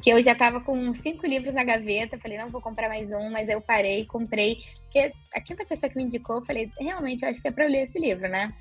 Que 0.00 0.10
eu 0.10 0.22
já 0.22 0.34
tava 0.34 0.60
com 0.60 0.94
cinco 0.94 1.26
livros 1.26 1.52
na 1.52 1.64
gaveta, 1.64 2.18
falei, 2.18 2.38
não 2.38 2.48
vou 2.48 2.60
comprar 2.60 2.88
mais 2.88 3.10
um, 3.10 3.30
mas 3.30 3.48
aí 3.48 3.56
eu 3.56 3.60
parei, 3.60 4.06
comprei. 4.06 4.58
Porque 4.84 5.12
a 5.34 5.40
quinta 5.40 5.64
pessoa 5.64 5.90
que 5.90 5.96
me 5.96 6.04
indicou, 6.04 6.36
eu 6.36 6.44
falei, 6.44 6.70
realmente, 6.78 7.24
eu 7.24 7.28
acho 7.28 7.42
que 7.42 7.48
é 7.48 7.50
pra 7.50 7.64
eu 7.64 7.70
ler 7.70 7.82
esse 7.82 7.98
livro, 7.98 8.28
né? 8.28 8.52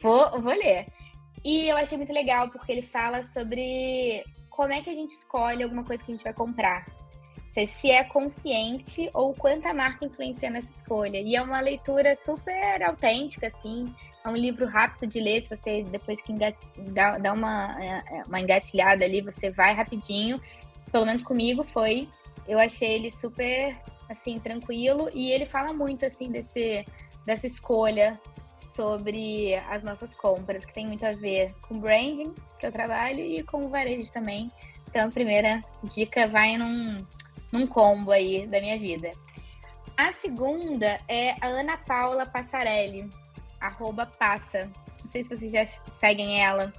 Vou, 0.00 0.40
vou 0.40 0.52
ler. 0.52 0.86
E 1.44 1.68
eu 1.68 1.76
achei 1.76 1.98
muito 1.98 2.12
legal, 2.12 2.50
porque 2.50 2.70
ele 2.70 2.82
fala 2.82 3.22
sobre 3.24 4.24
como 4.50 4.72
é 4.72 4.80
que 4.80 4.90
a 4.90 4.94
gente 4.94 5.12
escolhe 5.12 5.62
alguma 5.62 5.84
coisa 5.84 6.04
que 6.04 6.12
a 6.12 6.14
gente 6.14 6.24
vai 6.24 6.32
comprar. 6.32 6.86
Se 7.66 7.90
é 7.90 8.04
consciente 8.04 9.10
ou 9.12 9.34
quanta 9.34 9.72
marca 9.74 10.04
influencia 10.04 10.50
nessa 10.50 10.72
escolha. 10.72 11.18
E 11.18 11.36
é 11.36 11.42
uma 11.42 11.60
leitura 11.60 12.14
super 12.14 12.82
autêntica, 12.82 13.46
assim 13.48 13.92
é 14.24 14.30
um 14.30 14.36
livro 14.36 14.66
rápido 14.66 15.08
de 15.08 15.20
ler, 15.20 15.40
se 15.40 15.48
você 15.48 15.82
depois 15.84 16.20
que 16.20 16.32
engat... 16.32 16.56
dá, 16.76 17.18
dá 17.18 17.32
uma, 17.32 17.76
é, 17.80 18.18
é, 18.18 18.22
uma 18.26 18.40
engatilhada 18.40 19.04
ali, 19.04 19.22
você 19.22 19.50
vai 19.50 19.74
rapidinho. 19.74 20.40
Pelo 20.92 21.06
menos 21.06 21.22
comigo 21.22 21.64
foi. 21.64 22.08
Eu 22.46 22.58
achei 22.58 22.94
ele 22.94 23.10
super, 23.10 23.76
assim, 24.08 24.38
tranquilo. 24.38 25.10
E 25.14 25.30
ele 25.30 25.46
fala 25.46 25.72
muito, 25.72 26.04
assim, 26.04 26.30
desse, 26.30 26.84
dessa 27.24 27.46
escolha 27.46 28.20
sobre 28.62 29.54
as 29.70 29.82
nossas 29.82 30.14
compras, 30.14 30.64
que 30.64 30.74
tem 30.74 30.86
muito 30.86 31.04
a 31.04 31.12
ver 31.12 31.54
com 31.62 31.78
branding, 31.78 32.34
que 32.58 32.66
eu 32.66 32.72
trabalho, 32.72 33.20
e 33.20 33.42
com 33.42 33.64
o 33.64 33.68
varejo 33.68 34.10
também. 34.12 34.50
Então, 34.88 35.08
a 35.08 35.10
primeira 35.10 35.62
dica 35.84 36.26
vai 36.26 36.56
num, 36.56 37.04
num 37.52 37.66
combo 37.66 38.10
aí 38.10 38.46
da 38.46 38.60
minha 38.60 38.78
vida. 38.78 39.12
A 39.96 40.12
segunda 40.12 41.00
é 41.08 41.32
a 41.40 41.46
Ana 41.46 41.76
Paula 41.76 42.24
Passarelli 42.24 43.10
arroba 43.60 44.06
passa. 44.06 44.70
Não 45.00 45.06
sei 45.06 45.22
se 45.22 45.28
vocês 45.28 45.52
já 45.52 45.66
seguem 45.66 46.42
ela. 46.42 46.72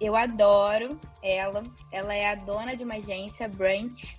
Eu 0.00 0.16
adoro 0.16 0.98
ela. 1.22 1.62
Ela 1.92 2.14
é 2.14 2.30
a 2.30 2.34
dona 2.34 2.76
de 2.76 2.84
uma 2.84 2.94
agência, 2.94 3.48
Brunch, 3.48 4.18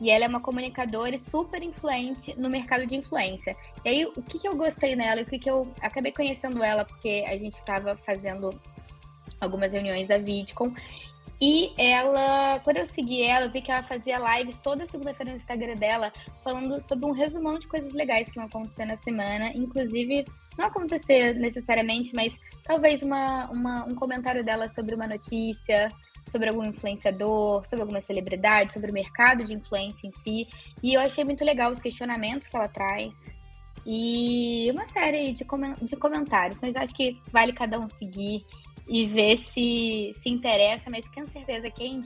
e 0.00 0.10
ela 0.10 0.24
é 0.24 0.28
uma 0.28 0.40
comunicadora 0.40 1.18
super 1.18 1.62
influente 1.62 2.38
no 2.38 2.48
mercado 2.48 2.86
de 2.86 2.96
influência. 2.96 3.56
E 3.84 3.88
aí, 3.88 4.04
o 4.04 4.22
que, 4.22 4.38
que 4.38 4.46
eu 4.46 4.56
gostei 4.56 4.94
nela 4.94 5.20
e 5.20 5.24
o 5.24 5.26
que, 5.26 5.38
que 5.38 5.50
eu 5.50 5.72
acabei 5.80 6.12
conhecendo 6.12 6.62
ela, 6.62 6.84
porque 6.84 7.24
a 7.26 7.36
gente 7.36 7.54
estava 7.54 7.96
fazendo 7.96 8.50
algumas 9.40 9.72
reuniões 9.72 10.06
da 10.06 10.18
Vidcom. 10.18 10.72
E 11.40 11.72
ela, 11.78 12.58
quando 12.60 12.78
eu 12.78 12.86
segui 12.86 13.22
ela, 13.22 13.46
eu 13.46 13.50
vi 13.50 13.62
que 13.62 13.70
ela 13.70 13.84
fazia 13.84 14.18
lives 14.18 14.58
toda 14.58 14.86
segunda-feira 14.86 15.30
no 15.30 15.36
Instagram 15.36 15.76
dela, 15.76 16.12
falando 16.42 16.80
sobre 16.80 17.06
um 17.06 17.12
resumão 17.12 17.58
de 17.58 17.68
coisas 17.68 17.92
legais 17.92 18.28
que 18.28 18.36
vão 18.36 18.46
acontecer 18.46 18.84
na 18.84 18.96
semana, 18.96 19.52
inclusive 19.54 20.24
não 20.58 20.66
acontecer 20.66 21.34
necessariamente, 21.34 22.12
mas 22.12 22.36
talvez 22.64 23.02
uma, 23.02 23.48
uma, 23.50 23.84
um 23.86 23.94
comentário 23.94 24.44
dela 24.44 24.68
sobre 24.68 24.96
uma 24.96 25.06
notícia, 25.06 25.88
sobre 26.26 26.48
algum 26.48 26.64
influenciador, 26.64 27.64
sobre 27.64 27.82
alguma 27.82 28.00
celebridade, 28.00 28.72
sobre 28.72 28.90
o 28.90 28.94
mercado 28.94 29.44
de 29.44 29.54
influência 29.54 30.08
em 30.08 30.12
si. 30.12 30.48
E 30.82 30.94
eu 30.94 31.00
achei 31.00 31.24
muito 31.24 31.44
legal 31.44 31.70
os 31.70 31.80
questionamentos 31.80 32.48
que 32.48 32.56
ela 32.56 32.68
traz. 32.68 33.36
E 33.86 34.68
uma 34.72 34.84
série 34.84 35.32
de, 35.32 35.46
de 35.82 35.96
comentários, 35.96 36.60
mas 36.60 36.76
acho 36.76 36.94
que 36.94 37.16
vale 37.32 37.52
cada 37.52 37.78
um 37.78 37.88
seguir 37.88 38.44
e 38.88 39.04
ver 39.06 39.36
se 39.36 40.12
se 40.20 40.28
interessa, 40.28 40.90
mas 40.90 41.06
com 41.08 41.26
certeza 41.26 41.70
quem 41.70 42.02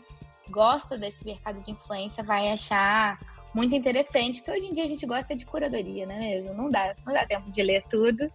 gosta 0.51 0.99
desse 0.99 1.25
mercado 1.25 1.63
de 1.63 1.71
influência 1.71 2.23
vai 2.23 2.51
achar 2.51 3.19
muito 3.55 3.75
interessante, 3.75 4.41
porque 4.41 4.51
hoje 4.51 4.67
em 4.67 4.73
dia 4.73 4.85
a 4.85 4.89
gente 4.89 5.07
gosta 5.07 5.37
de 5.37 5.45
curadoria, 5.45 6.07
não 6.07 6.15
é 6.15 6.19
mesmo? 6.19 6.55
Não 6.55 6.71
dá, 6.71 6.95
não 7.07 7.13
dá 7.13 7.27
tempo 7.27 7.51
de 7.51 7.63
ler 7.63 7.85
tudo, 7.89 8.31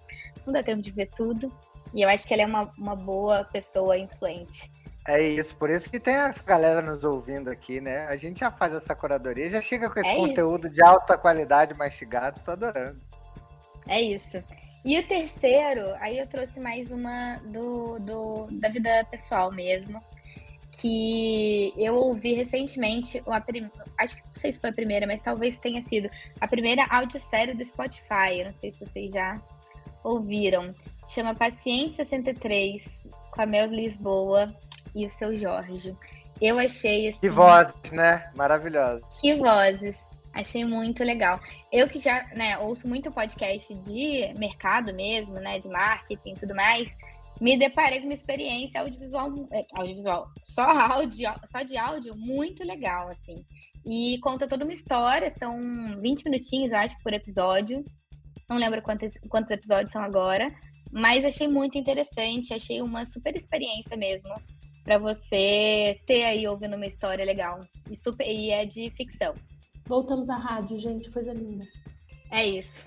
não 0.45 0.53
dá 0.53 0.63
tempo 0.63 0.81
de 0.81 0.91
ver 0.91 1.09
tudo. 1.15 1.51
E 1.93 2.01
eu 2.01 2.09
acho 2.09 2.27
que 2.27 2.33
ela 2.33 2.43
é 2.43 2.45
uma, 2.45 2.71
uma 2.77 2.95
boa 2.95 3.43
pessoa 3.45 3.97
influente. 3.97 4.71
É 5.07 5.21
isso, 5.21 5.55
por 5.55 5.69
isso 5.69 5.89
que 5.89 5.99
tem 5.99 6.15
essa 6.15 6.43
galera 6.43 6.81
nos 6.81 7.03
ouvindo 7.03 7.49
aqui, 7.49 7.79
né? 7.79 8.05
A 8.07 8.17
gente 8.17 8.41
já 8.41 8.51
faz 8.51 8.75
essa 8.75 8.93
curadoria, 8.93 9.49
já 9.49 9.61
chega 9.61 9.89
com 9.89 9.99
esse 9.99 10.09
é 10.09 10.15
conteúdo 10.15 10.67
isso. 10.67 10.75
de 10.75 10.83
alta 10.83 11.17
qualidade 11.17 11.73
mastigado, 11.75 12.41
tô 12.41 12.51
adorando. 12.51 12.99
É 13.87 14.01
isso. 14.01 14.43
E 14.85 14.99
o 14.99 15.07
terceiro, 15.07 15.93
aí 15.99 16.17
eu 16.17 16.27
trouxe 16.27 16.59
mais 16.59 16.91
uma 16.91 17.37
do, 17.45 17.99
do 17.99 18.47
da 18.51 18.69
vida 18.69 19.05
pessoal 19.09 19.51
mesmo, 19.51 20.01
que 20.71 21.73
eu 21.75 21.95
ouvi 21.95 22.33
recentemente, 22.33 23.21
a 23.25 23.41
prim... 23.41 23.69
acho 23.97 24.15
que 24.15 24.27
não 24.27 24.35
sei 24.35 24.51
se 24.51 24.59
foi 24.59 24.69
a 24.69 24.73
primeira, 24.73 25.07
mas 25.07 25.21
talvez 25.21 25.59
tenha 25.59 25.81
sido 25.81 26.09
a 26.39 26.47
primeira 26.47 26.85
audiosérie 26.89 27.55
do 27.55 27.65
Spotify. 27.65 28.39
Eu 28.39 28.45
não 28.45 28.53
sei 28.53 28.71
se 28.71 28.79
vocês 28.79 29.11
já 29.11 29.41
ouviram. 30.03 30.73
Chama 31.07 31.33
Paciente 31.33 31.95
63, 31.95 33.07
com 33.31 33.41
a 33.41 33.45
Mel 33.45 33.67
Lisboa 33.67 34.53
e 34.93 35.05
o 35.05 35.09
seu 35.09 35.37
Jorge. 35.37 35.95
Eu 36.39 36.59
achei 36.59 37.07
assim. 37.07 37.21
Que 37.21 37.29
vozes, 37.29 37.91
né? 37.91 38.29
Maravilhoso. 38.35 39.01
Que 39.19 39.35
vozes. 39.35 39.97
Achei 40.39 40.63
muito 40.63 41.03
legal. 41.03 41.39
Eu 41.71 41.89
que 41.89 41.99
já 41.99 42.27
né, 42.35 42.57
ouço 42.59 42.87
muito 42.87 43.11
podcast 43.11 43.73
de 43.73 44.33
mercado 44.37 44.93
mesmo, 44.93 45.35
né? 45.35 45.59
De 45.59 45.67
marketing 45.67 46.33
e 46.33 46.35
tudo 46.35 46.55
mais 46.55 46.95
me 47.39 47.57
deparei 47.57 47.99
com 47.99 48.05
uma 48.05 48.13
experiência 48.13 48.81
audiovisual, 48.81 49.47
é, 49.51 49.65
audiovisual, 49.75 50.27
só 50.43 50.63
áudio, 50.63 51.29
só 51.45 51.61
de 51.61 51.77
áudio, 51.77 52.17
muito 52.17 52.63
legal, 52.63 53.09
assim. 53.09 53.45
E 53.85 54.19
conta 54.19 54.47
toda 54.47 54.63
uma 54.63 54.73
história, 54.73 55.29
são 55.29 55.59
20 56.01 56.25
minutinhos, 56.25 56.73
acho, 56.73 56.95
por 57.01 57.13
episódio. 57.13 57.85
Não 58.49 58.57
lembro 58.57 58.81
quantos, 58.81 59.13
quantos 59.29 59.51
episódios 59.51 59.91
são 59.91 60.01
agora, 60.01 60.53
mas 60.91 61.23
achei 61.23 61.47
muito 61.47 61.77
interessante, 61.77 62.53
achei 62.53 62.81
uma 62.81 63.05
super 63.05 63.35
experiência 63.35 63.95
mesmo 63.95 64.33
para 64.83 64.97
você 64.97 65.99
ter 66.05 66.23
aí 66.23 66.47
ouvindo 66.47 66.75
uma 66.75 66.85
história 66.85 67.23
legal. 67.23 67.59
E, 67.89 67.95
super, 67.95 68.25
e 68.25 68.51
é 68.51 68.65
de 68.65 68.89
ficção. 68.91 69.33
Voltamos 69.87 70.29
à 70.29 70.35
rádio, 70.35 70.77
gente, 70.77 71.09
coisa 71.09 71.33
linda. 71.33 71.65
É 72.29 72.45
isso. 72.45 72.85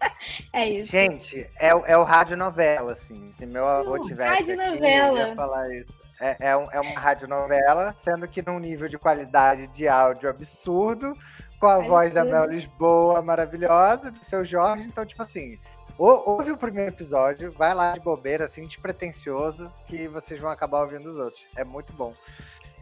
é 0.52 0.68
isso. 0.68 0.90
Gente, 0.90 1.48
é, 1.58 1.68
é 1.68 1.96
o 1.96 2.02
rádio 2.02 2.36
novela, 2.36 2.92
assim. 2.92 3.30
Se 3.30 3.44
meu 3.44 3.66
avô 3.66 3.96
uh, 3.96 4.02
tivesse 4.06 4.56
rádio 4.56 4.60
aqui, 4.60 4.84
ia 4.84 5.34
falar 5.36 5.70
isso. 5.74 6.00
É, 6.20 6.36
é, 6.50 6.56
um, 6.56 6.70
é 6.70 6.80
uma 6.80 7.00
radionovela, 7.00 7.94
sendo 7.96 8.28
que 8.28 8.42
num 8.42 8.58
nível 8.58 8.88
de 8.88 8.98
qualidade 8.98 9.66
de 9.68 9.88
áudio 9.88 10.28
absurdo, 10.28 11.14
com 11.58 11.66
a 11.66 11.82
é 11.82 11.88
voz 11.88 12.12
da 12.12 12.24
Mel 12.24 12.44
Lisboa 12.44 13.22
maravilhosa, 13.22 14.10
do 14.10 14.22
seu 14.22 14.44
Jorge. 14.44 14.84
Então, 14.84 15.06
tipo 15.06 15.22
assim, 15.22 15.58
ouve 15.96 16.52
o 16.52 16.58
primeiro 16.58 16.90
episódio, 16.90 17.50
vai 17.52 17.74
lá 17.74 17.92
de 17.92 18.00
bobeira, 18.00 18.44
assim, 18.44 18.64
despretensioso, 18.64 19.72
que 19.86 20.08
vocês 20.08 20.38
vão 20.38 20.50
acabar 20.50 20.82
ouvindo 20.82 21.06
os 21.10 21.16
outros. 21.16 21.46
É 21.56 21.64
muito 21.64 21.92
bom. 21.94 22.12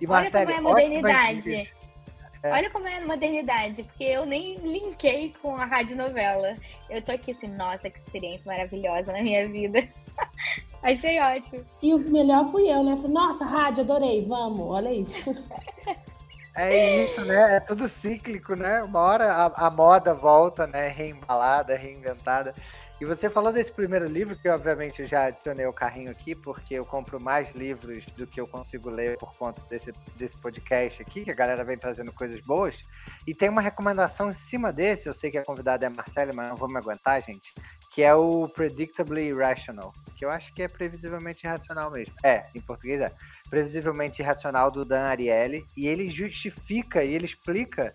E, 0.00 0.06
Olha 0.06 0.22
Marcelo, 0.22 0.46
como 0.46 0.52
é 0.52 0.58
a 0.58 0.62
modernidade. 0.62 1.74
É. 2.48 2.52
Olha 2.52 2.70
como 2.70 2.88
é 2.88 2.96
a 2.96 3.06
modernidade, 3.06 3.82
porque 3.82 4.04
eu 4.04 4.24
nem 4.24 4.56
linkei 4.56 5.34
com 5.42 5.56
a 5.56 5.64
rádio 5.64 5.96
novela. 5.96 6.56
Eu 6.88 7.02
tô 7.02 7.12
aqui 7.12 7.32
assim, 7.32 7.48
nossa, 7.48 7.90
que 7.90 7.98
experiência 7.98 8.50
maravilhosa 8.50 9.12
na 9.12 9.22
minha 9.22 9.46
vida. 9.48 9.86
Achei 10.82 11.20
ótimo. 11.20 11.64
E 11.82 11.92
o 11.92 11.98
melhor 11.98 12.46
fui 12.46 12.70
eu, 12.70 12.82
né? 12.82 12.96
Falei, 12.96 13.12
nossa, 13.12 13.44
rádio, 13.44 13.84
adorei, 13.84 14.24
vamos, 14.24 14.66
olha 14.66 14.92
isso. 14.92 15.34
É 16.54 17.04
isso, 17.04 17.24
né? 17.24 17.56
É 17.56 17.60
tudo 17.60 17.86
cíclico, 17.86 18.56
né? 18.56 18.82
Uma 18.82 18.98
hora 19.00 19.32
a, 19.32 19.66
a 19.66 19.70
moda 19.70 20.12
volta, 20.12 20.66
né? 20.66 20.88
Reembalada, 20.88 21.76
reinventada. 21.76 22.52
E 23.00 23.04
você 23.04 23.30
falou 23.30 23.52
desse 23.52 23.70
primeiro 23.70 24.06
livro, 24.06 24.36
que 24.36 24.48
obviamente 24.48 25.02
eu 25.02 25.06
já 25.06 25.26
adicionei 25.26 25.64
o 25.66 25.72
carrinho 25.72 26.10
aqui, 26.10 26.34
porque 26.34 26.74
eu 26.74 26.84
compro 26.84 27.20
mais 27.20 27.52
livros 27.52 28.04
do 28.16 28.26
que 28.26 28.40
eu 28.40 28.46
consigo 28.46 28.90
ler 28.90 29.16
por 29.18 29.36
conta 29.36 29.62
desse, 29.70 29.92
desse 30.16 30.36
podcast 30.36 31.00
aqui, 31.00 31.22
que 31.22 31.30
a 31.30 31.34
galera 31.34 31.62
vem 31.62 31.78
trazendo 31.78 32.12
coisas 32.12 32.40
boas. 32.40 32.84
E 33.24 33.32
tem 33.32 33.48
uma 33.48 33.60
recomendação 33.60 34.30
em 34.30 34.34
cima 34.34 34.72
desse, 34.72 35.08
eu 35.08 35.14
sei 35.14 35.30
que 35.30 35.38
a 35.38 35.44
convidada 35.44 35.86
é 35.86 35.88
a 35.88 35.90
Marcela, 35.90 36.32
mas 36.34 36.48
não 36.48 36.56
vou 36.56 36.68
me 36.68 36.76
aguentar, 36.76 37.22
gente, 37.22 37.54
que 37.92 38.02
é 38.02 38.12
o 38.12 38.48
Predictably 38.48 39.28
Irrational, 39.28 39.92
que 40.16 40.24
eu 40.24 40.30
acho 40.30 40.52
que 40.52 40.64
é 40.64 40.66
previsivelmente 40.66 41.46
irracional 41.46 41.92
mesmo. 41.92 42.14
É, 42.24 42.46
em 42.52 42.60
português 42.60 43.00
é. 43.00 43.12
Previsivelmente 43.48 44.22
irracional 44.22 44.72
do 44.72 44.84
Dan 44.84 45.04
Ariely, 45.04 45.64
e 45.76 45.86
ele 45.86 46.10
justifica 46.10 47.04
e 47.04 47.14
ele 47.14 47.26
explica 47.26 47.92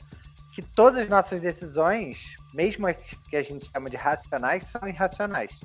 que 0.53 0.61
todas 0.61 0.99
as 1.01 1.09
nossas 1.09 1.39
decisões, 1.39 2.35
mesmo 2.53 2.87
as 2.87 2.95
que 3.29 3.35
a 3.35 3.41
gente 3.41 3.69
chama 3.71 3.89
de 3.89 3.97
racionais, 3.97 4.67
são 4.67 4.87
irracionais. 4.87 5.61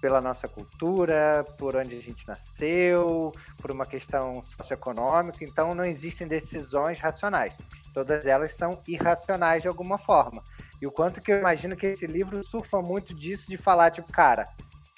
pela 0.00 0.20
nossa 0.20 0.48
cultura, 0.48 1.44
por 1.58 1.76
onde 1.76 1.94
a 1.94 2.00
gente 2.00 2.26
nasceu, 2.26 3.32
por 3.58 3.70
uma 3.70 3.84
questão 3.84 4.42
socioeconômica. 4.42 5.44
Então, 5.44 5.74
não 5.74 5.84
existem 5.84 6.26
decisões 6.26 6.98
racionais. 6.98 7.58
Todas 7.92 8.26
elas 8.26 8.54
são 8.54 8.80
irracionais 8.88 9.62
de 9.62 9.68
alguma 9.68 9.98
forma. 9.98 10.42
E 10.80 10.86
o 10.86 10.90
quanto 10.90 11.20
que 11.20 11.30
eu 11.30 11.38
imagino 11.38 11.76
que 11.76 11.86
esse 11.86 12.06
livro 12.06 12.42
surfa 12.42 12.80
muito 12.80 13.14
disso, 13.14 13.48
de 13.48 13.58
falar, 13.58 13.90
tipo, 13.90 14.10
cara, 14.10 14.48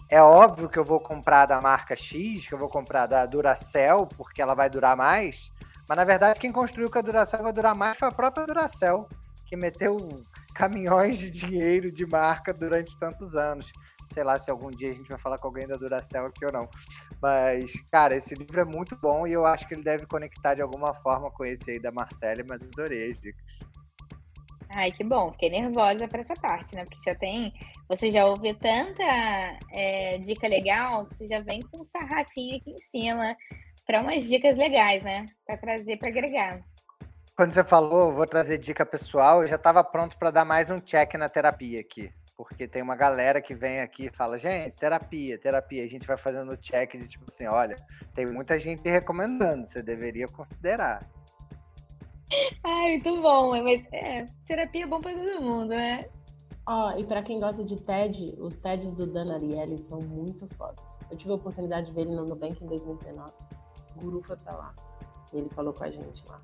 é 0.08 0.22
óbvio 0.22 0.68
que 0.68 0.78
eu 0.78 0.84
vou 0.84 1.00
comprar 1.00 1.46
da 1.46 1.60
marca 1.60 1.96
X, 1.96 2.46
que 2.46 2.54
eu 2.54 2.58
vou 2.58 2.68
comprar 2.68 3.06
da 3.06 3.26
Duracell, 3.26 4.06
porque 4.06 4.40
ela 4.40 4.54
vai 4.54 4.70
durar 4.70 4.96
mais. 4.96 5.50
Mas, 5.88 5.96
na 5.96 6.04
verdade, 6.04 6.38
quem 6.38 6.52
construiu 6.52 6.90
que 6.90 6.98
a 6.98 7.02
Duracell 7.02 7.42
vai 7.42 7.52
durar 7.52 7.74
mais 7.74 7.98
foi 7.98 8.08
a 8.08 8.12
própria 8.12 8.46
Duracell, 8.46 9.08
que 9.46 9.56
meteu 9.56 10.24
caminhões 10.54 11.18
de 11.18 11.30
dinheiro 11.30 11.90
de 11.90 12.06
marca 12.06 12.52
durante 12.52 12.98
tantos 12.98 13.34
anos. 13.34 13.72
Sei 14.12 14.22
lá 14.22 14.38
se 14.38 14.50
algum 14.50 14.70
dia 14.70 14.90
a 14.90 14.94
gente 14.94 15.08
vai 15.08 15.18
falar 15.18 15.38
com 15.38 15.48
alguém 15.48 15.66
da 15.66 15.76
Duracell 15.76 16.26
aqui 16.26 16.44
ou 16.44 16.52
não. 16.52 16.68
Mas, 17.20 17.72
cara, 17.90 18.14
esse 18.14 18.34
livro 18.34 18.60
é 18.60 18.64
muito 18.64 18.96
bom 18.96 19.26
e 19.26 19.32
eu 19.32 19.46
acho 19.46 19.66
que 19.66 19.74
ele 19.74 19.82
deve 19.82 20.06
conectar 20.06 20.54
de 20.54 20.62
alguma 20.62 20.94
forma 20.94 21.30
com 21.30 21.44
esse 21.44 21.70
aí 21.70 21.80
da 21.80 21.90
Marcele, 21.90 22.42
mas 22.42 22.62
adorei 22.62 23.10
as 23.10 23.18
dicas. 23.18 23.60
Ai, 24.74 24.90
que 24.90 25.04
bom. 25.04 25.32
Fiquei 25.32 25.50
nervosa 25.50 26.08
para 26.08 26.20
essa 26.20 26.34
parte, 26.34 26.74
né? 26.74 26.84
Porque 26.84 27.02
já 27.04 27.14
tem. 27.14 27.52
Você 27.88 28.10
já 28.10 28.24
ouviu 28.26 28.58
tanta 28.58 29.02
é, 29.70 30.18
dica 30.18 30.48
legal 30.48 31.06
que 31.06 31.14
você 31.14 31.26
já 31.26 31.40
vem 31.40 31.62
com 31.62 31.80
um 31.80 31.84
sarrafinho 31.84 32.56
aqui 32.56 32.70
em 32.70 32.80
cima 32.80 33.36
para 33.86 34.00
umas 34.00 34.24
dicas 34.24 34.56
legais, 34.56 35.02
né? 35.02 35.26
Para 35.46 35.56
trazer, 35.56 35.96
para 35.96 36.08
agregar. 36.08 36.60
Quando 37.36 37.52
você 37.52 37.64
falou, 37.64 38.12
vou 38.12 38.26
trazer 38.26 38.58
dica 38.58 38.84
pessoal, 38.84 39.42
eu 39.42 39.48
já 39.48 39.56
estava 39.56 39.82
pronto 39.82 40.16
para 40.18 40.30
dar 40.30 40.44
mais 40.44 40.70
um 40.70 40.80
check 40.80 41.14
na 41.14 41.28
terapia 41.28 41.80
aqui. 41.80 42.10
Porque 42.36 42.66
tem 42.66 42.82
uma 42.82 42.96
galera 42.96 43.40
que 43.40 43.54
vem 43.54 43.80
aqui 43.80 44.06
e 44.06 44.16
fala, 44.16 44.38
gente, 44.38 44.76
terapia, 44.76 45.38
terapia. 45.38 45.84
A 45.84 45.88
gente 45.88 46.06
vai 46.06 46.16
fazendo 46.16 46.56
check 46.56 46.92
de 46.96 47.08
tipo 47.08 47.24
assim, 47.28 47.46
olha, 47.46 47.76
tem 48.14 48.26
muita 48.26 48.58
gente 48.58 48.88
recomendando, 48.88 49.66
você 49.66 49.82
deveria 49.82 50.26
considerar. 50.28 51.06
Ai, 52.64 52.92
muito 52.92 53.22
bom. 53.22 53.62
Mas 53.62 53.86
é, 53.92 54.26
terapia 54.46 54.84
é 54.84 54.86
bom 54.86 55.00
para 55.00 55.14
todo 55.16 55.42
mundo, 55.42 55.68
né? 55.68 56.06
Ó, 56.66 56.92
oh, 56.92 56.98
e 56.98 57.04
para 57.04 57.22
quem 57.22 57.40
gosta 57.40 57.64
de 57.64 57.76
TED, 57.76 58.34
os 58.38 58.56
TEDs 58.56 58.94
do 58.94 59.06
Dan 59.06 59.34
Ariely 59.34 59.78
são 59.78 60.00
muito 60.00 60.46
fodas. 60.54 60.98
Eu 61.10 61.16
tive 61.16 61.32
a 61.32 61.36
oportunidade 61.36 61.88
de 61.88 61.92
ver 61.94 62.02
ele 62.02 62.14
no 62.14 62.24
Nubank 62.24 62.62
em 62.62 62.66
2019. 62.66 63.32
O 63.96 64.00
guru 64.00 64.22
foi 64.22 64.36
pra 64.36 64.52
lá. 64.52 64.74
E 65.32 65.38
ele 65.38 65.48
falou 65.50 65.72
com 65.72 65.84
a 65.84 65.90
gente 65.90 66.24
lá. 66.28 66.40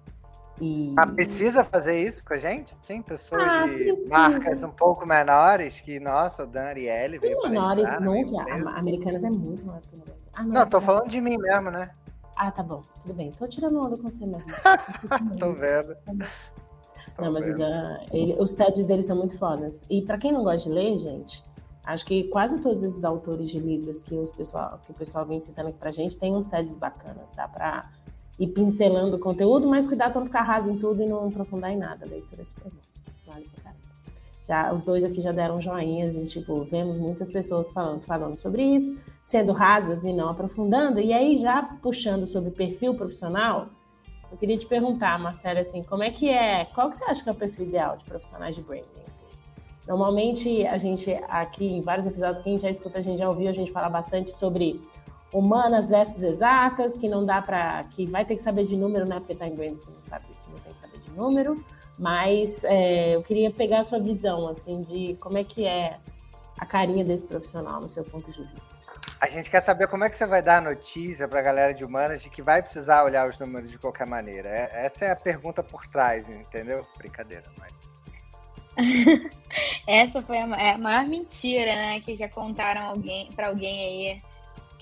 E... 0.60 0.92
Ah, 0.96 1.06
precisa 1.06 1.62
fazer 1.62 2.02
isso 2.02 2.24
com 2.24 2.34
a 2.34 2.38
gente? 2.38 2.76
Sim, 2.82 3.00
pessoas 3.00 3.42
ah, 3.42 3.66
de 3.66 3.74
precisa. 3.74 4.08
marcas 4.08 4.62
um 4.62 4.70
pouco 4.70 5.06
menores 5.06 5.80
que, 5.80 6.00
nossa, 6.00 6.42
o 6.42 6.46
Dan 6.46 6.64
Ariely 6.64 7.18
veio 7.18 7.38
menores 7.42 7.88
nunca. 8.00 8.44
Americanas 8.76 9.22
é 9.22 9.30
muito 9.30 9.64
maior 9.64 9.80
que 9.82 9.94
o 9.94 9.98
Nubank. 9.98 10.18
Ah, 10.34 10.44
não, 10.44 10.66
tô 10.66 10.80
falando 10.80 11.08
de 11.08 11.20
mim 11.20 11.36
mesmo, 11.36 11.70
né? 11.70 11.90
Ah, 12.36 12.50
tá 12.50 12.62
bom, 12.62 12.82
tudo 13.02 13.14
bem. 13.14 13.32
Tô 13.32 13.46
tirando 13.46 13.80
onda 13.80 13.96
com 13.96 14.04
você 14.04 14.24
mesmo. 14.24 14.46
Tô 15.38 15.52
vendo. 15.52 15.96
Tô 17.16 17.24
não, 17.24 17.32
mas 17.32 17.46
ele, 18.12 18.36
os 18.38 18.54
TEDs 18.54 18.86
dele 18.86 19.02
são 19.02 19.16
muito 19.16 19.36
fodas. 19.36 19.84
E 19.90 20.02
para 20.02 20.18
quem 20.18 20.30
não 20.30 20.44
gosta 20.44 20.68
de 20.68 20.74
ler, 20.74 20.96
gente, 20.98 21.42
acho 21.84 22.04
que 22.04 22.24
quase 22.24 22.60
todos 22.60 22.84
esses 22.84 23.04
autores 23.04 23.50
de 23.50 23.58
livros 23.58 24.00
que, 24.00 24.14
os 24.14 24.30
pessoal, 24.30 24.80
que 24.84 24.92
o 24.92 24.94
pessoal 24.94 25.24
vem 25.24 25.40
citando 25.40 25.68
aqui 25.68 25.78
pra 25.78 25.90
gente 25.90 26.16
tem 26.16 26.34
uns 26.34 26.46
TEDs 26.46 26.76
bacanas. 26.76 27.30
Dá 27.34 27.48
pra 27.48 27.90
ir 28.38 28.48
pincelando 28.48 29.16
o 29.16 29.18
conteúdo, 29.18 29.66
mas 29.68 29.86
cuidado 29.86 30.12
pra 30.12 30.20
não 30.20 30.26
ficar 30.26 30.42
raso 30.42 30.70
em 30.70 30.78
tudo 30.78 31.02
e 31.02 31.06
não 31.06 31.28
aprofundar 31.28 31.70
em 31.72 31.76
nada. 31.76 32.04
A 32.04 32.08
leitura 32.08 32.42
é 32.42 32.44
super 32.44 32.70
bom. 32.70 32.80
Vale 33.26 33.48
pra 33.54 33.64
caramba. 33.64 33.88
Já, 34.46 34.72
os 34.72 34.80
dois 34.80 35.04
aqui 35.04 35.20
já 35.20 35.30
deram 35.30 35.60
joinhas 35.60 36.16
e, 36.16 36.24
tipo, 36.26 36.64
vemos 36.64 36.96
muitas 36.96 37.30
pessoas 37.30 37.70
falando, 37.70 38.00
falando 38.00 38.34
sobre 38.34 38.62
isso, 38.62 38.98
sendo 39.22 39.52
rasas 39.52 40.04
e 40.04 40.12
não 40.12 40.30
aprofundando. 40.30 40.98
E 41.00 41.12
aí, 41.12 41.38
já 41.38 41.62
puxando 41.82 42.24
sobre 42.24 42.50
perfil 42.50 42.94
profissional, 42.94 43.68
eu 44.32 44.38
queria 44.38 44.56
te 44.56 44.66
perguntar, 44.66 45.18
Marcela, 45.18 45.60
assim, 45.60 45.82
como 45.82 46.02
é 46.02 46.10
que 46.10 46.30
é, 46.30 46.64
qual 46.66 46.88
que 46.88 46.96
você 46.96 47.04
acha 47.04 47.22
que 47.22 47.28
é 47.28 47.32
o 47.32 47.34
perfil 47.34 47.66
ideal 47.66 47.98
de 47.98 48.04
profissionais 48.04 48.56
de 48.56 48.62
branding? 48.62 48.86
Assim? 49.06 49.24
Normalmente, 49.88 50.66
a 50.66 50.76
gente, 50.76 51.10
aqui 51.30 51.66
em 51.66 51.80
vários 51.80 52.06
episódios, 52.06 52.40
quem 52.40 52.58
já 52.58 52.68
escuta, 52.68 52.98
a 52.98 53.02
gente 53.02 53.18
já 53.18 53.26
ouviu 53.26 53.48
a 53.48 53.54
gente 53.54 53.72
falar 53.72 53.88
bastante 53.88 54.30
sobre 54.30 54.78
humanas 55.32 55.88
versus 55.88 56.22
exatas, 56.22 56.94
que 56.94 57.08
não 57.08 57.24
dá 57.24 57.40
para, 57.40 57.84
que 57.84 58.04
vai 58.04 58.22
ter 58.22 58.36
que 58.36 58.42
saber 58.42 58.66
de 58.66 58.76
número, 58.76 59.06
né? 59.06 59.18
Porque 59.18 59.34
tá 59.34 59.46
em 59.46 59.54
branding 59.54 59.76
que 59.76 59.90
não 59.90 60.02
sabe, 60.02 60.26
que 60.26 60.50
não 60.50 60.58
tem 60.58 60.72
que 60.72 60.78
saber 60.78 60.98
de 60.98 61.10
número. 61.12 61.64
Mas 61.98 62.64
é, 62.64 63.16
eu 63.16 63.22
queria 63.22 63.50
pegar 63.50 63.78
a 63.78 63.82
sua 63.82 63.98
visão, 63.98 64.46
assim, 64.46 64.82
de 64.82 65.16
como 65.20 65.38
é 65.38 65.42
que 65.44 65.64
é 65.64 65.96
a 66.58 66.66
carinha 66.66 67.02
desse 67.02 67.26
profissional, 67.26 67.80
no 67.80 67.88
seu 67.88 68.04
ponto 68.04 68.30
de 68.30 68.42
vista. 68.52 68.70
A 69.18 69.26
gente 69.26 69.50
quer 69.50 69.62
saber 69.62 69.88
como 69.88 70.04
é 70.04 70.10
que 70.10 70.16
você 70.16 70.26
vai 70.26 70.42
dar 70.42 70.58
a 70.58 70.60
notícia 70.60 71.26
para 71.26 71.38
a 71.38 71.42
galera 71.42 71.72
de 71.72 71.82
humanas 71.82 72.20
de 72.20 72.28
que 72.28 72.42
vai 72.42 72.62
precisar 72.62 73.04
olhar 73.04 73.26
os 73.26 73.38
números 73.38 73.70
de 73.70 73.78
qualquer 73.78 74.06
maneira. 74.06 74.50
É, 74.50 74.84
essa 74.84 75.06
é 75.06 75.10
a 75.10 75.16
pergunta 75.16 75.62
por 75.62 75.86
trás, 75.86 76.28
entendeu? 76.28 76.86
Brincadeira, 76.98 77.44
mas. 77.58 77.87
essa 79.86 80.22
foi 80.22 80.38
a, 80.38 80.46
é 80.56 80.70
a 80.72 80.78
maior 80.78 81.06
mentira, 81.06 81.74
né? 81.74 82.00
Que 82.00 82.16
já 82.16 82.28
contaram 82.28 82.82
alguém 82.82 83.30
para 83.32 83.48
alguém 83.48 83.80
aí 83.80 84.22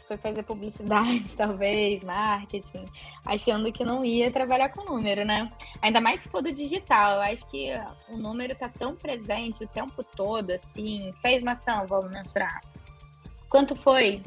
foi 0.07 0.17
fazer 0.17 0.43
publicidade, 0.45 1.25
talvez, 1.37 2.05
marketing, 2.05 2.85
achando 3.25 3.73
que 3.73 3.85
não 3.85 4.05
ia 4.05 4.31
trabalhar 4.31 4.71
com 4.71 4.85
número, 4.85 5.25
né? 5.25 5.51
Ainda 5.83 6.01
mais 6.01 6.21
se 6.21 6.29
for 6.29 6.43
do 6.43 6.53
digital. 6.53 7.17
Eu 7.17 7.21
acho 7.23 7.47
que 7.49 7.71
o 8.09 8.17
número 8.17 8.55
tá 8.55 8.69
tão 8.69 8.95
presente 8.95 9.65
o 9.65 9.69
tempo 9.69 10.03
todo, 10.03 10.53
assim, 10.53 11.13
fez 11.21 11.43
uma 11.43 11.53
ação, 11.53 11.87
vamos 11.87 12.11
mensurar. 12.11 12.61
Quanto 13.49 13.75
foi? 13.75 14.23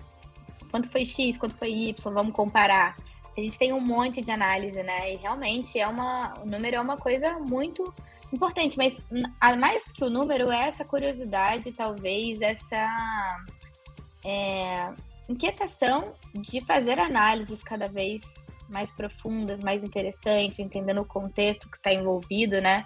Quanto 0.69 0.89
foi 0.89 1.05
X, 1.05 1.37
quanto 1.37 1.57
foi 1.57 1.71
Y, 1.71 2.13
vamos 2.13 2.33
comparar. 2.33 2.95
A 3.37 3.41
gente 3.41 3.57
tem 3.57 3.71
um 3.71 3.79
monte 3.79 4.21
de 4.21 4.31
análise, 4.31 4.83
né? 4.83 5.13
E 5.13 5.15
realmente 5.15 5.79
é 5.79 5.87
uma, 5.87 6.33
o 6.41 6.45
número 6.45 6.75
é 6.75 6.81
uma 6.81 6.97
coisa 6.97 7.39
muito 7.39 7.93
importante, 8.31 8.77
mas 8.77 8.97
mais 9.59 9.91
que 9.91 10.03
o 10.03 10.09
número 10.09 10.51
é 10.51 10.67
essa 10.67 10.85
curiosidade, 10.85 11.71
talvez, 11.71 12.41
essa 12.41 13.45
é, 14.25 14.93
inquietação 15.27 16.13
de 16.33 16.61
fazer 16.61 16.99
análises 16.99 17.63
cada 17.63 17.87
vez 17.87 18.49
mais 18.69 18.91
profundas, 18.91 19.59
mais 19.59 19.83
interessantes, 19.83 20.59
entendendo 20.59 21.01
o 21.01 21.05
contexto 21.05 21.69
que 21.69 21.77
está 21.77 21.91
envolvido, 21.91 22.61
né? 22.61 22.85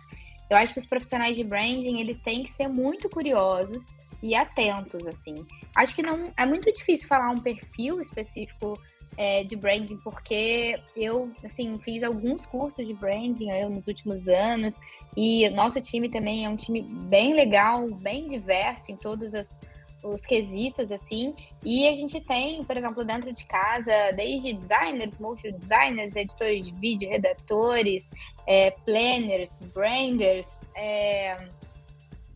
Eu 0.50 0.58
acho 0.58 0.74
que 0.74 0.80
os 0.80 0.86
profissionais 0.86 1.36
de 1.36 1.44
branding, 1.44 2.00
eles 2.00 2.18
têm 2.20 2.44
que 2.44 2.52
ser 2.52 2.68
muito 2.68 3.10
curiosos 3.10 3.96
e 4.22 4.36
atentos, 4.36 5.06
assim. 5.08 5.46
Acho 5.76 5.96
que 5.96 6.04
não 6.04 6.32
é 6.38 6.46
muito 6.46 6.72
difícil 6.72 7.08
falar 7.08 7.30
um 7.32 7.40
perfil 7.40 8.00
específico 8.00 8.80
é, 9.18 9.44
de 9.44 9.56
branding, 9.56 9.98
porque 9.98 10.80
eu, 10.96 11.32
assim, 11.44 11.78
fiz 11.80 12.04
alguns 12.04 12.46
cursos 12.46 12.88
de 12.88 12.94
branding 12.94 13.50
eu, 13.52 13.70
nos 13.70 13.88
últimos 13.88 14.28
anos 14.28 14.80
e 15.16 15.50
nosso 15.52 15.80
time 15.82 16.10
também 16.10 16.46
é 16.46 16.50
um 16.50 16.56
time 16.56 16.82
bem 16.82 17.34
legal, 17.34 17.90
bem 17.92 18.28
diverso 18.28 18.92
em 18.92 18.96
todas 18.96 19.36
as 19.36 19.62
os 20.04 20.26
quesitos, 20.26 20.92
assim. 20.92 21.34
E 21.64 21.88
a 21.88 21.96
gente 21.96 22.20
tem, 22.20 22.64
por 22.64 22.76
exemplo, 22.76 23.04
dentro 23.06 23.32
de 23.32 23.46
casa, 23.46 24.12
desde 24.16 24.54
designers, 24.54 25.18
motion 25.18 25.52
designers, 25.52 26.16
editores 26.16 26.66
de 26.66 26.74
vídeo, 26.74 27.10
redatores, 27.10 28.12
é, 28.46 28.72
planners, 28.86 29.60
branders, 29.74 30.48
é, 30.76 31.38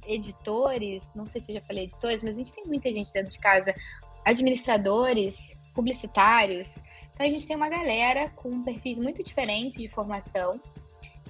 editores, 0.06 1.10
não 1.14 1.28
sei 1.28 1.42
se 1.42 1.52
eu 1.52 1.56
já 1.56 1.62
falei 1.62 1.84
editores, 1.84 2.24
mas 2.24 2.36
a 2.36 2.38
gente 2.38 2.54
tem 2.54 2.64
muita 2.66 2.90
gente 2.92 3.12
dentro 3.12 3.32
de 3.32 3.40
casa, 3.40 3.76
administradores, 4.26 5.58
publicitários. 5.78 6.76
Então 7.12 7.24
a 7.26 7.30
gente 7.30 7.48
tem 7.48 7.56
uma 7.56 7.70
galera 7.70 8.30
com 8.36 8.64
perfis 8.64 9.00
muito 9.00 9.24
diferentes 9.24 9.80
de 9.80 9.88
formação 9.88 10.60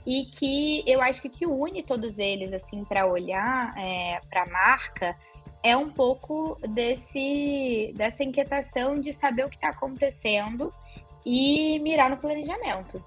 e 0.06 0.24
que 0.26 0.84
eu 0.88 1.02
acho 1.02 1.22
que 1.22 1.28
o 1.28 1.32
que 1.32 1.46
une 1.46 1.84
todos 1.84 2.18
eles 2.18 2.54
assim 2.54 2.86
para 2.86 3.06
olhar 3.06 3.74
é, 3.78 4.22
para 4.30 4.44
a 4.44 4.50
marca 4.50 5.18
é 5.62 5.76
um 5.76 5.90
pouco 5.90 6.58
desse, 6.70 7.94
dessa 7.98 8.24
inquietação 8.24 9.02
de 9.02 9.12
saber 9.12 9.46
o 9.46 9.50
que 9.50 9.58
está 9.58 9.70
acontecendo 9.70 10.74
e 11.26 11.78
mirar 11.80 12.10
no 12.10 12.18
planejamento. 12.18 13.04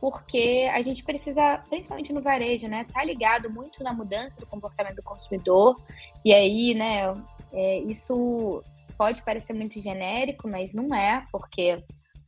Porque 0.00 0.68
a 0.72 0.82
gente 0.82 1.04
precisa, 1.04 1.58
principalmente 1.68 2.12
no 2.12 2.22
varejo, 2.22 2.66
né, 2.66 2.84
tá 2.92 3.04
ligado 3.04 3.48
muito 3.50 3.84
na 3.84 3.92
mudança 3.92 4.40
do 4.40 4.46
comportamento 4.46 4.96
do 4.96 5.02
consumidor. 5.02 5.76
E 6.24 6.32
aí, 6.32 6.74
né, 6.74 7.14
é, 7.52 7.78
isso 7.80 8.64
pode 9.00 9.22
parecer 9.22 9.54
muito 9.54 9.80
genérico, 9.80 10.46
mas 10.46 10.74
não 10.74 10.94
é, 10.94 11.24
porque, 11.32 11.82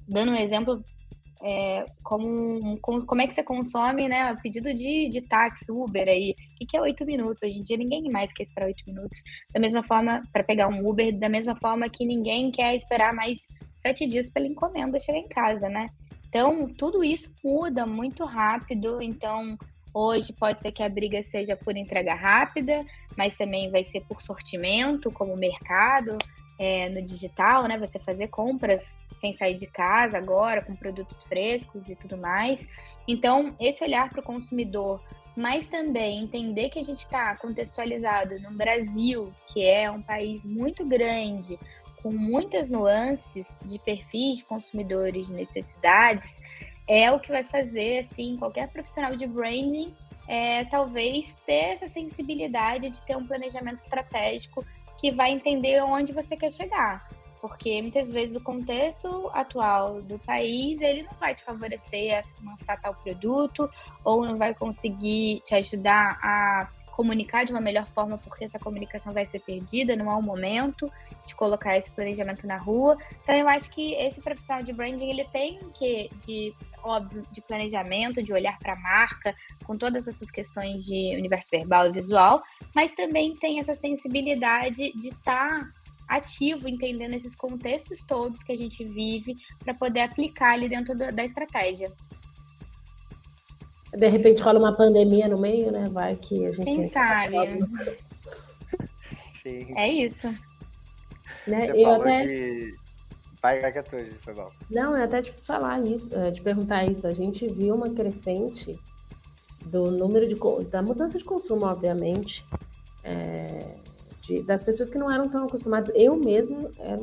dando 0.08 0.32
um 0.32 0.36
exemplo 0.36 0.82
é, 1.42 1.84
como, 2.02 2.78
como, 2.80 3.20
é 3.20 3.26
que 3.26 3.34
você 3.34 3.42
consome, 3.42 4.08
né? 4.08 4.34
Pedido 4.42 4.72
de, 4.72 5.10
de 5.10 5.20
táxi, 5.20 5.70
Uber 5.70 6.08
aí. 6.08 6.34
O 6.62 6.66
que 6.66 6.74
é 6.74 6.80
oito 6.80 7.04
minutos? 7.04 7.42
Hoje 7.42 7.58
em 7.58 7.62
dia 7.62 7.76
ninguém 7.76 8.10
mais 8.10 8.32
quer 8.32 8.44
esperar 8.44 8.68
oito 8.68 8.82
minutos. 8.86 9.22
Da 9.52 9.60
mesma 9.60 9.82
forma, 9.82 10.22
para 10.32 10.42
pegar 10.42 10.66
um 10.68 10.88
Uber, 10.88 11.14
da 11.18 11.28
mesma 11.28 11.54
forma 11.56 11.90
que 11.90 12.06
ninguém 12.06 12.50
quer 12.50 12.74
esperar 12.74 13.12
mais 13.12 13.40
sete 13.76 14.06
dias 14.06 14.30
pela 14.30 14.46
encomenda 14.46 14.98
chegar 14.98 15.18
em 15.18 15.28
casa, 15.28 15.68
né? 15.68 15.88
Então, 16.26 16.72
tudo 16.72 17.04
isso 17.04 17.30
muda 17.44 17.84
muito 17.84 18.24
rápido. 18.24 19.02
Então, 19.02 19.58
hoje 19.92 20.32
pode 20.32 20.62
ser 20.62 20.72
que 20.72 20.82
a 20.82 20.88
briga 20.88 21.22
seja 21.22 21.54
por 21.54 21.76
entrega 21.76 22.14
rápida, 22.14 22.82
mas 23.14 23.36
também 23.36 23.70
vai 23.70 23.84
ser 23.84 24.00
por 24.08 24.22
sortimento, 24.22 25.12
como 25.12 25.36
mercado. 25.36 26.16
É, 26.58 26.88
no 26.88 27.02
digital, 27.02 27.64
né? 27.64 27.78
Você 27.78 27.98
fazer 27.98 28.28
compras 28.28 28.96
sem 29.16 29.32
sair 29.32 29.56
de 29.56 29.66
casa 29.66 30.18
agora, 30.18 30.62
com 30.62 30.74
produtos 30.74 31.22
frescos 31.24 31.88
e 31.88 31.96
tudo 31.96 32.16
mais. 32.16 32.68
Então, 33.06 33.54
esse 33.60 33.84
olhar 33.84 34.10
para 34.10 34.20
o 34.20 34.22
consumidor, 34.22 35.02
mas 35.36 35.66
também 35.66 36.22
entender 36.22 36.68
que 36.70 36.78
a 36.78 36.84
gente 36.84 37.00
está 37.00 37.34
contextualizado 37.36 38.38
no 38.40 38.52
Brasil, 38.52 39.32
que 39.48 39.64
é 39.64 39.90
um 39.90 40.02
país 40.02 40.44
muito 40.44 40.84
grande, 40.86 41.58
com 42.02 42.10
muitas 42.10 42.68
nuances 42.68 43.58
de 43.64 43.78
perfis 43.78 44.38
de 44.38 44.44
consumidores, 44.44 45.28
de 45.28 45.34
necessidades, 45.34 46.40
é 46.88 47.10
o 47.12 47.20
que 47.20 47.30
vai 47.30 47.44
fazer, 47.44 47.98
assim, 47.98 48.36
qualquer 48.36 48.68
profissional 48.68 49.14
de 49.14 49.26
branding 49.26 49.94
é, 50.28 50.64
talvez 50.66 51.36
ter 51.46 51.72
essa 51.72 51.88
sensibilidade 51.88 52.90
de 52.90 53.02
ter 53.02 53.16
um 53.16 53.26
planejamento 53.26 53.78
estratégico 53.78 54.64
que 55.02 55.10
vai 55.10 55.32
entender 55.32 55.82
onde 55.82 56.12
você 56.12 56.36
quer 56.36 56.52
chegar. 56.52 57.08
Porque 57.40 57.82
muitas 57.82 58.12
vezes 58.12 58.36
o 58.36 58.40
contexto 58.40 59.28
atual 59.34 60.00
do 60.00 60.16
país, 60.20 60.80
ele 60.80 61.02
não 61.02 61.12
vai 61.18 61.34
te 61.34 61.42
favorecer 61.42 62.20
a 62.20 62.48
lançar 62.48 62.80
tal 62.80 62.94
produto, 62.94 63.68
ou 64.04 64.24
não 64.24 64.38
vai 64.38 64.54
conseguir 64.54 65.42
te 65.44 65.56
ajudar 65.56 66.20
a 66.22 66.68
comunicar 66.92 67.44
de 67.44 67.50
uma 67.50 67.60
melhor 67.60 67.86
forma, 67.88 68.16
porque 68.16 68.44
essa 68.44 68.60
comunicação 68.60 69.12
vai 69.12 69.24
ser 69.24 69.40
perdida, 69.40 69.96
não 69.96 70.08
é 70.08 70.14
o 70.14 70.22
momento 70.22 70.88
de 71.26 71.34
colocar 71.34 71.76
esse 71.76 71.90
planejamento 71.90 72.46
na 72.46 72.56
rua. 72.56 72.96
Então 73.22 73.34
eu 73.34 73.48
acho 73.48 73.68
que 73.72 73.94
esse 73.94 74.20
profissional 74.20 74.62
de 74.62 74.72
branding, 74.72 75.10
ele 75.10 75.24
tem 75.24 75.58
que 75.74 76.10
de 76.24 76.54
óbvio 76.82 77.26
de 77.30 77.40
planejamento, 77.42 78.22
de 78.22 78.32
olhar 78.32 78.58
para 78.58 78.74
a 78.74 78.80
marca, 78.80 79.34
com 79.64 79.76
todas 79.76 80.08
essas 80.08 80.30
questões 80.30 80.84
de 80.84 81.16
universo 81.16 81.48
verbal 81.50 81.86
e 81.86 81.92
visual, 81.92 82.42
mas 82.74 82.92
também 82.92 83.34
tem 83.36 83.58
essa 83.58 83.74
sensibilidade 83.74 84.92
de 84.92 85.08
estar 85.08 85.48
tá 85.48 85.72
ativo, 86.08 86.68
entendendo 86.68 87.14
esses 87.14 87.34
contextos 87.34 88.04
todos 88.04 88.42
que 88.42 88.52
a 88.52 88.58
gente 88.58 88.84
vive, 88.84 89.34
para 89.64 89.74
poder 89.74 90.00
aplicar 90.00 90.52
ali 90.52 90.68
dentro 90.68 90.96
do, 90.96 91.12
da 91.12 91.24
estratégia. 91.24 91.92
De 93.92 94.08
repente 94.08 94.42
rola 94.42 94.58
uma 94.58 94.76
pandemia 94.76 95.28
no 95.28 95.38
meio, 95.38 95.70
né? 95.70 95.88
Vai 95.90 96.16
que 96.16 96.46
a 96.46 96.50
gente. 96.50 96.64
Quem 96.64 96.84
sabe? 96.84 97.36
Sim. 99.42 99.74
É 99.76 99.88
isso. 99.88 100.28
Né? 101.46 101.66
Você 101.66 101.84
eu 101.84 101.94
até... 101.94 102.26
que 102.26 102.81
Vai, 103.42 103.60
vai 103.60 103.72
que 103.72 103.78
é 103.78 103.82
tua, 103.82 103.98
foi 104.20 104.34
bom. 104.34 104.48
Não, 104.70 104.96
é 104.96 105.02
até 105.02 105.20
te 105.20 105.32
falar 105.32 105.84
isso, 105.84 106.14
é, 106.14 106.30
te 106.30 106.40
perguntar 106.40 106.84
isso. 106.84 107.08
A 107.08 107.12
gente 107.12 107.48
viu 107.48 107.74
uma 107.74 107.90
crescente 107.90 108.78
do 109.66 109.90
número 109.90 110.28
de 110.28 110.36
da 110.70 110.80
mudança 110.80 111.18
de 111.18 111.24
consumo, 111.24 111.66
obviamente, 111.66 112.46
é, 113.02 113.74
de, 114.22 114.42
das 114.44 114.62
pessoas 114.62 114.90
que 114.90 114.98
não 114.98 115.10
eram 115.10 115.28
tão 115.28 115.44
acostumadas. 115.44 115.90
Eu 115.94 116.14
mesmo, 116.16 116.70
era, 116.78 117.00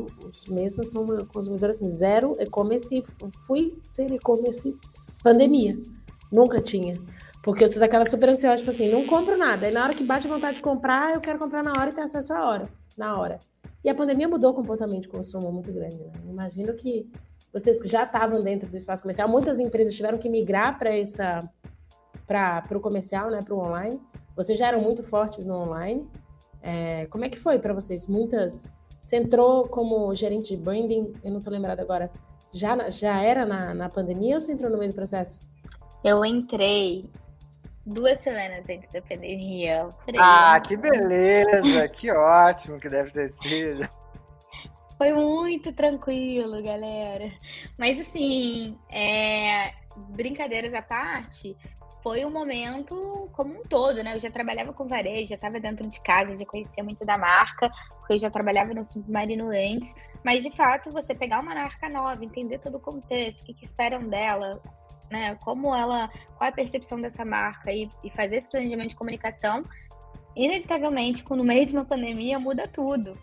mesmo 0.48 0.84
sou 0.86 1.04
uma 1.04 1.26
consumidora 1.26 1.72
assim, 1.72 1.90
zero 1.90 2.38
e-commerce, 2.40 3.04
fui 3.46 3.78
ser 3.84 4.10
e-commerce 4.12 4.78
pandemia. 5.22 5.78
Nunca 6.32 6.62
tinha. 6.62 6.98
Porque 7.44 7.66
eu 7.66 7.68
sou 7.68 7.82
daquela 7.82 8.06
super 8.06 8.30
ansiosa, 8.30 8.58
tipo 8.58 8.70
assim, 8.70 8.90
não 8.90 9.06
compro 9.06 9.38
nada. 9.38 9.68
E 9.68 9.72
na 9.72 9.84
hora 9.84 9.94
que 9.94 10.04
bate 10.06 10.26
a 10.26 10.30
vontade 10.30 10.58
de 10.58 10.62
comprar, 10.62 11.14
eu 11.14 11.20
quero 11.20 11.40
comprar 11.40 11.64
na 11.64 11.72
hora 11.72 11.90
e 11.90 11.94
ter 11.94 12.02
acesso 12.02 12.34
à 12.34 12.48
hora. 12.48 12.70
Na 12.98 13.18
hora. 13.18 13.42
E 13.84 13.90
a 13.90 13.96
pandemia 13.96 14.28
mudou 14.28 14.52
o 14.52 14.54
comportamento 14.54 15.04
de 15.04 15.10
consumo 15.10 15.52
muito 15.52 15.72
grande. 15.72 15.98
Né? 15.98 16.12
Imagino 16.28 16.74
que 16.74 17.10
vocês 17.52 17.80
que 17.80 17.88
já 17.88 18.04
estavam 18.04 18.42
dentro 18.42 18.70
do 18.70 18.78
espaço 18.78 19.02
comercial, 19.02 19.28
muitas 19.28 19.60
empresas 19.60 19.96
tiveram 19.96 20.18
que 20.18 20.30
migrar 20.30 20.78
para 20.78 20.96
essa 20.96 21.50
para 22.28 22.78
o 22.78 22.80
comercial, 22.80 23.32
né, 23.32 23.42
para 23.42 23.56
o 23.56 23.60
online. 23.60 24.00
Vocês 24.36 24.58
já 24.58 24.68
eram 24.68 24.82
muito 24.82 25.02
fortes 25.02 25.48
no 25.48 25.56
online. 25.56 26.08
É, 26.62 27.08
como 27.08 27.26
é 27.26 27.30
que 27.30 27.40
foi 27.40 27.58
para 27.58 27.74
vocês? 27.74 28.06
Muitas. 28.06 28.72
Você 29.02 29.16
entrou 29.16 29.68
como 29.68 30.14
gerente 30.14 30.56
de 30.56 30.62
branding, 30.62 31.12
eu 31.24 31.32
não 31.32 31.40
estou 31.40 31.52
lembrada 31.52 31.82
agora. 31.82 32.12
Já, 32.52 32.90
já 32.90 33.20
era 33.22 33.46
na, 33.46 33.74
na 33.74 33.90
pandemia 33.90 34.36
ou 34.36 34.40
você 34.40 34.52
entrou 34.52 34.70
no 34.70 34.78
meio 34.78 34.92
do 34.92 34.96
processo? 34.96 35.40
Eu 36.04 36.24
entrei 36.24 37.10
duas 37.90 38.20
semanas 38.20 38.70
antes 38.70 38.90
da 38.92 39.02
pandemia. 39.02 39.90
Ah, 40.18 40.60
que 40.60 40.78
beleza! 40.78 41.88
que 41.90 42.12
ótimo 42.12 42.80
que 42.80 42.90
deve 42.90 43.12
ter 43.12 43.30
sido. 43.30 43.90
Foi 44.98 45.14
muito 45.14 45.72
tranquilo, 45.74 46.62
galera. 46.62 47.32
Mas 47.78 48.00
assim, 48.00 48.78
é... 48.92 49.74
brincadeiras 50.10 50.74
à 50.74 50.82
parte, 50.82 51.56
foi 52.04 52.26
um 52.26 52.30
momento 52.30 53.30
como 53.34 53.60
um 53.60 53.64
todo, 53.64 54.04
né? 54.04 54.16
Eu 54.16 54.20
já 54.20 54.30
trabalhava 54.30 54.74
com 54.74 54.88
varejo, 54.88 55.30
já 55.30 55.36
estava 55.36 55.60
dentro 55.60 55.88
de 55.88 56.00
casa, 56.02 56.38
já 56.38 56.46
conhecia 56.46 56.84
muito 56.84 57.06
da 57.06 57.18
marca, 57.18 57.72
porque 58.00 58.14
eu 58.14 58.20
já 58.20 58.30
trabalhava 58.30 58.74
no 58.74 58.84
submarino 58.84 59.50
antes. 59.50 59.94
Mas 60.24 60.44
de 60.44 60.52
fato, 60.52 60.92
você 60.92 61.16
pegar 61.16 61.40
uma 61.40 61.56
marca 61.56 61.90
nova, 61.90 62.24
entender 62.24 62.60
todo 62.60 62.76
o 62.76 62.80
contexto, 62.82 63.42
o 63.42 63.44
que, 63.46 63.54
que 63.54 63.66
esperam 63.66 64.08
dela, 64.08 64.62
né? 65.12 65.36
Como 65.36 65.74
ela, 65.76 66.10
qual 66.38 66.48
é 66.48 66.50
a 66.50 66.56
percepção 66.56 67.00
dessa 67.00 67.26
marca 67.26 67.72
e, 67.72 67.90
e 68.04 68.10
fazer 68.10 68.38
esse 68.38 68.50
planejamento 68.50 68.90
de 68.90 68.96
comunicação, 68.96 69.64
inevitavelmente, 70.36 71.24
no 71.30 71.44
meio 71.44 71.66
de 71.66 71.74
uma 71.74 71.86
pandemia, 71.86 72.40
muda 72.40 72.68
tudo. 72.68 73.18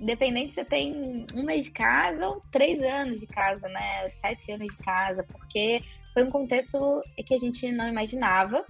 Independente 0.00 0.48
se 0.48 0.54
você 0.56 0.64
tem 0.64 1.26
um 1.34 1.44
mês 1.44 1.64
de 1.64 1.70
casa 1.70 2.28
ou 2.28 2.42
três 2.50 2.82
anos 2.82 3.20
de 3.20 3.26
casa, 3.26 3.68
né? 3.68 4.08
Sete 4.08 4.52
anos 4.52 4.66
de 4.66 4.78
casa, 4.78 5.24
porque 5.24 5.82
foi 6.12 6.24
um 6.24 6.30
contexto 6.30 7.02
que 7.26 7.34
a 7.34 7.38
gente 7.38 7.70
não 7.72 7.88
imaginava. 7.88 8.64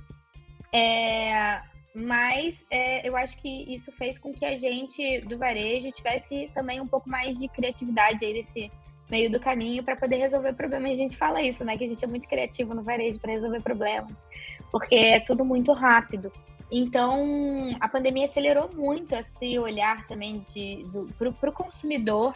É, 0.73 1.61
mas 1.95 2.67
é, 2.71 3.09
eu 3.09 3.17
acho 3.17 3.39
que 3.39 3.73
isso 3.73 3.93
fez 3.93 4.19
com 4.19 4.33
que 4.33 4.45
a 4.45 4.57
gente 4.57 5.21
do 5.23 5.39
varejo 5.39 5.93
tivesse 5.93 6.51
também 6.53 6.81
um 6.81 6.87
pouco 6.87 7.09
mais 7.09 7.39
de 7.39 7.49
criatividade 7.49 8.25
aí 8.25 8.33
nesse, 8.33 8.71
meio 9.15 9.31
do 9.31 9.39
caminho 9.39 9.85
para 9.85 9.95
poder 9.95 10.17
resolver 10.17 10.53
problemas. 10.55 10.91
A 10.91 10.97
gente 10.97 11.17
fala 11.17 11.41
isso, 11.41 11.65
né? 11.65 11.79
Que 11.79 11.85
a 11.85 11.89
gente 11.89 12.05
é 12.05 12.09
muito 12.09 12.29
criativo 12.29 12.75
no 12.75 12.83
varejo 12.83 13.21
para 13.21 13.31
resolver 13.31 13.61
problemas, 13.61 14.27
porque 14.73 14.97
é 14.97 15.21
tudo 15.21 15.45
muito 15.45 15.73
rápido. 15.73 16.33
Então, 16.71 17.23
a 17.79 17.89
pandemia 17.89 18.25
acelerou 18.25 18.69
muito 18.75 19.15
esse 19.15 19.57
olhar 19.57 20.05
também 20.09 20.45
para 21.17 21.49
o 21.49 21.53
consumidor 21.53 22.35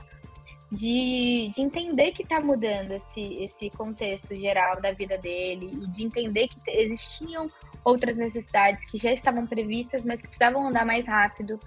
de, 0.71 1.51
de 1.53 1.63
entender 1.63 2.13
que 2.13 2.23
está 2.23 2.41
mudando 2.41 2.93
esse, 2.93 3.43
esse 3.43 3.71
contexto 3.71 4.37
geral 4.37 4.81
da 4.81 4.93
vida 4.93 5.19
dele 5.19 5.81
e 5.83 5.89
de 5.89 6.05
entender 6.05 6.47
que 6.47 6.59
existiam 6.69 7.51
outras 7.83 8.17
necessidades 8.17 8.85
que 8.85 8.99
já 8.99 9.11
estavam 9.11 9.47
previstas, 9.47 10.05
mas 10.05 10.21
que 10.21 10.29
precisavam 10.29 10.69
andar 10.69 10.87
mais 10.87 11.09
rápido 11.09 11.59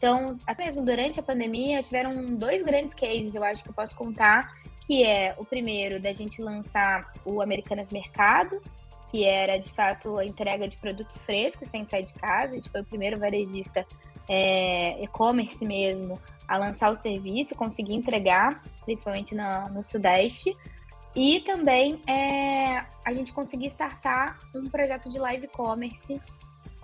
então, 0.00 0.38
até 0.46 0.64
mesmo 0.64 0.82
durante 0.82 1.20
a 1.20 1.22
pandemia, 1.22 1.82
tiveram 1.82 2.34
dois 2.34 2.62
grandes 2.62 2.94
cases, 2.94 3.34
eu 3.34 3.44
acho 3.44 3.62
que 3.62 3.68
eu 3.68 3.74
posso 3.74 3.94
contar, 3.94 4.50
que 4.80 5.04
é 5.04 5.34
o 5.36 5.44
primeiro 5.44 6.00
da 6.00 6.10
gente 6.10 6.40
lançar 6.40 7.12
o 7.22 7.42
Americanas 7.42 7.90
Mercado, 7.90 8.62
que 9.10 9.26
era 9.26 9.58
de 9.58 9.70
fato 9.70 10.16
a 10.16 10.24
entrega 10.24 10.66
de 10.66 10.78
produtos 10.78 11.20
frescos 11.20 11.68
sem 11.68 11.84
sair 11.84 12.04
de 12.04 12.14
casa. 12.14 12.52
A 12.52 12.56
gente 12.56 12.70
foi 12.70 12.80
o 12.80 12.84
primeiro 12.86 13.18
varejista 13.18 13.86
é, 14.26 15.02
e-commerce 15.02 15.62
mesmo 15.66 16.18
a 16.48 16.56
lançar 16.56 16.90
o 16.90 16.94
serviço, 16.94 17.54
conseguir 17.54 17.92
entregar, 17.92 18.64
principalmente 18.86 19.34
no, 19.34 19.84
Sudeste. 19.84 20.56
E 21.14 21.40
também 21.40 22.00
é, 22.06 22.86
a 23.04 23.12
gente 23.12 23.34
conseguir 23.34 23.66
startar 23.66 24.38
um 24.54 24.64
projeto 24.64 25.10
de 25.10 25.18
live 25.18 25.46
commerce 25.48 26.18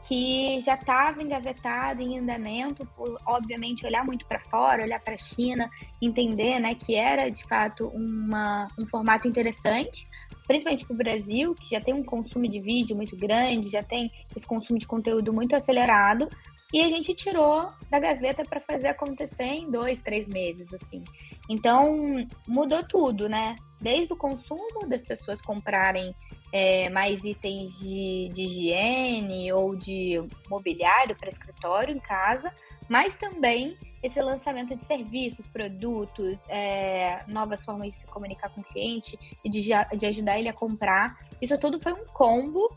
que 0.06 0.60
já 0.60 0.74
estava 0.74 1.22
engavetado 1.22 2.00
em 2.00 2.18
andamento, 2.18 2.86
por, 2.96 3.18
obviamente 3.26 3.84
olhar 3.84 4.04
muito 4.04 4.24
para 4.26 4.38
fora, 4.38 4.84
olhar 4.84 5.00
para 5.00 5.14
a 5.14 5.18
China, 5.18 5.68
entender, 6.00 6.60
né, 6.60 6.74
que 6.74 6.94
era 6.94 7.28
de 7.28 7.44
fato 7.44 7.88
uma, 7.88 8.68
um 8.78 8.86
formato 8.86 9.26
interessante, 9.26 10.08
principalmente 10.46 10.84
para 10.84 10.94
o 10.94 10.96
Brasil, 10.96 11.54
que 11.54 11.70
já 11.70 11.80
tem 11.80 11.92
um 11.92 12.04
consumo 12.04 12.46
de 12.48 12.60
vídeo 12.60 12.94
muito 12.94 13.16
grande, 13.16 13.68
já 13.68 13.82
tem 13.82 14.10
esse 14.34 14.46
consumo 14.46 14.78
de 14.78 14.86
conteúdo 14.86 15.32
muito 15.32 15.56
acelerado, 15.56 16.28
e 16.72 16.82
a 16.82 16.88
gente 16.88 17.14
tirou 17.14 17.68
da 17.90 17.98
gaveta 17.98 18.44
para 18.44 18.60
fazer 18.60 18.88
acontecer 18.88 19.44
em 19.44 19.70
dois, 19.70 20.00
três 20.00 20.28
meses, 20.28 20.72
assim. 20.74 21.04
Então 21.48 22.26
mudou 22.46 22.82
tudo, 22.86 23.28
né? 23.28 23.54
Desde 23.80 24.12
o 24.12 24.16
consumo 24.16 24.86
das 24.88 25.04
pessoas 25.04 25.40
comprarem 25.40 26.14
é, 26.52 26.88
mais 26.90 27.24
itens 27.24 27.78
de, 27.78 28.30
de 28.32 28.42
higiene 28.42 29.52
ou 29.52 29.76
de 29.76 30.24
mobiliário 30.48 31.16
para 31.16 31.28
escritório 31.28 31.94
em 31.94 32.00
casa, 32.00 32.52
mas 32.88 33.16
também 33.16 33.76
esse 34.02 34.20
lançamento 34.22 34.76
de 34.76 34.84
serviços, 34.84 35.46
produtos, 35.46 36.48
é, 36.48 37.24
novas 37.26 37.64
formas 37.64 37.94
de 37.94 38.00
se 38.00 38.06
comunicar 38.06 38.48
com 38.50 38.60
o 38.60 38.64
cliente 38.64 39.18
e 39.44 39.50
de, 39.50 39.70
de 39.98 40.06
ajudar 40.06 40.38
ele 40.38 40.48
a 40.48 40.52
comprar. 40.52 41.18
Isso 41.40 41.58
tudo 41.58 41.80
foi 41.80 41.92
um 41.92 42.06
combo 42.06 42.74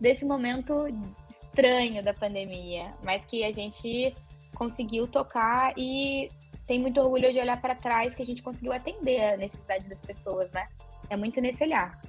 desse 0.00 0.24
momento 0.24 0.86
estranho 1.28 2.02
da 2.04 2.14
pandemia, 2.14 2.94
mas 3.02 3.24
que 3.24 3.42
a 3.44 3.50
gente 3.50 4.14
conseguiu 4.54 5.06
tocar 5.08 5.74
e 5.76 6.28
tem 6.66 6.78
muito 6.78 7.00
orgulho 7.00 7.32
de 7.32 7.40
olhar 7.40 7.60
para 7.60 7.74
trás 7.74 8.14
que 8.14 8.22
a 8.22 8.26
gente 8.26 8.42
conseguiu 8.42 8.72
atender 8.72 9.34
a 9.34 9.36
necessidade 9.36 9.88
das 9.88 10.00
pessoas, 10.00 10.52
né? 10.52 10.68
É 11.10 11.16
muito 11.16 11.40
nesse 11.40 11.64
olhar. 11.64 12.00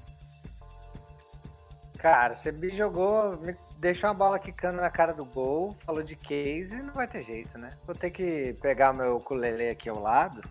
Cara, 2.00 2.34
você 2.34 2.50
me 2.50 2.70
jogou, 2.70 3.38
me 3.38 3.58
deixou 3.78 4.10
a 4.10 4.14
bola 4.14 4.40
quicando 4.40 4.80
na 4.80 4.90
cara 4.90 5.14
do 5.14 5.26
gol, 5.26 5.76
falou 5.86 6.02
de 6.02 6.16
case, 6.16 6.82
não 6.82 6.94
vai 6.94 7.06
ter 7.06 7.24
jeito, 7.24 7.58
né? 7.58 7.72
Vou 7.86 7.94
ter 7.94 8.10
que 8.10 8.54
pegar 8.62 8.94
meu 8.94 9.18
ukulele 9.18 9.68
aqui 9.68 9.90
ao 9.90 10.00
lado 10.00 10.42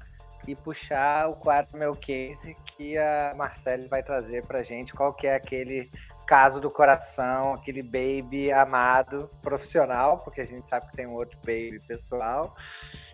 e 0.46 0.54
puxar 0.54 1.26
o 1.30 1.36
quadro 1.36 1.78
meu 1.78 1.96
case 1.96 2.54
que 2.66 2.98
a 2.98 3.32
Marcele 3.34 3.88
vai 3.88 4.02
trazer 4.02 4.44
pra 4.44 4.62
gente. 4.62 4.92
Qual 4.92 5.14
que 5.14 5.26
é 5.26 5.36
aquele 5.36 5.90
caso 6.26 6.60
do 6.60 6.70
coração, 6.70 7.54
aquele 7.54 7.82
baby 7.82 8.52
amado 8.52 9.30
profissional, 9.40 10.18
porque 10.18 10.42
a 10.42 10.46
gente 10.46 10.68
sabe 10.68 10.86
que 10.88 10.92
tem 10.92 11.06
um 11.06 11.14
outro 11.14 11.38
baby 11.38 11.80
pessoal. 11.88 12.54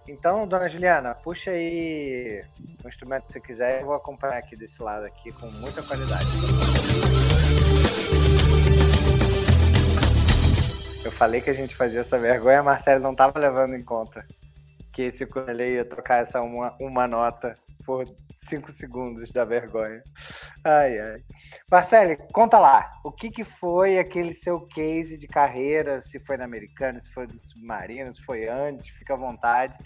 Então, 0.08 0.48
dona 0.48 0.68
Juliana, 0.68 1.14
puxa 1.14 1.52
aí 1.52 2.44
o 2.84 2.88
instrumento 2.88 3.26
que 3.26 3.32
você 3.32 3.40
quiser, 3.40 3.80
eu 3.80 3.86
vou 3.86 3.94
acompanhar 3.94 4.38
aqui 4.38 4.56
desse 4.56 4.82
lado 4.82 5.06
aqui 5.06 5.30
com 5.30 5.46
muita 5.52 5.80
qualidade. 5.84 6.26
Eu 11.04 11.12
falei 11.12 11.40
que 11.40 11.50
a 11.50 11.54
gente 11.54 11.76
fazia 11.76 12.00
essa 12.00 12.18
vergonha, 12.18 12.60
a 12.60 12.62
Marcelo 12.62 13.02
não 13.02 13.12
estava 13.12 13.38
levando 13.38 13.74
em 13.74 13.84
conta 13.84 14.26
que 14.94 15.02
esse 15.02 15.24
ukulele 15.24 15.74
ia 15.74 15.84
tocar 15.84 16.22
essa 16.22 16.40
uma, 16.40 16.74
uma 16.80 17.08
nota 17.08 17.54
por 17.84 18.04
cinco 18.36 18.70
segundos 18.70 19.30
da 19.32 19.44
vergonha. 19.44 20.02
Ai, 20.64 20.98
ai. 20.98 21.20
Marcelo, 21.70 22.16
conta 22.32 22.58
lá, 22.58 22.90
o 23.04 23.10
que, 23.10 23.28
que 23.30 23.44
foi 23.44 23.98
aquele 23.98 24.32
seu 24.32 24.60
case 24.60 25.18
de 25.18 25.26
carreira, 25.26 26.00
se 26.00 26.18
foi 26.20 26.36
na 26.36 26.44
Americana, 26.44 27.00
se 27.00 27.12
foi 27.12 27.26
do 27.26 27.36
Submarino, 27.36 28.12
se 28.12 28.22
foi 28.22 28.48
antes, 28.48 28.88
fica 28.88 29.14
à 29.14 29.16
vontade, 29.16 29.76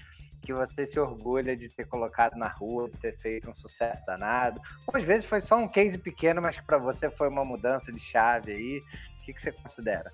que 0.49 0.53
você 0.55 0.87
se 0.87 0.99
orgulha 0.99 1.55
de 1.55 1.69
ter 1.69 1.87
colocado 1.87 2.35
na 2.35 2.49
rua, 2.49 2.89
de 2.89 2.97
ter 2.97 3.15
feito 3.19 3.51
um 3.51 3.53
sucesso 3.53 4.07
danado. 4.07 4.59
Ou 4.87 4.97
às 4.97 5.05
vezes 5.05 5.27
foi 5.27 5.43
só 5.43 5.59
um 5.59 5.69
case 5.69 5.99
pequeno, 5.99 6.41
mas 6.41 6.57
que 6.57 6.65
para 6.65 6.79
você 6.79 7.11
foi 7.11 7.29
uma 7.29 7.45
mudança 7.45 7.93
de 7.93 8.01
chave 8.01 8.53
aí. 8.53 8.83
O 9.21 9.25
que, 9.27 9.35
que 9.35 9.43
você 9.43 9.53
considera? 9.53 10.11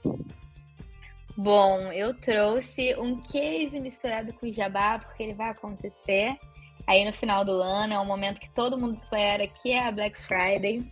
Bom, 1.37 1.93
eu 1.93 2.13
trouxe 2.15 2.97
um 2.97 3.21
case 3.21 3.79
misturado 3.79 4.33
com 4.33 4.51
jabá, 4.51 4.99
porque 4.99 5.23
ele 5.23 5.35
vai 5.35 5.51
acontecer 5.51 6.37
aí 6.85 7.05
no 7.05 7.13
final 7.13 7.45
do 7.45 7.53
ano. 7.53 7.95
É 7.95 8.01
um 8.01 8.05
momento 8.05 8.41
que 8.41 8.51
todo 8.51 8.77
mundo 8.77 8.95
espera, 8.97 9.47
que 9.47 9.71
é 9.71 9.87
a 9.87 9.93
Black 9.93 10.21
Friday. 10.21 10.85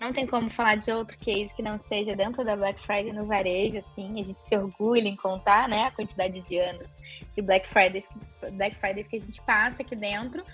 Não 0.00 0.12
tem 0.12 0.26
como 0.26 0.50
falar 0.50 0.76
de 0.76 0.90
outro 0.90 1.18
case 1.18 1.54
que 1.54 1.62
não 1.62 1.78
seja 1.78 2.14
dentro 2.14 2.44
da 2.44 2.54
Black 2.54 2.80
Friday 2.80 3.12
no 3.12 3.24
varejo, 3.24 3.78
assim. 3.78 4.20
A 4.20 4.22
gente 4.22 4.40
se 4.42 4.56
orgulha 4.56 5.08
em 5.08 5.16
contar, 5.16 5.68
né, 5.68 5.84
a 5.84 5.90
quantidade 5.90 6.40
de 6.40 6.58
anos 6.58 6.98
de 7.34 7.42
Black 7.42 7.66
Fridays, 7.66 8.06
Black 8.52 8.76
Fridays 8.76 9.08
que 9.08 9.16
a 9.16 9.20
gente 9.20 9.40
passa 9.42 9.82
aqui 9.82 9.96
dentro. 9.96 10.44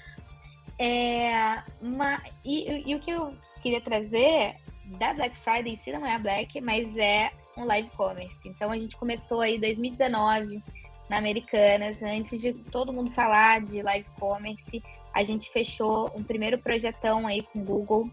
É 0.79 1.63
uma, 1.81 2.23
e, 2.45 2.91
e 2.91 2.95
o 2.95 3.01
que 3.01 3.11
eu 3.11 3.35
queria 3.61 3.81
trazer 3.81 4.57
da 4.99 5.13
Black 5.15 5.37
Friday 5.39 5.73
em 5.73 5.77
si 5.77 5.93
não 5.93 6.07
é 6.07 6.15
a 6.15 6.19
Black, 6.19 6.61
mas 6.61 6.97
é 6.97 7.31
um 7.57 7.65
live 7.65 7.91
commerce. 7.91 8.49
Então 8.49 8.71
a 8.71 8.79
gente 8.79 8.97
começou 8.97 9.41
aí 9.41 9.57
em 9.57 9.61
2019 9.61 10.63
na 11.09 11.19
Americanas, 11.19 12.01
antes 12.03 12.41
de 12.41 12.55
todo 12.55 12.93
mundo 12.93 13.11
falar 13.11 13.61
de 13.61 13.83
live 13.83 14.09
commerce, 14.19 14.83
a 15.13 15.23
gente 15.23 15.51
fechou 15.51 16.11
um 16.17 16.23
primeiro 16.23 16.59
projetão 16.59 17.27
aí 17.27 17.43
com 17.43 17.61
o 17.61 17.65
Google 17.65 18.11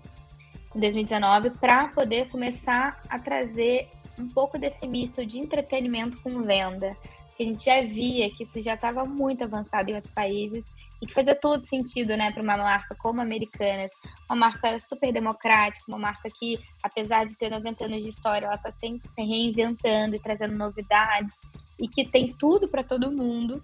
2019 0.75 1.51
para 1.51 1.87
poder 1.87 2.29
começar 2.29 3.01
a 3.09 3.17
trazer 3.17 3.89
um 4.17 4.27
pouco 4.27 4.59
desse 4.59 4.87
misto 4.87 5.25
de 5.25 5.39
entretenimento 5.39 6.21
com 6.21 6.41
venda. 6.41 6.95
A 7.39 7.43
gente 7.43 7.63
já 7.63 7.81
via 7.81 8.29
que 8.29 8.43
isso 8.43 8.61
já 8.61 8.73
estava 8.73 9.05
muito 9.05 9.45
avançado 9.45 9.89
em 9.89 9.95
outros 9.95 10.13
países 10.13 10.73
e 11.01 11.07
que 11.07 11.13
fazia 11.13 11.33
todo 11.33 11.65
sentido, 11.65 12.17
né, 12.17 12.31
para 12.33 12.43
uma 12.43 12.57
marca 12.57 12.93
como 12.95 13.21
Americanas, 13.21 13.91
uma 14.29 14.35
marca 14.35 14.77
super 14.77 15.13
democrática, 15.13 15.85
uma 15.87 15.97
marca 15.97 16.29
que, 16.29 16.59
apesar 16.83 17.25
de 17.25 17.37
ter 17.37 17.49
90 17.49 17.85
anos 17.85 18.03
de 18.03 18.09
história, 18.09 18.45
ela 18.45 18.55
está 18.55 18.69
sempre 18.71 19.07
se 19.07 19.21
reinventando 19.21 20.17
e 20.17 20.19
trazendo 20.19 20.53
novidades 20.55 21.39
e 21.79 21.87
que 21.87 22.05
tem 22.05 22.27
tudo 22.33 22.67
para 22.67 22.83
todo 22.83 23.09
mundo. 23.09 23.63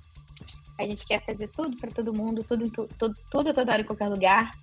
A 0.80 0.84
gente 0.84 1.06
quer 1.06 1.24
fazer 1.26 1.50
tudo 1.50 1.76
para 1.76 1.92
todo 1.92 2.14
mundo, 2.14 2.46
tudo, 2.46 2.70
tudo, 2.72 3.16
tudo, 3.30 3.54
toda 3.54 3.72
hora 3.74 3.82
em 3.82 3.86
qualquer 3.86 4.08
lugar. 4.08 4.54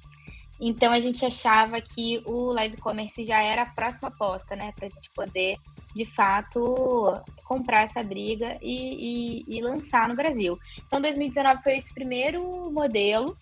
Então 0.64 0.92
a 0.92 1.00
gente 1.00 1.26
achava 1.26 1.80
que 1.80 2.22
o 2.24 2.52
live 2.52 2.76
commerce 2.76 3.24
já 3.24 3.42
era 3.42 3.62
a 3.62 3.66
próxima 3.66 4.06
aposta, 4.06 4.54
né, 4.54 4.72
para 4.76 4.86
a 4.86 4.88
gente 4.88 5.10
poder 5.10 5.56
de 5.92 6.06
fato 6.06 7.20
comprar 7.44 7.82
essa 7.82 8.00
briga 8.00 8.56
e, 8.62 9.42
e, 9.42 9.58
e, 9.58 9.60
lançar 9.60 10.08
no 10.08 10.14
Brasil. 10.14 10.56
Então 10.86 11.02
2019 11.02 11.64
foi 11.64 11.78
esse 11.78 11.92
primeiro 11.92 12.70
modelo 12.70 13.36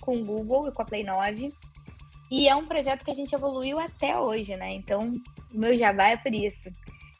com 0.00 0.16
o 0.16 0.24
Google 0.24 0.68
e 0.68 0.72
com 0.72 0.80
a 0.80 0.86
Play 0.86 1.04
9 1.04 1.52
e 2.30 2.48
é 2.48 2.56
um 2.56 2.66
projeto 2.66 3.04
que 3.04 3.10
a 3.10 3.14
gente 3.14 3.34
evoluiu 3.34 3.78
até 3.78 4.18
hoje, 4.18 4.56
né? 4.56 4.72
Então 4.72 5.14
o 5.52 5.58
meu 5.58 5.76
jabá 5.76 6.08
é 6.08 6.16
por 6.16 6.32
isso. 6.32 6.70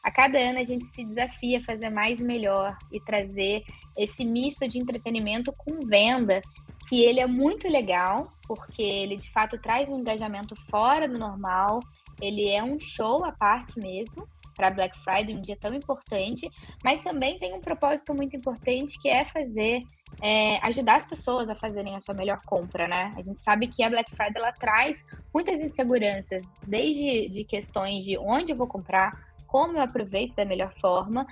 A 0.01 0.09
cada 0.09 0.39
ano 0.39 0.57
a 0.57 0.63
gente 0.63 0.87
se 0.87 1.03
desafia 1.03 1.59
a 1.59 1.63
fazer 1.63 1.91
mais 1.91 2.19
e 2.19 2.23
melhor 2.23 2.75
e 2.91 2.99
trazer 2.99 3.63
esse 3.95 4.25
misto 4.25 4.67
de 4.67 4.79
entretenimento 4.79 5.53
com 5.53 5.85
venda 5.85 6.41
que 6.87 7.03
ele 7.03 7.19
é 7.19 7.27
muito 7.27 7.67
legal, 7.67 8.31
porque 8.47 8.81
ele 8.81 9.17
de 9.17 9.31
fato 9.31 9.57
traz 9.57 9.89
um 9.89 9.97
engajamento 9.97 10.55
fora 10.69 11.07
do 11.07 11.17
normal, 11.17 11.79
ele 12.21 12.49
é 12.49 12.63
um 12.63 12.79
show 12.79 13.23
à 13.25 13.31
parte 13.31 13.79
mesmo 13.79 14.27
para 14.55 14.69
Black 14.69 14.97
Friday, 15.03 15.35
um 15.35 15.41
dia 15.41 15.57
tão 15.57 15.73
importante, 15.73 16.49
mas 16.83 17.01
também 17.01 17.39
tem 17.39 17.55
um 17.55 17.61
propósito 17.61 18.13
muito 18.13 18.35
importante 18.35 19.01
que 19.01 19.09
é 19.09 19.25
fazer 19.25 19.83
é, 20.21 20.57
ajudar 20.67 20.95
as 20.95 21.05
pessoas 21.05 21.49
a 21.49 21.55
fazerem 21.55 21.95
a 21.95 21.99
sua 21.99 22.13
melhor 22.13 22.39
compra, 22.45 22.87
né? 22.87 23.13
A 23.17 23.21
gente 23.23 23.41
sabe 23.41 23.67
que 23.67 23.81
a 23.81 23.89
Black 23.89 24.15
Friday 24.15 24.33
ela 24.35 24.51
traz 24.51 25.03
muitas 25.33 25.59
inseguranças, 25.59 26.51
desde 26.67 27.29
de 27.29 27.43
questões 27.43 28.03
de 28.03 28.17
onde 28.17 28.51
eu 28.51 28.55
vou 28.55 28.67
comprar, 28.67 29.33
como 29.47 29.77
eu 29.77 29.81
aproveito 29.81 30.35
da 30.35 30.45
melhor 30.45 30.73
forma, 30.79 31.25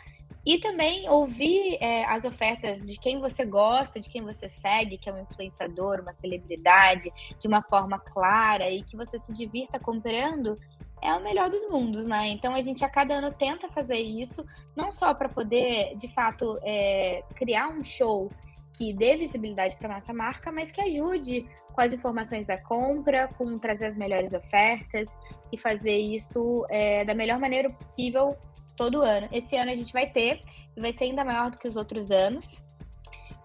e 0.45 0.57
também 0.57 1.07
ouvir 1.07 1.77
é, 1.79 2.03
as 2.05 2.25
ofertas 2.25 2.81
de 2.81 2.99
quem 2.99 3.19
você 3.19 3.45
gosta, 3.45 3.99
de 3.99 4.09
quem 4.09 4.23
você 4.23 4.49
segue, 4.49 4.97
que 4.97 5.09
é 5.09 5.13
um 5.13 5.19
influenciador, 5.19 6.01
uma 6.01 6.11
celebridade, 6.11 7.11
de 7.39 7.47
uma 7.47 7.61
forma 7.61 7.99
clara 7.99 8.69
e 8.69 8.83
que 8.83 8.97
você 8.97 9.19
se 9.19 9.31
divirta 9.33 9.79
comprando, 9.79 10.57
é 11.01 11.13
o 11.13 11.23
melhor 11.23 11.49
dos 11.49 11.67
mundos, 11.69 12.05
né? 12.05 12.27
Então 12.29 12.55
a 12.55 12.61
gente 12.61 12.83
a 12.83 12.89
cada 12.89 13.15
ano 13.15 13.31
tenta 13.31 13.69
fazer 13.69 13.97
isso, 13.97 14.45
não 14.75 14.91
só 14.91 15.13
para 15.13 15.29
poder, 15.29 15.95
de 15.95 16.07
fato, 16.07 16.59
é, 16.63 17.23
criar 17.35 17.69
um 17.69 17.83
show 17.83 18.31
que 18.73 18.93
dê 18.93 19.17
visibilidade 19.17 19.75
para 19.77 19.93
nossa 19.93 20.13
marca, 20.13 20.51
mas 20.51 20.71
que 20.71 20.81
ajude 20.81 21.45
com 21.73 21.81
as 21.81 21.93
informações 21.93 22.47
da 22.47 22.57
compra, 22.57 23.27
com 23.37 23.57
trazer 23.57 23.85
as 23.85 23.95
melhores 23.95 24.33
ofertas 24.33 25.17
e 25.51 25.57
fazer 25.57 25.97
isso 25.97 26.65
é, 26.69 27.05
da 27.05 27.13
melhor 27.13 27.39
maneira 27.39 27.69
possível 27.69 28.37
todo 28.76 29.01
ano. 29.01 29.28
Esse 29.32 29.55
ano 29.55 29.72
a 29.72 29.76
gente 29.76 29.93
vai 29.93 30.09
ter, 30.09 30.41
e 30.76 30.82
vai 30.82 30.91
ser 30.91 31.05
ainda 31.05 31.26
maior 31.26 31.51
do 31.51 31.57
que 31.57 31.67
os 31.67 31.76
outros 31.76 32.11
anos. 32.11 32.63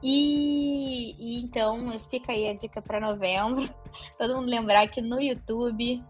E, 0.03 1.17
e 1.19 1.43
então, 1.43 1.99
fica 1.99 2.33
aí 2.33 2.49
a 2.49 2.55
dica 2.55 2.83
para 2.83 3.01
novembro. 3.01 3.73
Todo 4.19 4.37
mundo 4.37 4.49
lembrar 4.49 4.87
que 4.89 5.01
no 5.01 5.21
YouTube 5.21 6.03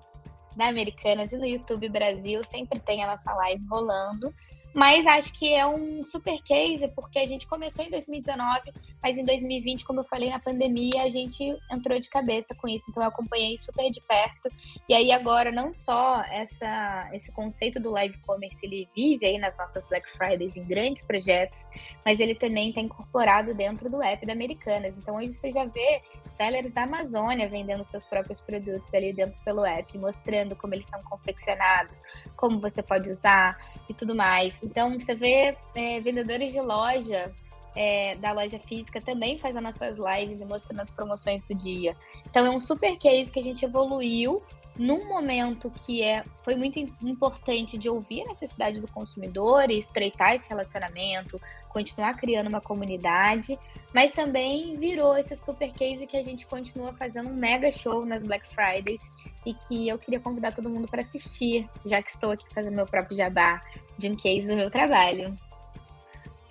da 0.57 0.69
Americanas 0.69 1.33
e 1.33 1.37
no 1.37 1.47
YouTube 1.47 1.89
Brasil 1.89 2.43
sempre 2.45 2.81
tem 2.81 3.05
a 3.05 3.07
nossa 3.07 3.33
live 3.35 3.65
rolando. 3.69 4.35
Mas 4.77 5.07
acho 5.07 5.33
que 5.33 5.55
é 5.55 5.67
um 5.67 6.05
super 6.05 6.39
case, 6.43 6.87
porque 6.89 7.19
a 7.19 7.25
gente 7.25 7.47
começou 7.47 7.83
em 7.83 7.89
2019, 7.89 8.75
mas 9.03 9.17
em 9.17 9.25
2020, 9.25 9.87
como 9.87 10.01
eu 10.01 10.05
falei, 10.05 10.29
na 10.29 10.39
pandemia, 10.39 11.03
a 11.03 11.09
gente 11.09 11.57
entrou 11.73 11.99
de 11.99 12.11
cabeça 12.11 12.55
com 12.55 12.69
isso. 12.69 12.85
Então 12.91 13.03
eu 13.03 13.09
acompanhei 13.09 13.57
super 13.57 13.91
de 13.91 14.03
perto. 14.03 14.51
E 14.87 14.93
aí 14.93 15.11
agora, 15.13 15.51
não 15.51 15.73
só 15.73 16.23
essa, 16.25 17.09
esse 17.15 17.33
conceito 17.33 17.81
do 17.81 17.91
live 17.91 18.19
commerce, 18.19 18.59
ele 18.67 18.87
vive 18.95 19.25
aí 19.25 19.39
nas 19.39 19.57
nossas 19.57 19.89
Black 19.89 20.07
Fridays 20.15 20.59
em 20.59 20.65
grandes 20.65 21.03
projetos, 21.03 21.67
mas 22.05 22.21
ele 22.21 22.35
também 22.35 22.69
está 22.69 22.83
incorporado 22.83 23.55
dentro 23.55 23.89
do 23.89 24.03
app 24.03 24.27
da 24.27 24.35
Americanas. 24.35 24.95
Então 24.99 25.17
hoje 25.17 25.33
você 25.33 25.51
já 25.51 25.65
vê 25.65 26.03
sellers 26.27 26.71
da 26.71 26.83
Amazônia 26.83 27.49
vendendo 27.49 27.83
seus 27.83 28.05
próprios 28.05 28.43
produtos 28.43 28.93
ali 28.93 29.15
dentro 29.15 29.41
pelo 29.43 29.65
app, 29.65 29.97
mostrando 29.97 30.55
como 30.55 30.75
eles 30.75 30.85
são 30.85 31.03
confeccionados, 31.05 32.03
como 32.37 32.61
você 32.61 32.83
pode 32.83 33.11
usar 33.11 33.57
e 33.89 33.95
tudo 33.95 34.15
mais. 34.15 34.61
Então, 34.67 34.99
você 34.99 35.15
vê 35.15 35.57
é, 35.75 36.01
vendedores 36.01 36.53
de 36.53 36.61
loja, 36.61 37.33
é, 37.77 38.17
da 38.17 38.33
loja 38.33 38.59
física, 38.59 39.01
também 39.01 39.39
fazendo 39.39 39.69
as 39.69 39.77
suas 39.77 39.97
lives 39.97 40.41
e 40.41 40.45
mostrando 40.45 40.81
as 40.81 40.91
promoções 40.91 41.45
do 41.45 41.55
dia. 41.55 41.97
Então, 42.29 42.45
é 42.45 42.51
um 42.51 42.59
super 42.59 42.99
case 42.99 43.31
que 43.31 43.39
a 43.39 43.43
gente 43.43 43.65
evoluiu 43.65 44.43
num 44.79 45.09
momento 45.09 45.71
que 45.71 46.03
é, 46.03 46.23
foi 46.43 46.55
muito 46.55 46.79
importante 47.01 47.79
de 47.79 47.89
ouvir 47.89 48.23
a 48.23 48.27
necessidade 48.27 48.81
do 48.81 48.89
consumidor 48.89 49.71
e 49.71 49.79
estreitar 49.79 50.35
esse 50.35 50.49
relacionamento, 50.49 51.41
continuar 51.69 52.15
criando 52.15 52.49
uma 52.49 52.61
comunidade, 52.61 53.59
mas 53.95 54.13
também 54.13 54.77
virou 54.77 55.17
esse 55.17 55.35
super 55.35 55.73
case 55.73 56.07
que 56.07 56.17
a 56.17 56.23
gente 56.23 56.47
continua 56.47 56.93
fazendo 56.93 57.31
um 57.31 57.35
mega 57.35 57.71
show 57.71 58.05
nas 58.05 58.23
Black 58.23 58.47
Fridays 58.55 59.11
e 59.47 59.55
que 59.55 59.89
eu 59.89 59.99
queria 59.99 60.21
convidar 60.21 60.55
todo 60.55 60.69
mundo 60.69 60.87
para 60.87 61.01
assistir, 61.01 61.67
já 61.85 62.03
que 62.03 62.11
estou 62.11 62.33
aqui 62.33 62.45
fazendo 62.53 62.75
meu 62.75 62.87
próprio 62.87 63.17
jabá 63.17 63.63
de 63.99 64.09
um 64.09 64.17
case 64.17 64.47
do 64.47 64.57
meu 64.57 64.71
trabalho. 64.71 65.37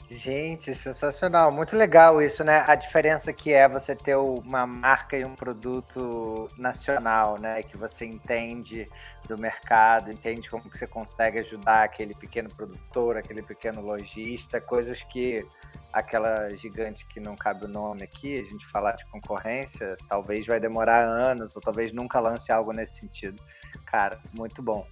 Gente, 0.09 0.75
sensacional. 0.75 1.51
Muito 1.51 1.75
legal 1.75 2.21
isso, 2.21 2.43
né? 2.43 2.63
A 2.67 2.75
diferença 2.75 3.33
que 3.33 3.51
é 3.51 3.67
você 3.67 3.95
ter 3.95 4.15
uma 4.15 4.67
marca 4.67 5.17
e 5.17 5.25
um 5.25 5.33
produto 5.35 6.47
nacional, 6.57 7.39
né? 7.39 7.63
Que 7.63 7.75
você 7.75 8.05
entende 8.05 8.87
do 9.27 9.35
mercado, 9.35 10.11
entende 10.11 10.47
como 10.47 10.69
que 10.69 10.77
você 10.77 10.85
consegue 10.85 11.39
ajudar 11.39 11.83
aquele 11.83 12.13
pequeno 12.13 12.49
produtor, 12.49 13.17
aquele 13.17 13.41
pequeno 13.41 13.81
lojista, 13.81 14.61
coisas 14.61 15.01
que 15.01 15.43
aquela 15.91 16.53
gigante 16.53 17.07
que 17.07 17.19
não 17.19 17.35
cabe 17.35 17.65
o 17.65 17.69
nome 17.69 18.03
aqui, 18.03 18.39
a 18.39 18.43
gente 18.43 18.65
falar 18.67 18.91
de 18.91 19.05
concorrência, 19.05 19.97
talvez 20.07 20.45
vai 20.45 20.59
demorar 20.59 21.03
anos, 21.03 21.55
ou 21.55 21.61
talvez 21.61 21.91
nunca 21.91 22.19
lance 22.19 22.51
algo 22.51 22.71
nesse 22.71 22.99
sentido. 22.99 23.41
Cara, 23.85 24.19
muito 24.33 24.61
bom. 24.61 24.85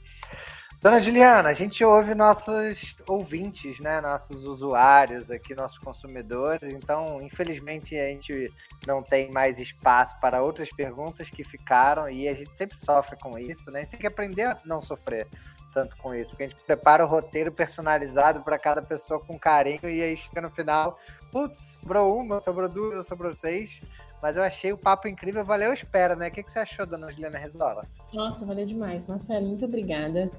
Dona 0.84 0.99
Juliana, 0.99 1.47
a 1.47 1.53
gente 1.53 1.81
ouve 1.81 2.13
nossos 2.13 2.97
ouvintes, 3.07 3.79
né? 3.79 4.01
Nossos 4.01 4.43
usuários 4.43 5.31
aqui, 5.31 5.55
nossos 5.55 5.77
consumidores. 5.77 6.73
Então, 6.73 7.21
infelizmente, 7.21 7.97
a 7.97 8.09
gente 8.09 8.51
não 8.86 9.01
tem 9.01 9.31
mais 9.31 9.59
espaço 9.59 10.13
para 10.19 10.43
outras 10.43 10.69
perguntas 10.71 11.29
que 11.29 11.41
ficaram 11.45 12.09
e 12.09 12.27
a 12.27 12.34
gente 12.34 12.57
sempre 12.57 12.77
sofre 12.77 13.17
com 13.17 13.39
isso, 13.39 13.71
né? 13.71 13.79
A 13.79 13.84
gente 13.84 13.91
tem 13.91 13.99
que 14.01 14.07
aprender 14.07 14.43
a 14.43 14.57
não 14.65 14.81
sofrer 14.81 15.25
tanto 15.73 15.95
com 15.95 16.13
isso, 16.13 16.31
porque 16.31 16.43
a 16.43 16.47
gente 16.49 16.63
prepara 16.65 17.05
o 17.05 17.07
roteiro 17.07 17.49
personalizado 17.49 18.41
para 18.41 18.59
cada 18.59 18.81
pessoa 18.81 19.21
com 19.21 19.39
carinho 19.39 19.89
e 19.89 20.03
aí 20.03 20.17
chega 20.17 20.41
no 20.41 20.51
final, 20.51 20.99
putz, 21.31 21.79
sobrou 21.79 22.17
uma, 22.17 22.41
sobrou 22.41 22.67
duas, 22.67 23.07
sobrou 23.07 23.34
três. 23.34 23.81
Mas 24.21 24.36
eu 24.36 24.43
achei 24.43 24.73
o 24.73 24.77
papo 24.77 25.07
incrível, 25.07 25.45
valeu 25.45 25.71
a 25.71 25.73
espera, 25.73 26.13
né? 26.13 26.27
O 26.27 26.31
que, 26.31 26.43
que 26.43 26.51
você 26.51 26.59
achou, 26.59 26.86
dona 26.86 27.09
Juliana 27.09 27.38
Rezola? 27.38 27.88
Nossa, 28.11 28.45
valeu 28.45 28.65
demais. 28.65 29.05
Marcelo, 29.05 29.47
muito 29.47 29.63
obrigada 29.63 30.29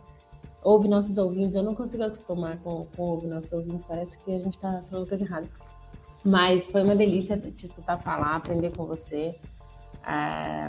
ouve 0.65 0.89
nossos 0.89 1.19
ouvintes. 1.19 1.55
Eu 1.55 1.63
não 1.63 1.75
consigo 1.75 2.03
acostumar 2.03 2.59
com, 2.59 2.87
com 2.97 3.03
ouvir 3.03 3.29
nossos 3.29 3.53
ouvintes, 3.53 3.85
parece 3.85 4.19
que 4.25 4.35
a 4.35 4.39
gente 4.39 4.55
está 4.55 4.83
falando 4.91 5.07
coisa 5.07 5.25
errada. 5.25 5.47
Mas 6.25 6.67
foi 6.67 6.83
uma 6.83 6.97
delícia 6.97 7.37
te 7.37 7.67
escutar 7.67 7.99
falar, 7.99 8.35
aprender 8.35 8.75
com 8.75 8.87
você. 8.87 9.39
É, 10.07 10.69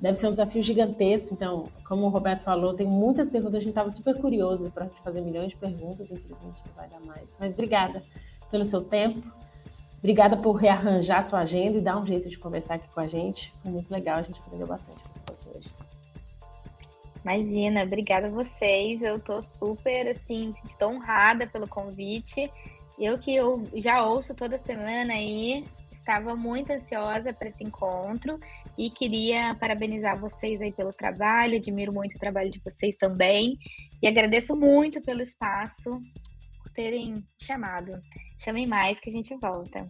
deve 0.00 0.14
ser 0.14 0.28
um 0.28 0.30
desafio 0.30 0.62
gigantesco. 0.62 1.34
Então, 1.34 1.68
como 1.86 2.06
o 2.06 2.08
Roberto 2.08 2.42
falou, 2.42 2.72
tem 2.72 2.86
muitas 2.86 3.28
perguntas. 3.28 3.56
A 3.56 3.60
gente 3.60 3.68
estava 3.68 3.90
super 3.90 4.18
curioso 4.18 4.70
para 4.70 4.86
te 4.86 4.98
fazer 5.02 5.20
milhões 5.20 5.50
de 5.50 5.56
perguntas. 5.56 6.10
Infelizmente, 6.10 6.62
não 6.66 6.74
vai 6.74 6.88
dar 6.88 7.00
mais. 7.06 7.36
Mas 7.38 7.52
obrigada 7.52 8.02
pelo 8.50 8.64
seu 8.64 8.82
tempo. 8.82 9.22
Obrigada 9.98 10.36
por 10.36 10.52
rearranjar 10.52 11.22
sua 11.22 11.40
agenda 11.40 11.76
e 11.76 11.80
dar 11.80 11.98
um 11.98 12.06
jeito 12.06 12.30
de 12.30 12.38
conversar 12.38 12.76
aqui 12.76 12.88
com 12.88 13.00
a 13.00 13.06
gente. 13.06 13.52
Foi 13.62 13.70
muito 13.70 13.90
legal. 13.90 14.18
A 14.18 14.22
gente 14.22 14.40
aprendeu 14.40 14.66
bastante 14.66 15.02
com 15.02 15.34
você 15.34 15.50
hoje. 15.50 15.68
Imagina, 17.26 17.82
obrigada 17.82 18.28
a 18.28 18.30
vocês. 18.30 19.02
Eu 19.02 19.18
tô 19.18 19.42
super, 19.42 20.06
assim, 20.06 20.52
estou 20.64 20.92
honrada 20.92 21.44
pelo 21.44 21.66
convite. 21.66 22.48
Eu 22.96 23.18
que 23.18 23.34
eu 23.34 23.64
já 23.74 24.06
ouço 24.06 24.32
toda 24.32 24.56
semana 24.56 25.12
aí, 25.12 25.66
estava 25.90 26.36
muito 26.36 26.70
ansiosa 26.70 27.32
para 27.32 27.48
esse 27.48 27.64
encontro 27.64 28.38
e 28.78 28.90
queria 28.90 29.56
parabenizar 29.56 30.16
vocês 30.20 30.62
aí 30.62 30.70
pelo 30.70 30.92
trabalho, 30.92 31.56
admiro 31.56 31.92
muito 31.92 32.14
o 32.14 32.20
trabalho 32.20 32.48
de 32.48 32.60
vocês 32.60 32.94
também 32.94 33.58
e 34.00 34.06
agradeço 34.06 34.54
muito 34.54 35.02
pelo 35.02 35.20
espaço, 35.20 36.00
por 36.62 36.70
terem 36.70 37.24
chamado. 37.42 38.00
Chamem 38.38 38.68
mais 38.68 39.00
que 39.00 39.10
a 39.10 39.12
gente 39.12 39.34
volta. 39.34 39.84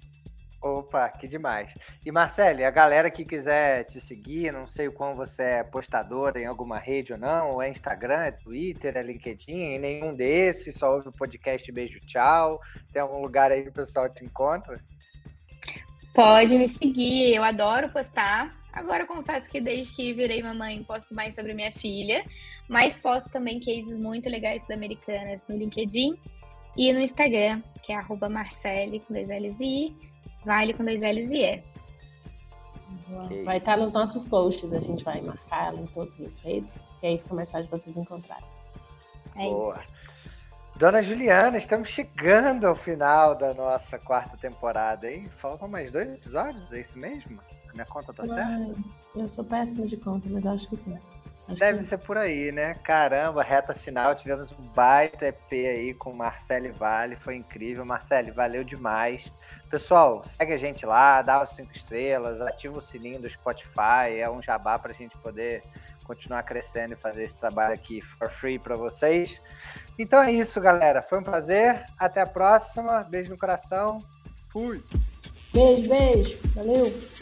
Opa, 0.67 1.09
que 1.09 1.29
demais. 1.29 1.73
E 2.05 2.11
Marcele, 2.11 2.65
a 2.65 2.71
galera 2.71 3.11
que 3.11 3.25
quiser 3.25 3.85
te 3.85 4.01
seguir, 4.01 4.53
não 4.53 4.67
sei 4.67 4.89
o 4.89 4.93
quão 4.93 5.15
você 5.15 5.43
é 5.43 5.63
postadora 5.63 6.41
em 6.41 6.47
alguma 6.47 6.79
rede 6.79 7.13
ou 7.13 7.19
não, 7.19 7.51
ou 7.51 7.63
é 7.63 7.69
Instagram, 7.69 8.23
é 8.23 8.33
Twitter, 8.33 8.97
é 8.97 9.03
LinkedIn, 9.03 9.79
nenhum 9.79 10.15
desses, 10.15 10.77
só 10.77 10.95
ouve 10.95 11.09
o 11.09 11.13
podcast 11.13 11.71
Beijo 11.71 12.01
Tchau. 12.01 12.61
Tem 12.93 13.01
algum 13.01 13.23
lugar 13.23 13.53
aí 13.53 13.63
que 13.63 13.69
o 13.69 13.73
pessoal 13.73 14.13
te 14.13 14.25
encontra? 14.25 14.81
Pode 16.13 16.57
me 16.57 16.67
seguir, 16.67 17.35
eu 17.35 17.45
adoro 17.45 17.91
postar. 17.91 18.55
Agora 18.73 19.07
confesso 19.07 19.49
que 19.49 19.61
desde 19.61 19.95
que 19.95 20.13
virei 20.13 20.43
mamãe 20.43 20.83
posto 20.83 21.15
mais 21.15 21.35
sobre 21.35 21.55
minha 21.55 21.73
filha, 21.73 22.25
mas 22.69 22.99
posto 22.99 23.31
também 23.31 23.61
cases 23.61 23.97
muito 23.99 24.29
legais 24.29 24.67
da 24.67 24.75
Americanas 24.75 25.47
no 25.49 25.57
LinkedIn 25.57 26.19
e 26.77 26.93
no 26.93 27.01
Instagram, 27.01 27.63
que 27.83 27.93
é 27.93 27.97
arroba 27.97 28.29
Marcele 28.29 29.01
com 29.01 29.15
dois 29.15 29.29
L's 29.31 29.61
e 29.61 29.95
Vale 30.47 30.73
com 30.73 30.85
dois 30.85 31.03
L's 31.03 31.33
e 31.33 31.43
E. 31.43 31.63
Vai 33.45 33.59
estar 33.59 33.77
nos 33.77 33.93
nossos 33.93 34.25
posts, 34.25 34.73
a 34.73 34.81
gente 34.81 35.05
vai 35.05 35.21
marcar 35.21 35.69
ela 35.69 35.81
em 35.81 35.87
todas 35.87 36.21
as 36.21 36.41
redes, 36.41 36.87
que 37.01 37.07
aí 37.07 37.19
fica 37.19 37.35
mais 37.35 37.51
fácil 37.51 37.65
de 37.65 37.71
vocês 37.71 37.97
encontrarem. 37.97 38.47
É 39.35 39.43
Boa. 39.43 39.77
Isso. 39.77 39.97
Dona 40.77 41.03
Juliana, 41.03 41.57
estamos 41.57 41.89
chegando 41.89 42.67
ao 42.67 42.77
final 42.77 43.35
da 43.35 43.55
nossa 43.55 43.99
quarta 43.99 44.37
temporada, 44.37 45.11
hein? 45.11 45.29
Faltam 45.39 45.67
mais 45.67 45.91
dois 45.91 46.13
episódios, 46.13 46.73
é 46.73 46.81
isso 46.81 46.99
mesmo? 46.99 47.41
A 47.69 47.73
minha 47.73 47.87
conta 47.87 48.13
tá 48.13 48.25
certa? 48.25 48.75
Eu 49.15 49.27
sou 49.27 49.45
péssima 49.45 49.87
de 49.87 49.97
conta, 49.97 50.29
mas 50.31 50.45
eu 50.45 50.53
acho 50.53 50.69
que 50.69 50.77
sim. 50.77 50.97
Acho 51.49 51.61
Deve 51.61 51.79
que... 51.79 51.85
ser 51.85 51.99
por 51.99 52.19
aí, 52.19 52.51
né? 52.51 52.75
Caramba, 52.75 53.43
reta 53.43 53.75
final, 53.75 54.15
tivemos 54.15 54.51
um 54.53 54.63
baita 54.75 55.27
EP 55.27 55.53
aí 55.53 55.95
com 55.95 56.13
Marcele 56.13 56.71
Vale, 56.73 57.17
foi 57.17 57.37
incrível. 57.37 57.85
Marcele, 57.85 58.31
valeu 58.33 58.65
demais. 58.65 59.33
Pessoal, 59.71 60.25
segue 60.25 60.53
a 60.53 60.59
gente 60.59 60.85
lá, 60.85 61.23
dá 61.23 61.43
os 61.43 61.51
cinco 61.55 61.73
estrelas, 61.73 62.41
ativa 62.41 62.79
o 62.79 62.81
sininho 62.81 63.21
do 63.21 63.31
Spotify, 63.31 64.19
é 64.19 64.29
um 64.29 64.43
jabá 64.43 64.79
para 64.79 64.91
a 64.91 64.95
gente 64.95 65.17
poder 65.19 65.63
continuar 66.07 66.43
crescendo 66.45 66.95
e 66.95 66.97
fazer 66.97 67.25
esse 67.25 67.37
trabalho 67.37 67.75
aqui 67.75 68.01
for 68.01 68.31
free 68.31 68.59
para 68.59 68.77
vocês. 68.77 69.43
Então 69.99 70.23
é 70.23 70.33
isso, 70.33 70.61
galera. 70.61 71.03
Foi 71.03 71.19
um 71.19 71.23
prazer. 71.23 71.85
Até 71.99 72.21
a 72.21 72.27
próxima. 72.27 73.03
Beijo 73.03 73.31
no 73.31 73.39
coração. 73.39 74.03
Fui. 74.51 74.83
Beijo, 75.53 75.89
beijo. 75.89 76.39
Valeu. 76.55 77.16